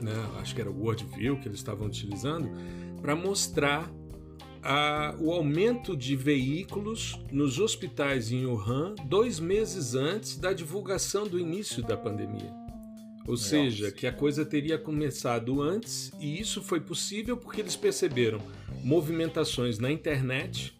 né? 0.00 0.12
acho 0.38 0.54
que 0.54 0.60
era 0.60 0.70
o 0.70 0.80
Worldview 0.80 1.38
que 1.38 1.48
eles 1.48 1.58
estavam 1.58 1.86
utilizando, 1.86 2.50
para 3.00 3.16
mostrar 3.16 3.90
a, 4.62 5.14
o 5.18 5.32
aumento 5.32 5.96
de 5.96 6.14
veículos 6.14 7.18
nos 7.30 7.58
hospitais 7.58 8.30
em 8.30 8.46
Wuhan 8.46 8.94
dois 9.06 9.40
meses 9.40 9.94
antes 9.94 10.36
da 10.36 10.52
divulgação 10.52 11.26
do 11.26 11.38
início 11.38 11.82
da 11.82 11.96
pandemia. 11.96 12.52
Ou 13.26 13.36
seja, 13.36 13.92
que 13.92 14.06
a 14.06 14.12
coisa 14.12 14.44
teria 14.44 14.76
começado 14.76 15.62
antes, 15.62 16.12
e 16.18 16.40
isso 16.40 16.60
foi 16.60 16.80
possível 16.80 17.36
porque 17.36 17.60
eles 17.60 17.76
perceberam 17.76 18.40
movimentações 18.82 19.78
na 19.78 19.92
internet, 19.92 20.76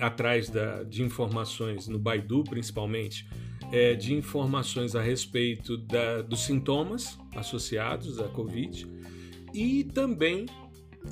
atrás 0.00 0.48
da, 0.48 0.82
de 0.82 1.02
informações, 1.02 1.86
no 1.86 1.98
Baidu 1.98 2.42
principalmente, 2.42 3.28
é, 3.72 3.94
de 3.94 4.14
informações 4.14 4.94
a 4.94 5.02
respeito 5.02 5.76
da, 5.76 6.22
dos 6.22 6.44
sintomas 6.44 7.18
associados 7.34 8.20
à 8.20 8.28
Covid, 8.28 8.86
e 9.52 9.84
também 9.84 10.46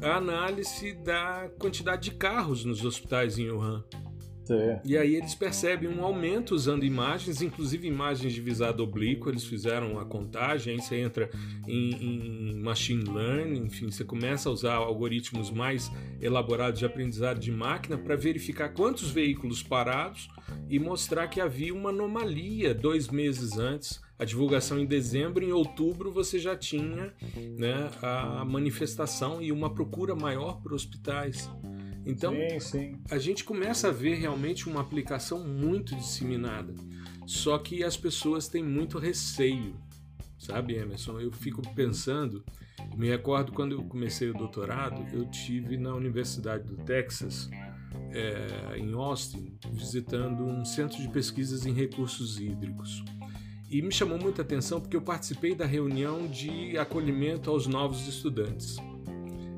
a 0.03 0.17
análise 0.17 0.93
da 0.95 1.49
quantidade 1.59 2.11
de 2.11 2.17
carros 2.17 2.65
nos 2.65 2.85
hospitais 2.85 3.39
em 3.39 3.51
Wuhan. 3.51 3.85
Sim. 4.45 4.79
E 4.85 4.97
aí 4.97 5.17
eles 5.17 5.35
percebem 5.35 5.89
um 5.89 6.05
aumento 6.05 6.55
usando 6.55 6.85
imagens, 6.85 7.41
inclusive 7.41 7.89
imagens 7.89 8.33
de 8.33 8.41
visado 8.41 8.83
oblíquo, 8.83 9.31
eles 9.31 9.45
fizeram 9.45 9.99
a 9.99 10.05
contagem, 10.05 10.79
você 10.79 10.97
entra 10.97 11.31
em, 11.67 12.53
em 12.53 12.61
machine 12.61 13.05
learning, 13.05 13.65
enfim, 13.65 13.91
você 13.91 14.05
começa 14.05 14.49
a 14.49 14.53
usar 14.53 14.75
algoritmos 14.75 15.51
mais 15.51 15.91
elaborados 16.21 16.79
de 16.79 16.85
aprendizado 16.85 17.41
de 17.41 17.51
máquina 17.51 17.97
para 17.97 18.17
verificar 18.17 18.69
quantos 18.69 19.11
veículos 19.11 19.63
parados 19.63 20.29
e 20.69 20.79
mostrar 20.79 21.29
que 21.29 21.41
havia 21.41 21.73
uma 21.73 21.91
anomalia 21.91 22.75
dois 22.75 23.09
meses 23.09 23.57
antes 23.59 24.05
a 24.17 24.25
divulgação 24.25 24.79
em 24.79 24.87
dezembro, 24.87 25.45
em 25.45 25.53
outubro 25.53 26.13
você 26.13 26.39
já 26.39 26.57
tinha 26.57 27.13
né, 27.59 27.91
a 28.01 28.45
manifestação 28.45 29.43
e 29.43 29.51
uma 29.51 29.75
procura 29.75 30.15
maior 30.15 30.61
por 30.63 30.73
hospitais. 30.73 31.51
Então, 32.07 32.35
sim, 32.35 32.61
sim. 32.61 32.97
a 33.11 33.19
gente 33.19 33.45
começa 33.45 33.89
a 33.89 33.93
ver 33.93 34.17
realmente 34.17 34.69
uma 34.69 34.81
aplicação 34.81 35.47
muito 35.47 35.95
disseminada. 35.97 36.75
Só 37.27 37.57
que 37.59 37.83
as 37.83 37.97
pessoas 37.97 38.49
têm 38.49 38.63
muito 38.63 38.99
receio, 38.99 39.75
sabe, 40.39 40.75
Emerson? 40.75 41.19
Eu 41.19 41.33
fico 41.33 41.63
pensando, 41.75 42.45
me 42.97 43.09
recordo 43.09 43.53
quando 43.53 43.73
eu 43.73 43.83
comecei 43.85 44.29
o 44.29 44.35
doutorado, 44.35 45.05
eu 45.17 45.25
tive 45.31 45.79
na 45.79 45.95
Universidade 45.95 46.65
do 46.65 46.77
Texas, 46.77 47.49
é, 48.13 48.77
em 48.79 48.93
Austin, 48.93 49.57
visitando 49.73 50.45
um 50.45 50.65
centro 50.65 51.01
de 51.01 51.09
pesquisas 51.09 51.65
em 51.65 51.73
recursos 51.73 52.39
hídricos. 52.39 53.03
E 53.71 53.81
me 53.83 53.91
chamou 53.91 54.19
muita 54.19 54.43
atenção 54.43 54.81
porque 54.81 54.97
eu 54.97 55.03
participei 55.03 55.55
da 55.55 55.65
reunião 55.65 56.29
de 56.29 56.77
acolhimento 56.77 57.51
aos 57.51 57.67
novos 57.67 58.07
estudantes. 58.07 58.77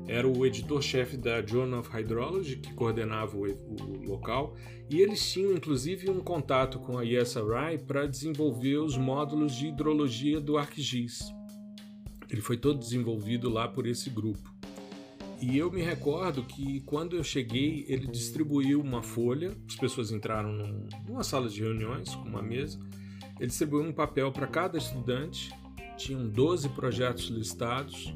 Era 0.07 0.27
o 0.27 0.45
editor-chefe 0.45 1.17
da 1.17 1.45
Journal 1.45 1.81
of 1.81 1.89
Hydrology 1.89 2.57
que 2.57 2.73
coordenava 2.73 3.35
o, 3.35 3.43
o, 3.43 4.05
local 4.07 4.55
e 4.89 5.01
eles 5.01 5.31
tinham 5.31 5.51
inclusive 5.51 6.09
um 6.09 6.21
contato 6.21 6.79
com 6.79 6.97
a 6.97 7.03
ESRI 7.03 7.79
para 7.85 8.07
desenvolver 8.07 8.77
os 8.77 8.97
módulos 8.97 9.53
de 9.53 9.67
hidrologia 9.67 10.39
do 10.39 10.57
ArcGIS. 10.57 11.19
Ele 12.29 12.41
foi 12.41 12.57
todo 12.57 12.79
desenvolvido 12.79 13.49
lá 13.49 13.67
por 13.67 13.85
esse 13.85 14.09
grupo. 14.09 14.57
E 15.39 15.57
eu 15.57 15.69
me 15.71 15.81
recordo 15.81 16.41
que 16.43 16.81
quando 16.81 17.15
eu 17.15 17.23
cheguei, 17.23 17.85
ele 17.87 18.07
distribuiu 18.07 18.81
uma 18.81 19.03
folha, 19.03 19.55
as 19.67 19.75
pessoas 19.75 20.11
entraram 20.11 20.51
num, 20.51 20.87
numa 21.07 21.23
sala 21.23 21.47
de 21.47 21.61
reuniões 21.61 22.15
com 22.15 22.27
uma 22.27 22.41
mesa 22.41 22.79
Ele 23.39 23.47
distribuiu 23.47 23.83
um 23.83 23.93
papel 23.93 24.31
para 24.31 24.47
cada 24.47 24.77
estudante, 24.77 25.53
tinham 25.95 26.27
12 26.27 26.69
projetos 26.69 27.25
listados, 27.25 28.11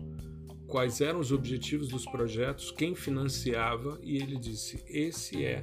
quais 0.72 1.02
eram 1.02 1.20
os 1.20 1.34
objetivos 1.34 1.90
dos 1.90 2.06
projetos, 2.06 2.72
quem 2.72 2.96
financiava, 2.96 4.00
e 4.02 4.16
ele 4.16 4.38
disse: 4.38 4.82
esse 4.88 5.44
é 5.44 5.62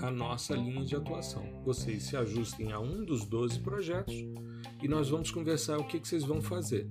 a 0.00 0.10
nossa 0.10 0.54
linha 0.54 0.84
de 0.84 0.94
atuação. 0.94 1.44
Vocês 1.64 2.04
se 2.04 2.16
ajustem 2.16 2.72
a 2.72 2.78
um 2.78 3.04
dos 3.04 3.26
12 3.26 3.58
projetos 3.58 4.14
e 4.80 4.88
nós 4.88 5.10
vamos 5.10 5.30
conversar 5.30 5.78
o 5.78 5.84
que, 5.84 5.98
que 5.98 6.08
vocês 6.08 6.24
vão 6.24 6.40
fazer. 6.40 6.88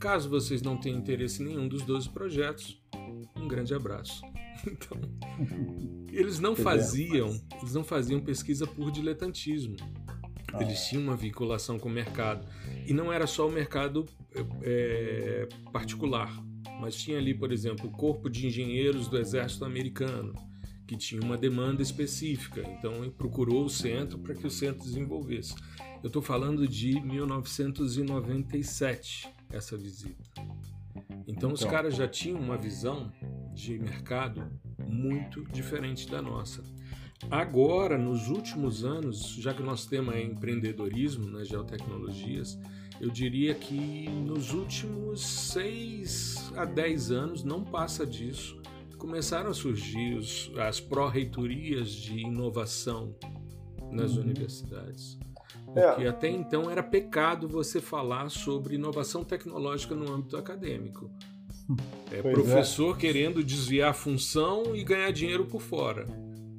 Caso 0.00 0.30
vocês 0.30 0.62
não 0.62 0.78
tenham 0.78 0.98
interesse 0.98 1.42
em 1.42 1.46
nenhum 1.46 1.68
dos 1.68 1.82
12 1.82 2.08
projetos, 2.08 2.82
um 3.36 3.46
grande 3.46 3.74
abraço. 3.74 4.22
Então, 4.66 4.98
eles 6.12 6.40
não 6.40 6.56
faziam, 6.56 7.28
eles 7.60 7.72
não 7.72 7.84
faziam 7.84 8.20
pesquisa 8.20 8.66
por 8.66 8.90
diletantismo. 8.90 9.76
Ah. 10.52 10.60
Eles 10.60 10.84
tinham 10.88 11.04
uma 11.04 11.14
vinculação 11.14 11.78
com 11.78 11.88
o 11.88 11.92
mercado. 11.92 12.44
E 12.84 12.92
não 12.92 13.12
era 13.12 13.24
só 13.24 13.46
o 13.46 13.52
mercado 13.52 14.04
é, 14.62 15.48
particular, 15.72 16.28
mas 16.80 16.96
tinha 16.96 17.18
ali, 17.18 17.34
por 17.34 17.52
exemplo, 17.52 17.88
o 17.88 17.92
Corpo 17.92 18.30
de 18.30 18.46
Engenheiros 18.46 19.08
do 19.08 19.18
Exército 19.18 19.64
Americano, 19.64 20.32
que 20.86 20.96
tinha 20.96 21.20
uma 21.20 21.36
demanda 21.36 21.82
específica. 21.82 22.62
Então, 22.78 23.02
ele 23.02 23.10
procurou 23.10 23.64
o 23.64 23.70
centro 23.70 24.18
para 24.18 24.34
que 24.34 24.46
o 24.46 24.50
centro 24.50 24.82
desenvolvesse. 24.82 25.54
Eu 26.02 26.08
estou 26.08 26.22
falando 26.22 26.66
de 26.66 26.98
1997, 27.00 29.28
essa 29.50 29.76
visita. 29.76 30.24
Então, 31.26 31.52
os 31.52 31.60
então. 31.60 31.72
caras 31.72 31.94
já 31.94 32.08
tinham 32.08 32.40
uma 32.40 32.56
visão 32.56 33.12
de 33.52 33.78
mercado 33.78 34.50
muito 34.86 35.44
diferente 35.52 36.08
da 36.08 36.22
nossa. 36.22 36.64
Agora, 37.30 37.98
nos 37.98 38.28
últimos 38.28 38.84
anos, 38.84 39.34
já 39.34 39.52
que 39.52 39.60
o 39.60 39.66
nosso 39.66 39.90
tema 39.90 40.14
é 40.14 40.22
empreendedorismo 40.22 41.28
nas 41.28 41.48
geotecnologias, 41.48 42.58
eu 43.00 43.10
diria 43.10 43.54
que 43.54 44.08
nos 44.08 44.52
últimos 44.52 45.24
6 45.52 46.52
a 46.56 46.64
10 46.64 47.10
anos, 47.10 47.44
não 47.44 47.62
passa 47.62 48.06
disso, 48.06 48.60
começaram 48.98 49.50
a 49.50 49.54
surgir 49.54 50.14
os, 50.14 50.50
as 50.58 50.80
pró-reitorias 50.80 51.90
de 51.90 52.20
inovação 52.20 53.14
nas 53.90 54.16
uhum. 54.16 54.22
universidades. 54.22 55.18
Porque 55.72 56.04
é. 56.04 56.08
até 56.08 56.28
então 56.28 56.70
era 56.70 56.82
pecado 56.82 57.46
você 57.46 57.80
falar 57.80 58.30
sobre 58.30 58.74
inovação 58.74 59.22
tecnológica 59.22 59.94
no 59.94 60.12
âmbito 60.12 60.36
acadêmico. 60.36 61.10
É 62.10 62.22
pois 62.22 62.32
professor 62.32 62.96
é. 62.96 62.98
querendo 62.98 63.44
desviar 63.44 63.90
a 63.90 63.92
função 63.92 64.74
e 64.74 64.82
ganhar 64.82 65.10
dinheiro 65.12 65.44
por 65.44 65.60
fora. 65.60 66.06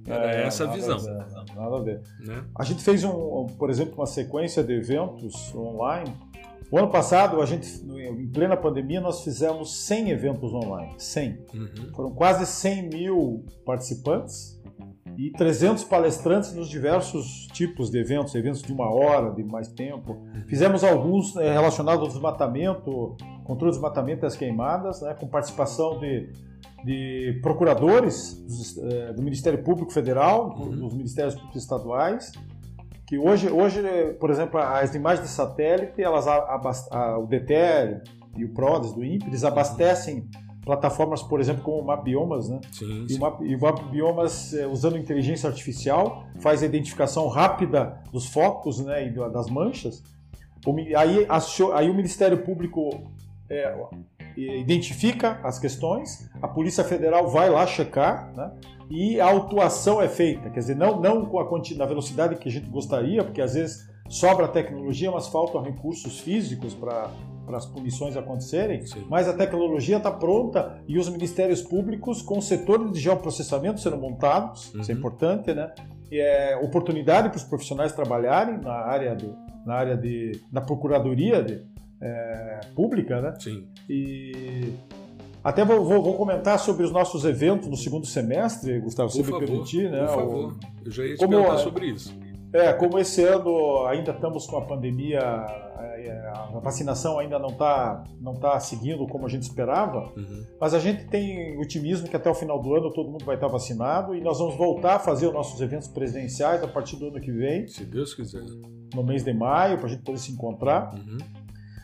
Era 0.06 0.42
é, 0.42 0.44
essa 0.46 0.66
a 0.66 0.68
visão. 0.68 0.98
A 0.98 1.02
ver, 1.02 1.56
nada 1.56 1.78
a 1.78 1.82
ver. 1.82 2.02
Né? 2.20 2.46
A 2.56 2.64
gente 2.64 2.84
fez, 2.84 3.04
um, 3.04 3.48
por 3.58 3.72
exemplo, 3.72 3.96
uma 3.96 4.06
sequência 4.06 4.64
de 4.64 4.74
eventos 4.74 5.54
online. 5.56 6.16
O 6.72 6.78
ano 6.78 6.90
passado, 6.90 7.42
a 7.42 7.46
gente, 7.46 7.68
em 7.88 8.28
plena 8.28 8.56
pandemia, 8.56 9.02
nós 9.02 9.24
fizemos 9.24 9.86
100 9.86 10.12
eventos 10.12 10.54
online. 10.54 10.94
100. 10.98 11.46
Uhum. 11.54 11.68
Foram 11.96 12.12
quase 12.12 12.46
100 12.46 12.90
mil 12.90 13.46
participantes 13.66 14.60
e 15.18 15.32
300 15.32 15.84
palestrantes 15.84 16.54
nos 16.54 16.70
diversos 16.70 17.48
tipos 17.48 17.90
de 17.90 18.00
eventos, 18.00 18.36
eventos 18.36 18.62
de 18.62 18.72
uma 18.72 18.90
hora, 18.90 19.32
de 19.32 19.44
mais 19.44 19.68
tempo. 19.68 20.18
Fizemos 20.48 20.84
alguns 20.84 21.36
eh, 21.36 21.52
relacionados 21.52 22.02
ao 22.02 22.08
desmatamento, 22.08 23.18
controle 23.44 23.72
do 23.72 23.76
desmatamento 23.76 24.26
e 24.26 24.28
as 24.28 24.36
queimadas, 24.36 25.02
né, 25.02 25.16
com 25.16 25.28
participação 25.28 26.00
de, 26.00 26.30
de 26.86 27.40
procuradores 27.42 28.36
do, 28.76 29.16
do 29.16 29.24
Ministério 29.24 29.62
Público 29.64 29.92
Federal, 29.92 30.56
uhum. 30.58 30.70
dos 30.70 30.94
Ministérios 30.94 31.34
Públicos 31.34 31.64
Estaduais, 31.64 32.32
que 33.10 33.18
hoje, 33.18 33.50
hoje, 33.50 33.82
por 34.20 34.30
exemplo, 34.30 34.60
as 34.60 34.94
imagens 34.94 35.28
de 35.28 35.34
satélite, 35.34 36.00
elas, 36.00 36.28
o 37.18 37.26
DETER 37.26 38.04
e 38.38 38.46
o 38.46 38.54
PRODES 38.54 38.94
do 38.94 39.04
INPE, 39.04 39.26
eles 39.26 39.44
abastecem 39.44 40.30
plataformas, 40.64 41.24
por 41.24 41.40
exemplo, 41.40 41.64
como 41.64 41.82
o 41.82 41.84
MapBiomas, 41.84 42.50
né? 42.50 42.62
Sim, 42.72 43.08
sim. 43.10 43.20
E 43.42 43.56
o 43.56 43.60
MapBiomas, 43.60 44.54
é, 44.54 44.68
usando 44.68 44.96
inteligência 44.96 45.50
artificial, 45.50 46.28
faz 46.40 46.62
a 46.62 46.68
identificação 46.68 47.28
rápida 47.28 48.00
dos 48.12 48.28
focos 48.28 48.80
né, 48.80 49.08
e 49.08 49.10
das 49.10 49.50
manchas. 49.50 50.04
Aí, 50.96 51.26
aí 51.74 51.90
o 51.90 51.96
Ministério 51.96 52.44
Público 52.44 52.92
é, 53.50 53.76
identifica 54.38 55.40
as 55.44 55.58
questões, 55.58 56.30
a 56.40 56.48
Polícia 56.48 56.84
Federal 56.84 57.28
vai 57.28 57.50
lá 57.50 57.66
checar, 57.66 58.32
né? 58.36 58.52
E 58.90 59.20
a 59.20 59.28
autuação 59.28 60.02
é 60.02 60.08
feita, 60.08 60.50
quer 60.50 60.60
dizer, 60.60 60.76
não, 60.76 61.00
não 61.00 61.26
com 61.26 61.40
a 61.40 61.62
na 61.76 61.86
velocidade 61.86 62.36
que 62.38 62.50
a 62.50 62.52
gente 62.52 62.68
gostaria, 62.68 63.24
porque 63.24 63.42
às 63.42 63.54
vezes 63.54 63.88
sobra 64.10 64.48
tecnologia, 64.48 65.12
mas 65.12 65.28
faltam 65.28 65.62
recursos 65.62 66.20
físicos 66.20 66.74
para 66.74 67.12
as 67.54 67.66
punições 67.68 68.18
acontecerem, 68.18 68.86
Sim. 68.86 69.06
mas 69.08 69.28
a 69.28 69.34
tecnologia 69.34 69.98
está 69.98 70.12
pronta 70.12 70.82
e 70.88 70.98
os 70.98 71.08
ministérios 71.08 71.62
públicos 71.62 72.22
com 72.22 72.42
setores 72.42 72.92
de 72.92 73.00
geoprocessamento 73.00 73.80
sendo 73.80 73.98
montados, 73.98 74.74
uhum. 74.74 74.82
isso 74.82 74.92
é 74.92 74.94
uhum. 74.94 75.00
importante, 75.00 75.54
né? 75.54 75.72
E 76.12 76.20
é 76.20 76.58
oportunidade 76.58 77.30
para 77.30 77.38
os 77.38 77.44
profissionais 77.44 77.94
trabalharem 77.94 78.58
na 78.58 78.74
área 78.74 79.16
do, 79.16 79.36
na 79.64 79.76
área 79.76 79.96
de 79.96 80.42
na 80.52 80.62
procuradoria 80.62 81.44
de, 81.44 81.64
é, 82.02 82.60
pública, 82.76 83.22
né? 83.22 83.34
Sim. 83.40 83.68
E 83.90 84.74
até 85.44 85.64
vou, 85.64 85.84
vou, 85.84 86.02
vou, 86.02 86.14
comentar 86.16 86.60
sobre 86.60 86.84
os 86.84 86.92
nossos 86.92 87.24
eventos 87.24 87.68
no 87.68 87.78
segundo 87.78 88.06
semestre, 88.06 88.80
Gustavo, 88.80 89.10
se 89.10 89.24
me 89.24 89.40
permitir, 89.40 89.90
né? 89.90 90.06
Por 90.06 90.16
favor. 90.16 90.58
Eu 90.84 90.92
já 90.92 91.06
ia 91.06 91.16
te 91.16 91.20
Como, 91.20 91.58
sobre 91.58 91.88
isso. 91.88 92.14
É, 92.52 92.74
como 92.74 92.98
esse 92.98 93.24
ano 93.24 93.86
ainda 93.86 94.12
estamos 94.12 94.48
com 94.48 94.58
a 94.58 94.62
pandemia, 94.62 95.20
é, 95.20 96.32
a 96.36 96.60
vacinação 96.60 97.20
ainda 97.20 97.38
não 97.38 97.50
está 97.50 98.04
não 98.20 98.34
tá 98.34 98.60
seguindo 98.60 99.06
como 99.08 99.26
a 99.26 99.30
gente 99.30 99.44
esperava, 99.44 100.12
uhum. 100.18 100.46
mas 100.60 100.74
a 100.74 100.80
gente 100.80 101.06
tem 101.06 101.58
otimismo 101.60 102.08
que 102.08 102.16
até 102.16 102.30
o 102.30 102.34
final 102.34 102.60
do 102.60 102.74
ano 102.74 102.92
todo 102.92 103.10
mundo 103.10 103.24
vai 103.24 103.36
estar 103.36 103.48
vacinado 103.48 104.16
e 104.16 104.22
nós 104.22 104.40
vamos 104.40 104.56
voltar 104.56 104.96
a 104.96 105.00
fazer 105.00 105.28
os 105.28 105.34
nossos 105.34 105.62
eventos 105.62 105.88
presenciais 105.88 106.64
a 106.64 106.68
partir 106.68 106.96
do 106.98 107.08
ano 107.08 107.22
que 107.22 107.32
vem. 107.32 107.68
Se 107.68 107.86
Deus 107.86 108.14
quiser. 108.14 108.44
No 108.94 109.04
mês 109.04 109.24
de 109.24 109.34
maio, 109.34 109.78
para 109.78 109.86
a 109.86 109.90
gente 109.90 110.02
poder 110.02 110.18
se 110.18 110.32
encontrar. 110.32 110.94
Uhum. 110.96 111.18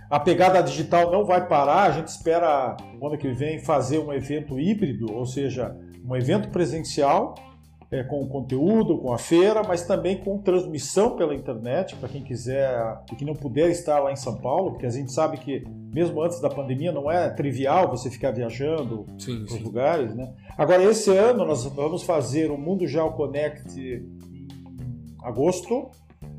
A 0.09 0.19
pegada 0.19 0.61
digital 0.61 1.11
não 1.11 1.25
vai 1.25 1.47
parar, 1.47 1.83
a 1.83 1.91
gente 1.91 2.07
espera 2.07 2.77
o 2.99 3.07
ano 3.07 3.17
que 3.17 3.31
vem 3.31 3.59
fazer 3.59 3.99
um 3.99 4.13
evento 4.13 4.59
híbrido, 4.59 5.11
ou 5.11 5.25
seja, 5.25 5.75
um 6.07 6.15
evento 6.15 6.49
presencial 6.49 7.35
é, 7.91 8.03
com 8.03 8.21
o 8.21 8.27
conteúdo, 8.27 8.97
com 8.97 9.13
a 9.13 9.17
feira, 9.17 9.63
mas 9.63 9.85
também 9.85 10.17
com 10.17 10.37
transmissão 10.37 11.15
pela 11.15 11.33
internet 11.33 11.95
para 11.95 12.09
quem 12.09 12.23
quiser 12.23 12.99
e 13.11 13.15
que 13.15 13.25
não 13.25 13.33
puder 13.33 13.69
estar 13.69 13.99
lá 13.99 14.11
em 14.11 14.15
São 14.15 14.37
Paulo, 14.37 14.71
porque 14.71 14.85
a 14.85 14.89
gente 14.89 15.11
sabe 15.11 15.37
que 15.37 15.63
mesmo 15.93 16.21
antes 16.21 16.39
da 16.39 16.49
pandemia 16.49 16.91
não 16.91 17.09
é 17.09 17.29
trivial 17.29 17.89
você 17.89 18.09
ficar 18.09 18.31
viajando 18.31 19.05
para 19.23 19.55
os 19.55 19.61
lugares, 19.61 20.15
né? 20.15 20.33
Agora 20.57 20.83
esse 20.83 21.09
ano 21.15 21.45
nós 21.45 21.63
vamos 21.65 22.03
fazer 22.03 22.51
o 22.51 22.57
Mundo 22.57 22.87
Geo 22.87 23.11
Connect 23.11 23.79
em 23.79 24.47
agosto 25.23 25.89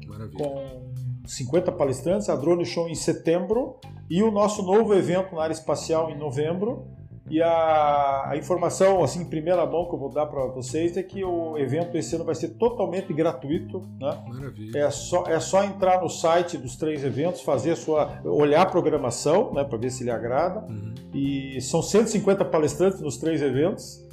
Maravilha. 0.06 0.38
com 0.38 0.85
50 1.26 1.72
palestrantes, 1.72 2.28
a 2.28 2.36
Drone 2.36 2.64
Show 2.64 2.88
em 2.88 2.94
setembro 2.94 3.78
e 4.08 4.22
o 4.22 4.30
nosso 4.30 4.62
novo 4.62 4.94
evento 4.94 5.34
na 5.34 5.42
área 5.42 5.54
espacial 5.54 6.10
em 6.10 6.16
novembro 6.16 6.96
e 7.28 7.42
a, 7.42 8.30
a, 8.30 8.36
informação, 8.36 9.02
assim, 9.02 9.22
em 9.22 9.24
primeira 9.24 9.66
mão 9.66 9.88
que 9.88 9.94
eu 9.94 9.98
vou 9.98 10.08
dar 10.08 10.26
para 10.26 10.46
vocês 10.46 10.96
é 10.96 11.02
que 11.02 11.24
o 11.24 11.58
evento 11.58 11.96
esse 11.96 12.14
ano 12.14 12.24
vai 12.24 12.36
ser 12.36 12.50
totalmente 12.50 13.12
gratuito. 13.12 13.82
Né? 14.00 14.24
Maravilha. 14.28 14.78
É 14.78 14.90
só, 14.90 15.24
é 15.26 15.40
só 15.40 15.64
entrar 15.64 16.00
no 16.00 16.08
site 16.08 16.56
dos 16.56 16.76
três 16.76 17.02
eventos, 17.02 17.40
fazer 17.40 17.72
a 17.72 17.76
sua. 17.76 18.20
olhar 18.24 18.62
a 18.62 18.66
programação, 18.66 19.52
né, 19.52 19.64
para 19.64 19.76
ver 19.76 19.90
se 19.90 20.04
lhe 20.04 20.10
agrada. 20.10 20.64
Uhum. 20.68 20.94
E 21.12 21.60
são 21.60 21.82
150 21.82 22.44
palestrantes 22.44 23.00
nos 23.00 23.16
três 23.16 23.42
eventos 23.42 24.05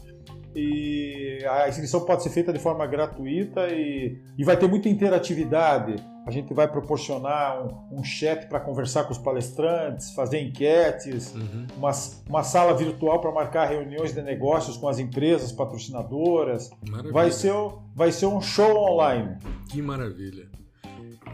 e 0.56 1.39
a 1.45 1.68
inscrição 1.68 2.01
pode 2.06 2.24
ser 2.24 2.30
feita 2.30 2.54
de 2.54 2.60
forma 2.60 2.86
gratuita 2.86 3.68
e, 3.70 4.18
e 4.38 4.43
vai 4.43 4.58
ter 4.58 4.68
muita 4.68 4.89
interatividade. 4.89 5.95
A 6.26 6.32
gente 6.32 6.54
vai 6.54 6.68
proporcionar 6.68 7.66
um, 7.66 7.99
um 7.99 8.04
chat 8.04 8.47
para 8.47 8.60
conversar 8.60 9.04
com 9.04 9.12
os 9.12 9.18
palestrantes, 9.18 10.14
fazer 10.14 10.39
enquetes, 10.39 11.34
uhum. 11.34 11.68
uma, 11.76 11.91
uma 12.30 12.43
sala 12.43 12.74
virtual 12.74 13.20
para 13.20 13.32
marcar 13.32 13.66
reuniões 13.66 14.14
de 14.14 14.22
negócios 14.22 14.78
com 14.78 14.88
as 14.88 14.99
empresas 14.99 15.51
patrocinadoras. 15.51 16.70
Vai 17.12 17.32
ser, 17.32 17.54
vai 17.93 18.12
ser 18.12 18.28
um 18.28 18.41
show 18.41 18.76
online. 18.76 19.38
Que 19.70 19.82
maravilha! 19.82 20.47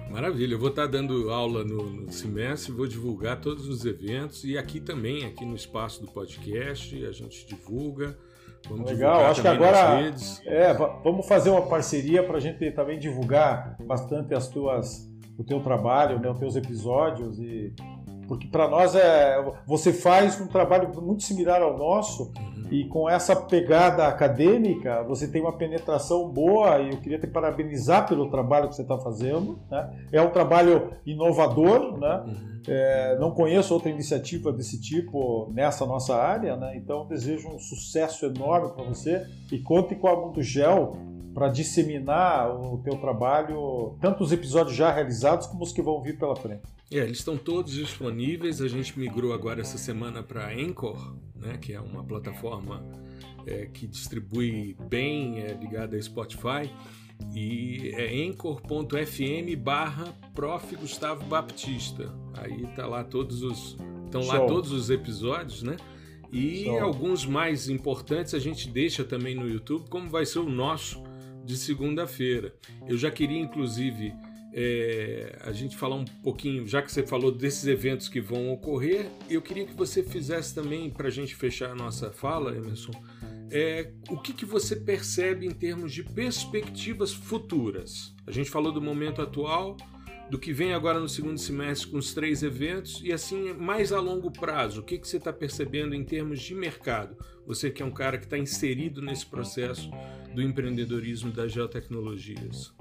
Maravilha, 0.10 0.56
eu 0.56 0.60
vou 0.60 0.70
estar 0.70 0.88
dando 0.88 1.30
aula 1.30 1.64
no, 1.64 1.84
no, 1.88 2.12
semestre, 2.12 2.72
vou 2.72 2.88
divulgar 2.88 3.40
todos 3.40 3.68
os 3.68 3.86
eventos 3.86 4.44
e 4.44 4.58
aqui 4.58 4.80
também, 4.80 5.24
aqui 5.26 5.46
no 5.46 5.56
espaço 5.56 6.02
do 6.02 6.08
podcast, 6.08 7.06
a 7.06 7.12
gente 7.12 7.46
divulga. 7.46 8.18
Vamos 8.68 8.92
Legal, 8.92 9.26
acho 9.26 9.42
que 9.42 9.48
agora 9.48 10.02
é, 10.46 10.74
vamos 11.04 11.28
fazer 11.28 11.50
uma 11.50 11.62
parceria 11.62 12.24
para 12.24 12.38
a 12.38 12.40
gente 12.40 12.70
também 12.72 13.00
divulgar 13.00 13.78
bastante 13.86 14.34
as 14.34 14.48
tuas, 14.48 15.10
o 15.38 15.44
teu 15.44 15.62
trabalho, 15.62 16.20
né, 16.20 16.30
os 16.30 16.40
teus 16.40 16.56
episódios 16.56 17.40
e, 17.40 17.74
porque 18.30 18.48
para 18.48 18.68
nós 18.68 18.94
é 18.94 19.44
você 19.66 19.92
faz 19.92 20.40
um 20.40 20.46
trabalho 20.46 20.90
muito 21.02 21.24
similar 21.24 21.64
ao 21.64 21.76
nosso 21.76 22.32
uhum. 22.38 22.68
e 22.70 22.86
com 22.86 23.10
essa 23.10 23.36
pegada 23.36 24.08
acadêmica 24.08 25.02
você 25.04 25.28
tem 25.28 25.42
uma 25.42 25.58
penetração 25.58 26.30
boa 26.30 26.80
e 26.80 26.92
eu 26.92 26.98
queria 26.98 27.18
te 27.18 27.26
parabenizar 27.26 28.08
pelo 28.08 28.30
trabalho 28.30 28.70
que 28.70 28.76
você 28.76 28.84
está 28.84 29.00
fazendo. 29.00 29.58
Né? 29.70 30.06
É 30.12 30.22
um 30.22 30.30
trabalho 30.30 30.94
inovador, 31.08 31.98
né? 31.98 32.24
Uhum. 32.28 32.50
É, 32.68 33.18
não 33.20 33.32
conheço 33.32 33.74
outra 33.74 33.90
iniciativa 33.90 34.54
desse 34.54 34.80
tipo 34.80 35.50
nessa 35.52 35.86
nossa 35.88 36.16
área, 36.16 36.56
né? 36.56 36.78
então 36.78 37.08
desejo 37.08 37.48
um 37.48 37.58
sucesso 37.58 38.28
enorme 38.28 38.74
para 38.74 38.84
você 38.84 39.26
e 39.52 39.58
conte 39.58 39.96
com 39.96 40.08
a 40.08 40.16
Mundo 40.16 40.44
Gel 40.44 40.96
para 41.40 41.48
disseminar 41.48 42.54
o 42.54 42.80
teu 42.80 42.98
trabalho, 42.98 43.96
tanto 44.02 44.26
os 44.26 44.34
episódios 44.34 44.76
já 44.76 44.92
realizados 44.92 45.48
como 45.48 45.64
os 45.64 45.72
que 45.72 45.82
vão 45.82 46.02
vir 46.02 46.20
pela 46.20 46.36
frente. 46.36 46.64
É, 46.92 46.98
eles 46.98 47.20
estão 47.20 47.38
todos 47.38 47.72
disponíveis. 47.72 48.62
A 48.62 48.68
gente 48.68 49.00
migrou 49.00 49.32
agora 49.32 49.62
essa 49.62 49.78
semana 49.78 50.22
para 50.22 50.52
Anchor, 50.52 51.16
né, 51.34 51.58
que 51.58 51.72
é 51.72 51.80
uma 51.80 52.04
plataforma 52.04 52.84
é, 53.48 53.68
que 53.68 53.88
distribui 53.88 54.76
bem, 54.90 55.40
é, 55.40 55.54
ligada 55.54 55.96
a 55.96 56.02
Spotify. 56.02 56.70
E 57.34 57.94
é 57.96 58.28
anchor.fm 58.28 59.56
barra 59.58 60.14
Prof. 60.36 60.76
Gustavo 60.76 61.24
Baptista. 61.26 62.14
Aí 62.34 62.68
tá 62.76 62.86
lá 62.86 63.02
todos 63.06 63.44
os. 63.44 63.78
Estão 64.04 64.26
lá 64.26 64.46
todos 64.46 64.74
os 64.74 64.90
episódios, 64.90 65.64
né? 65.64 65.78
E 66.32 66.66
Show. 66.66 66.80
alguns 66.80 67.26
mais 67.26 67.70
importantes 67.70 68.34
a 68.34 68.40
gente 68.40 68.70
deixa 68.70 69.04
também 69.06 69.36
no 69.36 69.48
YouTube, 69.48 69.88
como 69.90 70.10
vai 70.10 70.26
ser 70.26 70.40
o 70.40 70.50
nosso 70.50 71.02
de 71.50 71.58
segunda-feira. 71.58 72.54
Eu 72.88 72.96
já 72.96 73.10
queria, 73.10 73.40
inclusive, 73.40 74.14
é, 74.54 75.36
a 75.42 75.52
gente 75.52 75.76
falar 75.76 75.96
um 75.96 76.06
pouquinho, 76.06 76.68
já 76.68 76.80
que 76.80 76.92
você 76.92 77.02
falou 77.02 77.32
desses 77.32 77.66
eventos 77.66 78.08
que 78.08 78.22
vão 78.22 78.52
ocorrer, 78.52 79.10
eu 79.28 79.42
queria 79.42 79.66
que 79.66 79.74
você 79.74 80.04
fizesse 80.04 80.54
também, 80.54 80.92
para 80.92 81.08
a 81.08 81.12
gente 81.12 81.34
fechar 81.36 81.72
a 81.72 81.76
nossa 81.76 82.12
fala, 82.12 82.56
Emerson, 82.56 82.92
é, 83.50 83.92
o 84.10 84.18
que, 84.18 84.32
que 84.32 84.46
você 84.46 84.76
percebe 84.76 85.48
em 85.48 85.50
termos 85.50 85.92
de 85.92 86.04
perspectivas 86.04 87.12
futuras? 87.12 88.14
A 88.28 88.32
gente 88.32 88.52
falou 88.52 88.72
do 88.72 88.80
momento 88.80 89.24
atual, 89.24 89.76
do 90.30 90.38
que 90.38 90.54
vem 90.54 90.74
agora 90.74 91.00
no 91.00 91.10
segundo 91.10 91.38
semestre 91.38 91.90
com 91.90 91.98
os 91.98 92.14
três 92.14 92.44
eventos 92.44 93.02
e 93.04 93.12
assim 93.12 93.54
mais 93.54 93.92
a 93.92 94.00
longo 94.00 94.32
prazo, 94.32 94.82
o 94.82 94.84
que, 94.84 94.98
que 94.98 95.08
você 95.08 95.18
está 95.18 95.34
percebendo 95.34 95.96
em 95.96 96.04
termos 96.04 96.40
de 96.42 96.54
mercado? 96.54 97.18
Você 97.48 97.72
que 97.72 97.82
é 97.82 97.86
um 97.86 97.92
cara 97.92 98.18
que 98.18 98.26
está 98.26 98.38
inserido 98.38 99.02
nesse 99.02 99.26
processo 99.26 99.90
do 100.36 100.42
empreendedorismo 100.42 101.32
das 101.32 101.52
geotecnologias. 101.52 102.74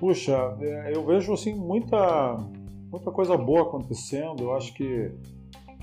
Puxa, 0.00 0.56
é, 0.60 0.94
eu 0.94 1.06
vejo 1.06 1.32
assim 1.32 1.54
muita 1.54 2.36
muita 2.90 3.10
coisa 3.10 3.36
boa 3.36 3.62
acontecendo. 3.62 4.42
Eu 4.42 4.54
acho 4.54 4.74
que 4.74 5.10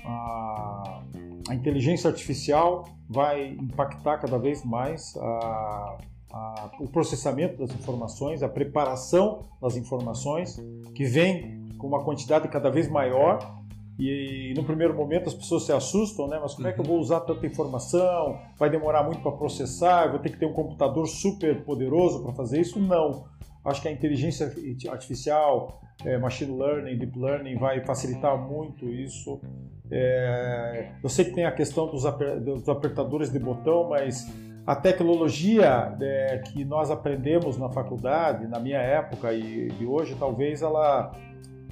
a, 0.04 1.02
a 1.48 1.54
inteligência 1.54 2.08
artificial 2.10 2.84
vai 3.08 3.48
impactar 3.48 4.18
cada 4.18 4.38
vez 4.38 4.64
mais 4.64 5.16
a 5.16 5.98
a, 6.34 6.70
o 6.80 6.88
processamento 6.88 7.58
das 7.58 7.70
informações, 7.72 8.42
a 8.42 8.48
preparação 8.48 9.44
das 9.62 9.76
informações, 9.76 10.60
que 10.92 11.04
vem 11.04 11.64
com 11.78 11.86
uma 11.86 12.02
quantidade 12.02 12.48
cada 12.48 12.70
vez 12.70 12.88
maior. 12.90 13.62
E, 13.96 14.50
e 14.50 14.54
no 14.54 14.64
primeiro 14.64 14.92
momento 14.92 15.28
as 15.28 15.34
pessoas 15.34 15.62
se 15.62 15.72
assustam, 15.72 16.26
né? 16.26 16.36
Mas 16.42 16.54
como 16.54 16.66
é 16.66 16.72
que 16.72 16.80
eu 16.80 16.84
vou 16.84 16.98
usar 16.98 17.20
tanta 17.20 17.46
informação? 17.46 18.40
Vai 18.58 18.68
demorar 18.68 19.04
muito 19.04 19.22
para 19.22 19.30
processar? 19.30 20.06
Eu 20.06 20.10
vou 20.12 20.18
ter 20.18 20.30
que 20.30 20.36
ter 20.36 20.46
um 20.46 20.52
computador 20.52 21.06
super 21.06 21.62
poderoso 21.64 22.20
para 22.24 22.32
fazer 22.32 22.60
isso? 22.60 22.80
Não. 22.80 23.26
Acho 23.64 23.80
que 23.80 23.86
a 23.86 23.92
inteligência 23.92 24.52
artificial, 24.90 25.80
é, 26.04 26.18
machine 26.18 26.58
learning, 26.58 26.98
deep 26.98 27.16
learning 27.16 27.56
vai 27.56 27.84
facilitar 27.84 28.36
muito 28.36 28.86
isso. 28.86 29.40
É, 29.88 30.90
eu 31.00 31.08
sei 31.08 31.26
que 31.26 31.30
tem 31.30 31.44
a 31.46 31.52
questão 31.52 31.86
dos, 31.86 32.02
dos 32.42 32.68
apertadores 32.68 33.30
de 33.30 33.38
botão, 33.38 33.88
mas 33.88 34.26
a 34.66 34.74
tecnologia 34.74 35.94
é, 36.00 36.38
que 36.38 36.64
nós 36.64 36.90
aprendemos 36.90 37.58
na 37.58 37.68
faculdade, 37.68 38.46
na 38.46 38.58
minha 38.58 38.78
época 38.78 39.32
e 39.32 39.68
de 39.68 39.84
hoje, 39.84 40.16
talvez 40.18 40.62
ela 40.62 41.12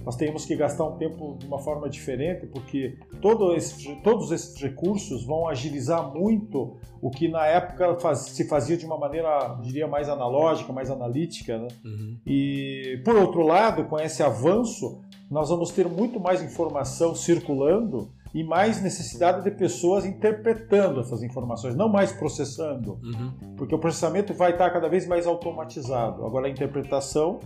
nós 0.04 0.16
tenhamos 0.16 0.44
que 0.44 0.56
gastar 0.56 0.84
um 0.84 0.96
tempo 0.96 1.36
de 1.38 1.46
uma 1.46 1.58
forma 1.58 1.88
diferente, 1.88 2.46
porque 2.46 2.98
todo 3.20 3.54
esse, 3.54 3.94
todos 4.02 4.32
esses 4.32 4.60
recursos 4.60 5.24
vão 5.24 5.48
agilizar 5.48 6.12
muito 6.12 6.76
o 7.00 7.08
que 7.08 7.28
na 7.28 7.46
época 7.46 7.94
faz, 8.00 8.18
se 8.18 8.48
fazia 8.48 8.76
de 8.76 8.84
uma 8.84 8.98
maneira, 8.98 9.56
diria, 9.62 9.86
mais 9.86 10.08
analógica, 10.08 10.72
mais 10.72 10.90
analítica. 10.90 11.56
Né? 11.56 11.68
Uhum. 11.84 12.16
E, 12.26 13.00
por 13.04 13.14
outro 13.14 13.42
lado, 13.42 13.84
com 13.84 13.98
esse 13.98 14.24
avanço, 14.24 15.00
nós 15.30 15.50
vamos 15.50 15.70
ter 15.70 15.86
muito 15.88 16.18
mais 16.18 16.42
informação 16.42 17.14
circulando 17.14 18.10
e 18.34 18.42
mais 18.42 18.80
necessidade 18.80 19.44
de 19.44 19.50
pessoas 19.50 20.06
interpretando 20.06 21.00
essas 21.00 21.22
informações, 21.22 21.74
não 21.74 21.88
mais 21.88 22.12
processando, 22.12 22.98
uhum. 23.02 23.54
porque 23.56 23.74
o 23.74 23.78
processamento 23.78 24.32
vai 24.32 24.52
estar 24.52 24.70
cada 24.70 24.88
vez 24.88 25.06
mais 25.06 25.26
automatizado. 25.26 26.24
Agora 26.24 26.46
a 26.46 26.50
interpretação 26.50 27.40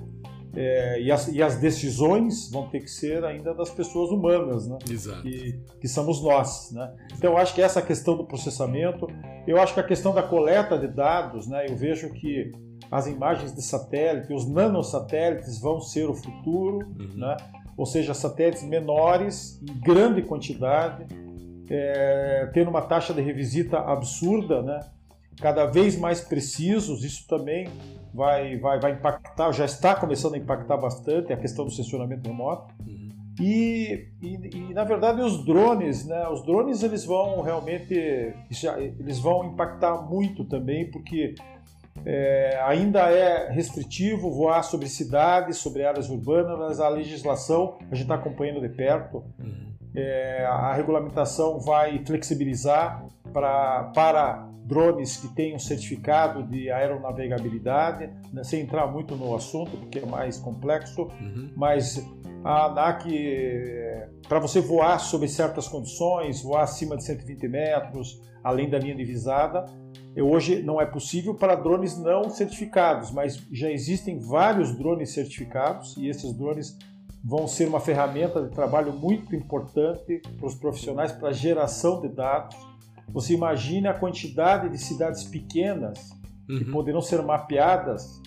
é, 0.55 1.03
e, 1.03 1.12
as, 1.12 1.28
e, 1.28 1.43
as, 1.43 1.57
decisões 1.57 2.51
vão 2.51 2.68
ter 2.68 2.80
que 2.80 2.91
ser 2.91 3.22
ainda 3.24 3.53
das 3.53 3.68
pessoas 3.68 4.11
humanas, 4.11 4.66
né? 4.66 4.78
Exato. 4.89 5.20
Que, 5.20 5.61
que 5.80 5.87
somos 5.87 6.22
nós, 6.22 6.70
né? 6.72 6.95
Então 7.14 7.32
eu 7.32 7.37
acho 7.37 7.55
que 7.55 7.61
essa 7.61 7.82
questão 7.82 8.16
do 8.16 8.24
processamento, 8.24 9.07
eu 9.47 9.61
acho 9.61 9.74
que 9.74 9.80
a 9.80 9.84
questão 9.84 10.14
da 10.14 10.22
coleta 10.22 10.78
de 10.78 10.89
dados, 10.89 11.47
né? 11.47 11.66
Eu 11.68 11.76
vejo 11.76 12.11
que 12.11 12.53
as 12.91 13.07
imagens 13.07 13.55
de 13.55 13.61
satélite, 13.61 14.32
os 14.32 14.49
nanosatélites 14.49 15.61
vão 15.61 15.78
ser 15.80 16.09
o 16.09 16.14
futuro, 16.14 16.78
uhum. 16.99 17.16
né? 17.16 17.37
Ou 17.77 17.87
seja, 17.87 18.14
satélites 18.14 18.62
menores, 18.62 19.61
em 19.62 19.79
grande 19.81 20.22
quantidade, 20.22 21.07
é, 21.68 22.49
tendo 22.53 22.70
uma 22.70 22.83
taxa 22.83 23.12
de 23.12 23.20
revisita 23.20 23.79
absurda, 23.79 24.62
né? 24.62 24.81
cada 25.41 25.66
vez 25.66 25.99
mais 25.99 26.20
precisos, 26.20 27.05
isso 27.05 27.27
também 27.27 27.68
vai, 28.12 28.57
vai, 28.59 28.81
vai 28.81 28.93
impactar, 28.93 29.53
já 29.53 29.64
está 29.64 29.95
começando 29.95 30.35
a 30.35 30.39
impactar 30.39 30.77
bastante 30.77 31.33
a 31.33 31.37
questão 31.37 31.64
do 31.64 31.70
sensoramento 31.70 32.29
remoto. 32.29 32.74
Uhum. 32.87 33.07
E, 33.39 34.09
e, 34.22 34.35
e, 34.55 34.74
na 34.74 34.83
verdade 34.83 35.20
os 35.20 35.45
drones, 35.45 36.07
né? 36.07 36.27
Os 36.29 36.43
drones 36.43 36.83
eles 36.83 37.05
vão 37.05 37.43
realmente 37.43 37.95
eles 38.99 39.18
vão 39.18 39.45
impactar 39.45 40.01
muito 40.09 40.43
também 40.43 40.91
porque 40.91 41.35
é, 42.09 42.61
ainda 42.62 43.11
é 43.11 43.50
restritivo 43.50 44.30
voar 44.30 44.62
sobre 44.62 44.88
cidades, 44.88 45.57
sobre 45.57 45.84
áreas 45.84 46.09
urbanas, 46.09 46.78
a 46.78 46.88
legislação 46.88 47.78
a 47.90 47.94
gente 47.96 48.02
está 48.02 48.14
acompanhando 48.14 48.61
de 48.61 48.68
perto. 48.68 49.24
Uhum. 49.40 49.74
É, 49.92 50.44
a 50.46 50.72
regulamentação 50.72 51.59
vai 51.59 51.98
flexibilizar 52.04 53.04
pra, 53.37 53.91
para 53.95 54.49
drones 54.64 55.18
que 55.18 55.28
tenham 55.28 55.59
certificado 55.59 56.43
de 56.43 56.70
aeronavegabilidade, 56.70 58.11
né, 58.32 58.43
sem 58.43 58.62
entrar 58.62 58.87
muito 58.87 59.14
no 59.14 59.37
assunto, 59.37 59.76
porque 59.76 59.99
é 59.99 60.07
mais 60.07 60.39
complexo, 60.39 61.03
uhum. 61.03 61.51
mas 61.55 62.03
a 62.43 62.64
ANAC, 62.64 63.05
para 64.26 64.39
você 64.39 64.59
voar 64.59 64.99
sob 65.01 65.28
certas 65.28 65.68
condições, 65.68 66.43
voar 66.43 66.62
acima 66.62 66.97
de 66.97 67.05
120 67.05 67.47
metros, 67.47 68.22
além 68.43 68.70
da 68.70 68.78
linha 68.78 68.95
divisada, 68.95 69.66
Hoje 70.18 70.62
não 70.62 70.80
é 70.80 70.87
possível 70.87 71.34
para 71.34 71.55
drones 71.55 71.99
não 71.99 72.30
certificados, 72.30 73.11
mas 73.11 73.37
já 73.53 73.70
existem 73.70 74.18
vários 74.18 74.74
drones 74.74 75.12
certificados 75.12 75.95
e 75.99 76.09
esses 76.09 76.32
drones 76.32 76.78
vão 77.22 77.47
ser 77.47 77.68
uma 77.68 77.80
ferramenta 77.80 78.41
de 78.43 78.49
trabalho 78.49 78.95
muito 78.95 79.37
importante 79.37 80.22
para 80.39 80.47
os 80.47 80.55
profissionais 80.55 81.12
para 81.12 81.32
geração 81.32 82.01
de 82.01 82.09
dados. 82.09 82.57
Você 83.09 83.34
imagine 83.34 83.88
a 83.88 83.94
quantidade 83.94 84.68
de 84.68 84.78
cidades 84.78 85.24
pequenas 85.24 86.11
uhum. 86.48 86.59
que 86.59 86.64
poderão 86.66 87.00
ser 87.00 87.22
mapeadas 87.22 88.20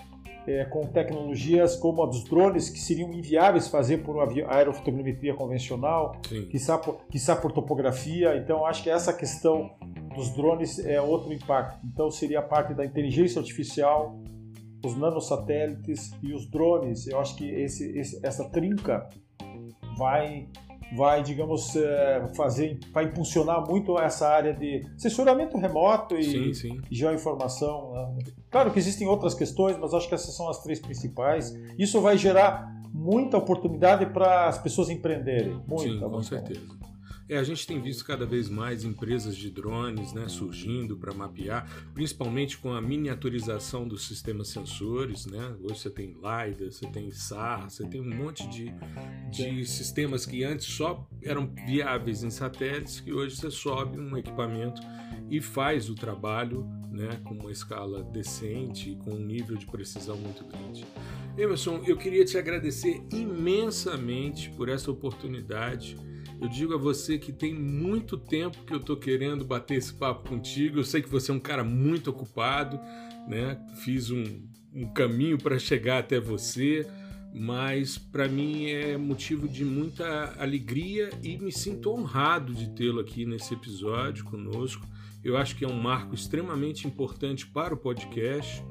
é, 0.47 0.65
com 0.65 0.85
tecnologias 0.87 1.75
como 1.75 2.01
a 2.01 2.05
dos 2.07 2.23
drones, 2.23 2.69
que 2.69 2.79
seriam 2.79 3.13
inviáveis 3.13 3.67
fazer 3.67 3.99
por 3.99 4.15
uma 4.15 4.25
aerofotogrametria 4.51 5.33
convencional, 5.35 6.19
quiçá 6.49 6.77
por, 6.77 7.01
quiçá 7.11 7.35
por 7.35 7.51
topografia. 7.51 8.35
Então, 8.37 8.65
acho 8.65 8.81
que 8.81 8.89
essa 8.89 9.13
questão 9.13 9.69
dos 10.15 10.31
drones 10.31 10.79
é 10.79 10.99
outro 10.99 11.31
impacto. 11.31 11.85
Então, 11.85 12.09
seria 12.09 12.39
a 12.39 12.41
parte 12.41 12.73
da 12.73 12.83
inteligência 12.83 13.39
artificial, 13.39 14.17
os 14.83 14.97
nanosatélites 14.97 16.11
e 16.23 16.33
os 16.33 16.49
drones. 16.49 17.05
Eu 17.05 17.19
acho 17.19 17.35
que 17.35 17.47
esse, 17.47 17.97
esse, 17.97 18.25
essa 18.25 18.49
trinca 18.49 19.07
vai 19.97 20.47
vai, 20.95 21.21
digamos, 21.23 21.75
é, 21.75 22.27
fazer, 22.35 22.79
vai 22.91 23.05
impulsionar 23.05 23.67
muito 23.67 23.97
essa 23.99 24.27
área 24.27 24.53
de 24.53 24.85
censuramento 24.97 25.57
remoto 25.57 26.15
e, 26.15 26.23
sim, 26.23 26.53
sim. 26.53 26.81
geoinformação. 26.89 27.91
Né? 27.93 28.23
Claro 28.49 28.71
que 28.71 28.79
existem 28.79 29.07
outras 29.07 29.33
questões, 29.33 29.77
mas 29.77 29.93
acho 29.93 30.07
que 30.07 30.15
essas 30.15 30.35
são 30.35 30.49
as 30.49 30.61
três 30.61 30.79
principais. 30.79 31.53
Isso 31.77 32.01
vai 32.01 32.17
gerar 32.17 32.73
muita 32.93 33.37
oportunidade 33.37 34.07
para 34.07 34.47
as 34.47 34.57
pessoas 34.57 34.89
empreenderem. 34.89 35.61
Muita, 35.67 35.93
sim, 35.93 35.99
com 35.99 36.23
certeza. 36.23 36.61
É, 37.29 37.37
a 37.37 37.43
gente 37.43 37.67
tem 37.67 37.79
visto 37.79 38.03
cada 38.03 38.25
vez 38.25 38.49
mais 38.49 38.83
empresas 38.83 39.37
de 39.37 39.51
drones 39.51 40.13
né, 40.13 40.27
surgindo 40.27 40.97
para 40.97 41.13
mapear, 41.13 41.69
principalmente 41.93 42.57
com 42.57 42.73
a 42.73 42.81
miniaturização 42.81 43.87
dos 43.87 44.07
sistemas 44.07 44.47
sensores. 44.47 45.27
Né? 45.27 45.55
Hoje 45.61 45.77
você 45.77 45.91
tem 45.91 46.07
LiDAR, 46.07 46.71
você 46.71 46.87
tem 46.87 47.11
SAR, 47.11 47.69
você 47.69 47.85
tem 47.85 48.01
um 48.01 48.15
monte 48.15 48.49
de, 48.49 48.73
de 49.29 49.63
sistemas 49.67 50.25
que 50.25 50.43
antes 50.43 50.65
só 50.65 51.07
eram 51.21 51.53
viáveis 51.67 52.23
em 52.23 52.31
satélites, 52.31 52.99
que 52.99 53.13
hoje 53.13 53.35
você 53.35 53.51
sobe 53.51 53.99
um 53.99 54.17
equipamento 54.17 54.81
e 55.29 55.39
faz 55.39 55.87
o 55.87 55.93
trabalho 55.93 56.67
né, 56.91 57.21
com 57.23 57.35
uma 57.35 57.51
escala 57.51 58.01
decente 58.01 58.89
e 58.89 58.95
com 58.95 59.11
um 59.11 59.23
nível 59.23 59.55
de 59.55 59.67
precisão 59.67 60.17
muito 60.17 60.43
grande. 60.45 60.83
Emerson, 61.37 61.83
eu 61.85 61.95
queria 61.95 62.25
te 62.25 62.39
agradecer 62.39 63.03
imensamente 63.13 64.49
por 64.49 64.67
essa 64.67 64.89
oportunidade 64.89 65.95
eu 66.41 66.47
digo 66.47 66.73
a 66.73 66.77
você 66.77 67.17
que 67.17 67.33
tem 67.33 67.53
muito 67.53 68.17
tempo 68.17 68.63
que 68.65 68.73
eu 68.73 68.77
estou 68.77 68.95
querendo 68.95 69.43
bater 69.43 69.77
esse 69.77 69.93
papo 69.93 70.29
contigo. 70.29 70.79
Eu 70.79 70.83
sei 70.83 71.01
que 71.01 71.09
você 71.09 71.31
é 71.31 71.33
um 71.33 71.39
cara 71.39 71.63
muito 71.63 72.09
ocupado, 72.09 72.79
né? 73.27 73.59
Fiz 73.83 74.09
um, 74.09 74.23
um 74.73 74.85
caminho 74.93 75.37
para 75.37 75.59
chegar 75.59 75.99
até 75.99 76.19
você, 76.19 76.87
mas 77.33 77.97
para 77.97 78.27
mim 78.27 78.67
é 78.67 78.97
motivo 78.97 79.47
de 79.47 79.65
muita 79.65 80.33
alegria 80.39 81.09
e 81.21 81.37
me 81.37 81.51
sinto 81.51 81.91
honrado 81.91 82.53
de 82.53 82.69
tê-lo 82.69 83.01
aqui 83.01 83.25
nesse 83.25 83.53
episódio 83.53 84.23
conosco. 84.23 84.87
Eu 85.21 85.35
acho 85.35 85.57
que 85.57 85.65
é 85.65 85.67
um 85.67 85.81
marco 85.81 86.15
extremamente 86.15 86.87
importante 86.87 87.45
para 87.45 87.73
o 87.73 87.77
podcast 87.77 88.63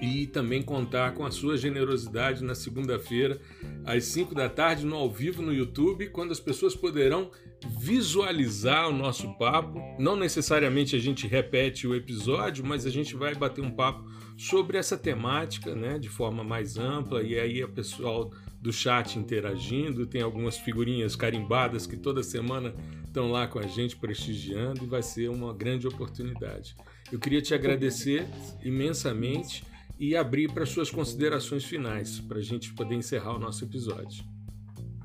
e 0.00 0.26
também 0.26 0.62
contar 0.62 1.12
com 1.12 1.24
a 1.24 1.30
sua 1.30 1.56
generosidade 1.56 2.42
na 2.42 2.54
segunda-feira, 2.54 3.40
às 3.84 4.04
5 4.04 4.34
da 4.34 4.48
tarde, 4.48 4.86
no 4.86 4.96
ao 4.96 5.10
vivo 5.10 5.42
no 5.42 5.52
YouTube, 5.52 6.08
quando 6.08 6.32
as 6.32 6.40
pessoas 6.40 6.74
poderão 6.74 7.30
visualizar 7.78 8.88
o 8.88 8.92
nosso 8.92 9.36
papo. 9.36 9.78
Não 9.98 10.16
necessariamente 10.16 10.96
a 10.96 10.98
gente 10.98 11.26
repete 11.26 11.86
o 11.86 11.94
episódio, 11.94 12.64
mas 12.64 12.86
a 12.86 12.90
gente 12.90 13.14
vai 13.14 13.34
bater 13.34 13.62
um 13.62 13.70
papo 13.70 14.08
sobre 14.38 14.78
essa 14.78 14.96
temática, 14.96 15.74
né, 15.74 15.98
de 15.98 16.08
forma 16.08 16.42
mais 16.42 16.78
ampla, 16.78 17.22
e 17.22 17.38
aí 17.38 17.62
o 17.62 17.68
pessoal 17.68 18.30
do 18.60 18.72
chat 18.72 19.18
interagindo, 19.18 20.06
tem 20.06 20.22
algumas 20.22 20.58
figurinhas 20.58 21.16
carimbadas 21.16 21.86
que 21.86 21.96
toda 21.96 22.22
semana 22.22 22.74
estão 23.06 23.30
lá 23.30 23.46
com 23.46 23.58
a 23.58 23.66
gente 23.66 23.96
prestigiando 23.96 24.84
e 24.84 24.86
vai 24.86 25.02
ser 25.02 25.28
uma 25.28 25.52
grande 25.52 25.86
oportunidade. 25.86 26.76
Eu 27.10 27.18
queria 27.18 27.42
te 27.42 27.54
agradecer 27.54 28.26
imensamente 28.62 29.64
e 30.00 30.16
abrir 30.16 30.50
para 30.50 30.64
suas 30.64 30.90
considerações 30.90 31.62
finais, 31.62 32.20
para 32.20 32.38
a 32.38 32.42
gente 32.42 32.72
poder 32.72 32.94
encerrar 32.94 33.36
o 33.36 33.38
nosso 33.38 33.62
episódio. 33.62 34.24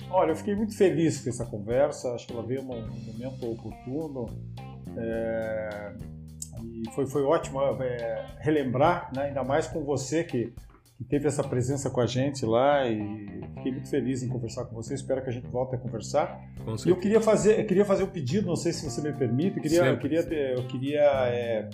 Olha, 0.09 0.31
eu 0.31 0.35
fiquei 0.37 0.55
muito 0.55 0.75
feliz 0.77 1.21
com 1.21 1.29
essa 1.29 1.45
conversa, 1.45 2.13
acho 2.13 2.25
que 2.25 2.31
ela 2.31 2.45
veio 2.45 2.63
num 2.63 2.87
momento 2.87 3.51
oportuno. 3.51 4.29
É, 4.97 5.93
e 6.63 6.89
foi, 6.93 7.05
foi 7.07 7.23
ótimo 7.23 7.59
é, 7.81 8.25
relembrar, 8.39 9.11
né, 9.13 9.23
ainda 9.23 9.43
mais 9.43 9.67
com 9.67 9.83
você 9.83 10.23
que, 10.23 10.53
que, 10.97 11.03
teve 11.03 11.27
essa 11.27 11.43
presença 11.43 11.89
com 11.89 11.99
a 11.99 12.05
gente 12.05 12.45
lá 12.45 12.87
e 12.87 13.41
fiquei 13.55 13.73
muito 13.73 13.89
feliz 13.89 14.23
em 14.23 14.29
conversar 14.29 14.63
com 14.63 14.75
você. 14.75 14.93
Espero 14.93 15.21
que 15.21 15.29
a 15.29 15.33
gente 15.33 15.47
volte 15.47 15.75
a 15.75 15.77
conversar. 15.77 16.39
E 16.85 16.89
eu 16.89 16.95
queria 16.95 17.19
fazer, 17.19 17.59
eu 17.59 17.65
queria 17.65 17.83
fazer 17.83 18.03
um 18.03 18.09
pedido, 18.09 18.47
não 18.47 18.55
sei 18.55 18.71
se 18.71 18.89
você 18.89 19.01
me 19.01 19.11
permite. 19.11 19.57
Eu 19.57 19.61
queria, 19.61 19.85
eu 19.87 19.99
queria, 19.99 20.21
eu 20.53 20.67
queria 20.67 21.03
é, 21.27 21.69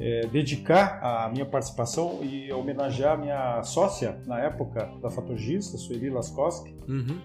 é, 0.00 0.26
dedicar 0.26 1.00
a 1.02 1.28
minha 1.28 1.46
participação 1.46 2.20
e 2.22 2.52
homenagear 2.52 3.14
a 3.14 3.16
minha 3.16 3.62
sócia 3.62 4.18
na 4.26 4.40
época 4.40 4.90
da 5.00 5.10
Fatogista, 5.10 5.76
Sueli 5.76 6.10
Laskowski. 6.10 6.74
Uhum. 6.88 7.20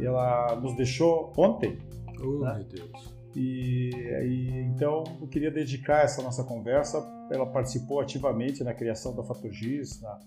Ela 0.00 0.56
nos 0.56 0.76
deixou 0.76 1.32
ontem. 1.36 1.78
Oh, 2.20 2.44
né? 2.44 2.54
meu 2.54 2.64
Deus. 2.64 3.18
E, 3.36 3.90
e, 3.94 4.60
então 4.74 5.04
eu 5.20 5.28
queria 5.28 5.50
dedicar 5.50 6.04
essa 6.04 6.22
nossa 6.22 6.42
conversa. 6.44 7.06
Ela 7.30 7.46
participou 7.46 8.00
ativamente 8.00 8.64
na 8.64 8.74
criação 8.74 9.14
da 9.14 9.22
Fatogis 9.22 10.00
na, 10.00 10.18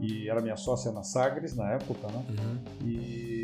e 0.00 0.28
era 0.28 0.40
minha 0.40 0.56
sócia 0.56 0.92
na 0.92 1.02
Sagres 1.02 1.56
na 1.56 1.72
época, 1.72 2.06
né? 2.08 2.24
Uhum. 2.28 2.88
E 2.88 3.40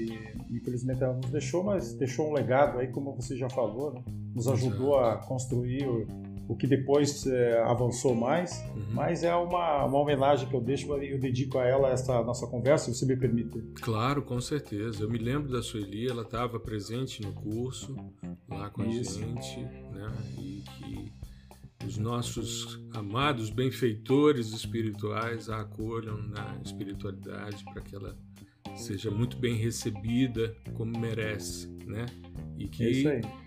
infelizmente 0.51 1.03
ela 1.03 1.15
nos 1.15 1.31
deixou, 1.31 1.63
mas 1.65 1.93
deixou 1.95 2.31
um 2.31 2.33
legado 2.33 2.79
aí, 2.79 2.89
como 2.89 3.15
você 3.15 3.37
já 3.37 3.51
falou, 3.51 3.93
né? 3.93 4.03
nos 4.35 4.49
ajudou 4.49 4.99
a 4.99 5.17
construir 5.17 6.07
o 6.49 6.57
que 6.57 6.67
depois 6.67 7.27
é, 7.27 7.61
avançou 7.63 8.15
mais, 8.15 8.63
uhum. 8.75 8.87
mas 8.93 9.25
é 9.25 9.35
uma, 9.35 9.85
uma 9.85 9.99
homenagem 9.99 10.49
que 10.49 10.55
eu 10.55 10.61
deixo, 10.61 10.93
eu 10.95 11.19
dedico 11.19 11.59
a 11.59 11.65
ela 11.65 11.91
essa 11.91 12.23
nossa 12.23 12.47
conversa, 12.47 12.93
se 12.93 12.99
você 12.99 13.07
me 13.07 13.17
permite. 13.17 13.59
Claro, 13.81 14.23
com 14.23 14.41
certeza. 14.41 15.03
Eu 15.03 15.11
me 15.11 15.19
lembro 15.19 15.51
da 15.51 15.63
Sueli, 15.63 16.09
ela 16.09 16.23
estava 16.23 16.61
presente 16.61 17.23
no 17.23 17.33
curso, 17.33 17.97
lá 18.49 18.71
com 18.71 18.85
Isso. 18.85 19.19
a 19.19 19.23
gente, 19.23 19.61
né? 19.61 20.13
E 20.39 20.63
que 20.79 21.13
os 21.87 21.99
nossos 21.99 22.81
amados 22.95 23.51
benfeitores 23.51 24.53
espirituais 24.53 25.49
a 25.49 25.61
acolham 25.61 26.17
na 26.29 26.59
espiritualidade 26.65 27.65
para 27.65 27.83
que 27.83 27.95
ela 27.95 28.17
seja 28.77 29.11
muito 29.11 29.37
bem 29.37 29.55
recebida 29.57 30.55
como 30.75 30.99
merece, 30.99 31.69
né? 31.85 32.07
E 32.57 32.69
que 32.69 32.85
é 32.85 32.91
isso 32.91 33.09
aí 33.09 33.46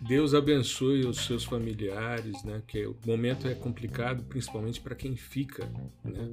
Deus 0.00 0.32
abençoe 0.32 1.04
os 1.04 1.26
seus 1.26 1.44
familiares, 1.44 2.42
né? 2.44 2.62
Que 2.66 2.86
o 2.86 2.96
momento 3.04 3.48
é 3.48 3.54
complicado, 3.54 4.22
principalmente 4.24 4.80
para 4.80 4.94
quem 4.94 5.16
fica, 5.16 5.66
né? 6.04 6.28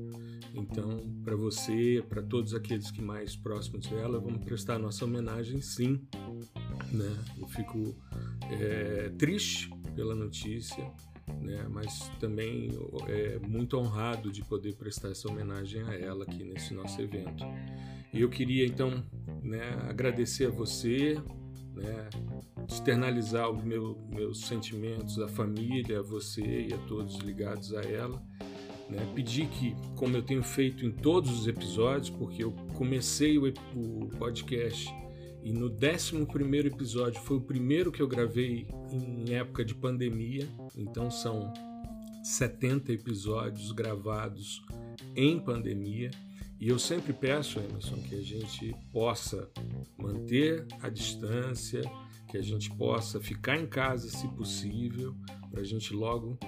Então, 0.53 1.03
para 1.23 1.35
você, 1.35 2.03
para 2.07 2.21
todos 2.21 2.53
aqueles 2.53 2.91
que 2.91 3.01
mais 3.01 3.35
próximos 3.35 3.87
dela, 3.87 4.19
vamos 4.19 4.43
prestar 4.43 4.77
nossa 4.77 5.03
homenagem, 5.03 5.61
sim, 5.61 5.99
né? 6.91 7.17
Eu 7.39 7.47
fico 7.47 7.95
é, 8.51 9.11
triste 9.17 9.69
pela 9.95 10.13
notícia, 10.13 10.91
né? 11.41 11.65
Mas 11.69 12.09
também 12.19 12.69
é 13.07 13.39
muito 13.39 13.77
honrado 13.77 14.31
de 14.31 14.43
poder 14.43 14.75
prestar 14.75 15.09
essa 15.09 15.27
homenagem 15.27 15.81
a 15.81 15.93
ela 15.95 16.23
aqui 16.23 16.43
nesse 16.43 16.73
nosso 16.73 17.01
evento. 17.01 17.43
E 18.13 18.21
eu 18.21 18.29
queria 18.29 18.65
então, 18.65 19.03
né? 19.41 19.61
Agradecer 19.89 20.45
a 20.45 20.51
você 20.51 21.21
né? 21.75 22.09
externalizar 22.67 23.49
os 23.49 23.63
meu, 23.63 23.97
meus 24.09 24.41
sentimentos 24.41 25.19
à 25.19 25.27
família, 25.27 25.99
a 25.99 26.03
você 26.03 26.67
e 26.69 26.73
a 26.73 26.77
todos 26.87 27.17
ligados 27.17 27.73
a 27.73 27.81
ela. 27.81 28.21
Né? 28.89 29.11
Pedir 29.13 29.47
que, 29.47 29.75
como 29.95 30.15
eu 30.15 30.23
tenho 30.23 30.43
feito 30.43 30.85
em 30.85 30.91
todos 30.91 31.31
os 31.31 31.47
episódios, 31.47 32.09
porque 32.09 32.43
eu 32.43 32.51
comecei 32.73 33.37
o, 33.37 33.47
o 33.75 34.07
podcast 34.17 34.93
e 35.45 35.53
no 35.53 35.67
11 35.67 36.67
episódio 36.67 37.21
foi 37.21 37.37
o 37.37 37.41
primeiro 37.41 37.91
que 37.91 38.01
eu 38.01 38.07
gravei 38.07 38.67
em 38.91 39.31
época 39.35 39.63
de 39.63 39.75
pandemia, 39.75 40.49
então 40.75 41.11
são 41.11 41.53
70 42.23 42.91
episódios 42.91 43.71
gravados 43.71 44.65
em 45.15 45.39
pandemia. 45.39 46.09
E 46.65 46.69
eu 46.69 46.79
sempre 46.79 47.13
peço, 47.13 47.59
Emerson, 47.59 47.97
que 47.97 48.15
a 48.15 48.23
gente 48.23 48.75
possa 48.91 49.47
manter 49.99 50.65
a 50.81 50.89
distância, 50.89 51.83
que 52.27 52.37
a 52.37 52.41
gente 52.41 52.71
possa 52.71 53.21
ficar 53.21 53.55
em 53.55 53.67
casa 53.67 54.09
se 54.09 54.27
possível, 54.29 55.13
para 55.51 55.61
a 55.61 55.63
gente 55.63 55.93
logo 55.93 56.39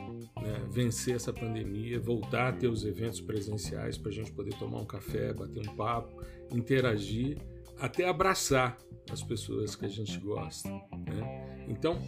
né, 0.41 0.65
vencer 0.71 1.17
essa 1.17 1.31
pandemia, 1.31 1.99
voltar 1.99 2.47
a 2.47 2.51
ter 2.51 2.67
os 2.67 2.83
eventos 2.83 3.21
presenciais, 3.21 3.95
para 3.95 4.09
a 4.09 4.11
gente 4.11 4.31
poder 4.31 4.55
tomar 4.55 4.79
um 4.79 4.87
café, 4.87 5.31
bater 5.35 5.59
um 5.59 5.75
papo, 5.75 6.19
interagir, 6.51 7.37
até 7.79 8.09
abraçar 8.09 8.75
as 9.11 9.21
pessoas 9.21 9.75
que 9.75 9.85
a 9.85 9.89
gente 9.89 10.17
gosta. 10.17 10.67
Né? 10.67 11.67
Então, 11.67 12.01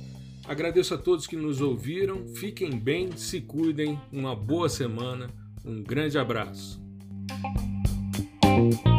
agradeço 0.45 0.95
a 0.95 0.97
todos 0.97 1.28
que 1.28 1.36
nos 1.36 1.62
ouviram, 1.62 2.26
fiquem 2.30 2.72
bem, 2.72 3.16
se 3.16 3.39
cuidem, 3.39 4.01
uma 4.12 4.36
boa 4.36 4.68
semana, 4.68 5.30
um 5.64 5.84
grande 5.84 6.18
abraço. 6.18 6.82
Thank 8.60 8.86
you. 8.86 8.98